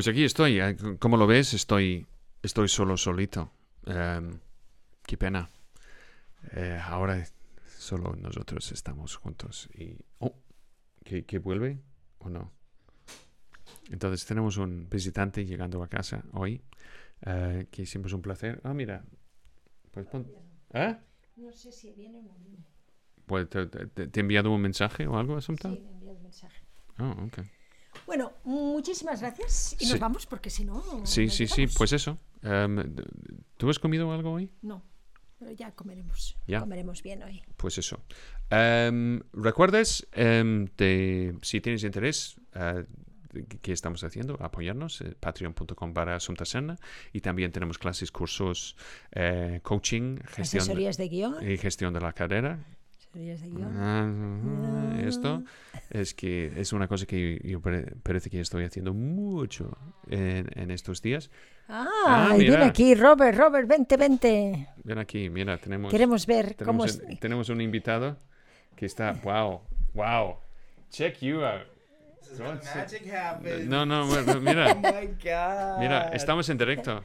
Pues 0.00 0.08
aquí 0.08 0.24
estoy. 0.24 0.58
eh, 0.58 0.76
Como 0.98 1.18
lo 1.18 1.26
ves, 1.26 1.52
estoy, 1.52 2.06
estoy 2.42 2.68
solo 2.68 2.96
solito. 2.96 3.52
Em, 3.84 4.40
qué 5.04 5.18
pena. 5.18 5.50
Eh, 6.52 6.80
ahora 6.82 7.22
solo 7.76 8.16
nosotros 8.16 8.72
estamos 8.72 9.16
juntos. 9.16 9.68
Y. 9.74 9.98
Oh, 10.20 10.34
¿que, 11.04 11.26
que 11.26 11.38
vuelve 11.38 11.82
o 12.20 12.30
no? 12.30 12.50
Entonces 13.90 14.24
tenemos 14.24 14.56
un 14.56 14.88
visitante 14.88 15.44
llegando 15.44 15.82
a 15.82 15.88
casa 15.88 16.24
hoy. 16.32 16.62
eh, 17.26 17.66
que 17.70 17.84
siempre 17.84 18.08
es 18.08 18.14
un 18.14 18.22
placer. 18.22 18.58
Ah, 18.64 18.72
mira. 18.72 19.04
Pues 19.90 20.06
pon- 20.06 20.32
¿Eh? 20.72 20.96
No 21.36 21.52
sé 21.52 21.72
si 21.72 21.92
viene 21.92 22.20
o 22.20 22.22
no 22.22 22.38
viene. 22.38 22.64
Pues, 23.26 23.50
¿te, 23.50 23.66
te- 23.66 24.06
te 24.08 24.18
he 24.18 24.22
enviado 24.22 24.50
un 24.50 24.62
mensaje 24.62 25.06
o 25.06 25.18
algo? 25.18 25.38
Sí, 25.42 25.52
me 25.52 25.58
he 25.68 25.76
enviado 25.90 26.16
un 26.16 26.22
mensaje. 26.22 26.64
Oh, 26.98 27.10
ok. 27.26 27.40
Bueno, 28.10 28.32
muchísimas 28.42 29.20
gracias. 29.20 29.76
Y 29.78 29.84
Sí. 29.84 29.90
nos 29.92 30.00
vamos 30.00 30.26
porque 30.26 30.50
si 30.50 30.64
no. 30.64 30.82
Sí, 31.06 31.28
sí, 31.28 31.46
sí, 31.46 31.68
pues 31.68 31.92
eso. 31.92 32.18
Em, 32.42 32.96
¿Tú 33.56 33.70
has 33.70 33.78
comido 33.78 34.10
algo 34.12 34.32
hoy? 34.32 34.50
No, 34.62 34.82
pero 35.38 35.52
ya 35.52 35.70
comeremos. 35.76 36.36
Ya. 36.48 36.58
Comeremos 36.58 37.04
bien 37.04 37.22
hoy. 37.22 37.40
Pues 37.56 37.78
eso. 37.78 38.02
Em, 38.50 39.20
¿Recuerdas 39.32 40.08
de, 40.12 41.36
si 41.42 41.60
tienes 41.60 41.84
interés, 41.84 42.34
eh, 42.54 42.84
de 43.32 43.46
qué- 43.46 43.58
qué 43.60 43.72
estamos 43.72 44.02
haciendo? 44.02 44.36
Apoyarnos, 44.42 45.02
eh, 45.02 45.14
patreon.com 45.20 45.94
para 45.94 46.16
Asunta 46.16 46.44
Serna. 46.44 46.78
Y 47.12 47.20
también 47.20 47.52
tenemos 47.52 47.78
clases, 47.78 48.10
cursos, 48.10 48.74
eh, 49.12 49.60
coaching, 49.62 50.16
gestión 50.26 50.62
Asesorías 50.62 50.96
de 50.96 51.08
guion. 51.08 51.48
y 51.48 51.56
gestión 51.58 51.94
de 51.94 52.00
la 52.00 52.12
carrera. 52.12 52.58
Ah, 53.76 54.08
Esto 55.04 55.42
es 55.90 56.14
que 56.14 56.52
es 56.56 56.72
una 56.72 56.86
cosa 56.86 57.06
que 57.06 57.40
yo 57.44 57.60
pare- 57.60 57.94
parece 58.02 58.30
que 58.30 58.40
estoy 58.40 58.64
haciendo 58.64 58.94
mucho 58.94 59.76
en, 60.08 60.46
en 60.54 60.70
estos 60.70 61.02
días. 61.02 61.30
Ah, 61.68 61.88
Ah, 62.06 62.30
y 62.36 62.40
viene 62.40 62.56
mira. 62.58 62.66
aquí 62.66 62.94
Robert, 62.94 63.36
Robert, 63.36 63.66
vente, 63.68 63.96
vente. 63.96 64.68
Ven 64.84 64.98
aquí, 64.98 65.28
mira, 65.30 65.58
tenemos... 65.58 65.90
Queremos 65.90 66.26
ver 66.26 66.56
cómo 66.56 66.84
Tenemos, 66.84 66.90
es. 66.94 67.00
un- 67.10 67.16
tenemos 67.18 67.48
un 67.48 67.60
invitado 67.60 68.16
que 68.76 68.86
está. 68.86 69.12
¡Wow! 69.24 69.60
¡Wow! 69.94 70.36
Check 70.90 71.18
you 71.20 71.44
out. 71.44 71.62
This 72.22 72.32
is 72.32 72.38
magic 72.40 73.12
happens. 73.12 73.66
No, 73.66 73.84
no, 73.84 74.06
bueno, 74.06 74.32
Oh 74.36 74.40
mira. 74.40 74.74
my 74.74 75.06
god. 75.22 75.78
Mira, 75.80 76.08
estamos 76.12 76.48
en 76.48 76.58
directo. 76.58 77.02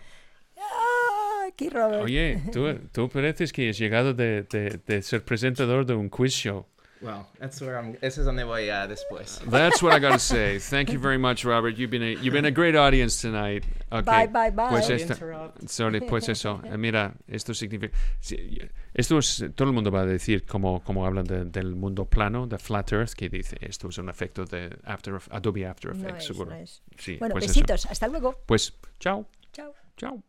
Aquí 1.56 1.70
Robert. 1.70 2.04
Oye, 2.04 2.42
tú, 2.52 2.68
tú 2.92 3.08
pareces 3.10 3.54
que 3.54 3.70
has 3.70 3.78
llegado 3.78 4.14
de, 4.14 4.44
de, 4.44 4.80
de 4.86 5.02
ser 5.02 5.24
presentador 5.24 5.86
de 5.86 5.94
un 5.96 6.10
quiz 6.10 6.34
show. 6.34 6.66
Well, 7.02 7.26
that's 7.40 7.62
where 7.62 7.76
I'm. 7.78 7.96
Ese 8.02 8.22
es 8.22 8.26
donde 8.26 8.44
voy 8.46 8.70
a 8.70 8.88
después. 8.88 9.40
That's 9.52 9.84
what 9.84 9.94
I 9.96 10.00
gotta 10.00 10.18
say. 10.20 10.60
Thank 10.60 10.90
you 10.92 11.00
very 11.00 11.18
much, 11.20 11.44
Robert. 11.46 11.78
You've 11.78 11.92
been 11.92 12.02
a, 12.02 12.12
you've 12.22 12.32
been 12.34 12.46
a 12.46 12.52
great 12.52 12.76
audience 12.76 13.22
tonight. 13.22 13.64
Okay. 13.92 14.02
Bye, 14.02 14.28
bye, 14.28 14.50
bye. 14.50 14.70
Pues 14.70 14.90
interrupt. 14.90 15.68
Sorry, 15.70 16.00
pues 16.02 16.30
eso. 16.30 16.62
Eh, 16.66 16.78
Mira, 16.78 17.14
esto 17.28 17.54
significa. 17.54 17.96
Esto 18.94 19.18
es. 19.20 19.44
Todo 19.56 19.68
el 19.70 19.74
mundo 19.76 19.92
va 19.92 20.02
a 20.02 20.06
decir, 20.06 20.46
como, 20.46 20.82
como 20.84 21.06
hablan 21.06 21.26
de- 21.26 21.46
del 21.46 21.76
mundo 21.76 22.06
plano, 22.06 22.48
de 22.48 22.58
Flat 22.58 22.92
Earth, 22.94 23.14
que 23.14 23.30
dice 23.30 23.58
esto 23.62 23.90
es 23.90 23.98
un 23.98 24.10
efecto 24.10 24.46
de 24.46 24.76
After, 24.86 25.20
Adobe 25.32 25.66
After 25.68 25.94
No 25.96 26.02
Effects, 26.02 26.22
es, 26.22 26.26
seguro. 26.28 26.52
no 26.52 26.58
es. 26.58 26.82
Sí, 26.98 27.18
Bueno, 27.18 27.34
pues 27.34 27.46
eso. 27.46 27.54
besitos. 27.54 27.86
Hasta 27.88 28.08
luego. 28.08 28.42
Pues, 28.46 28.74
chao, 29.00 29.28
Chao. 29.52 29.74
chao. 29.98 30.24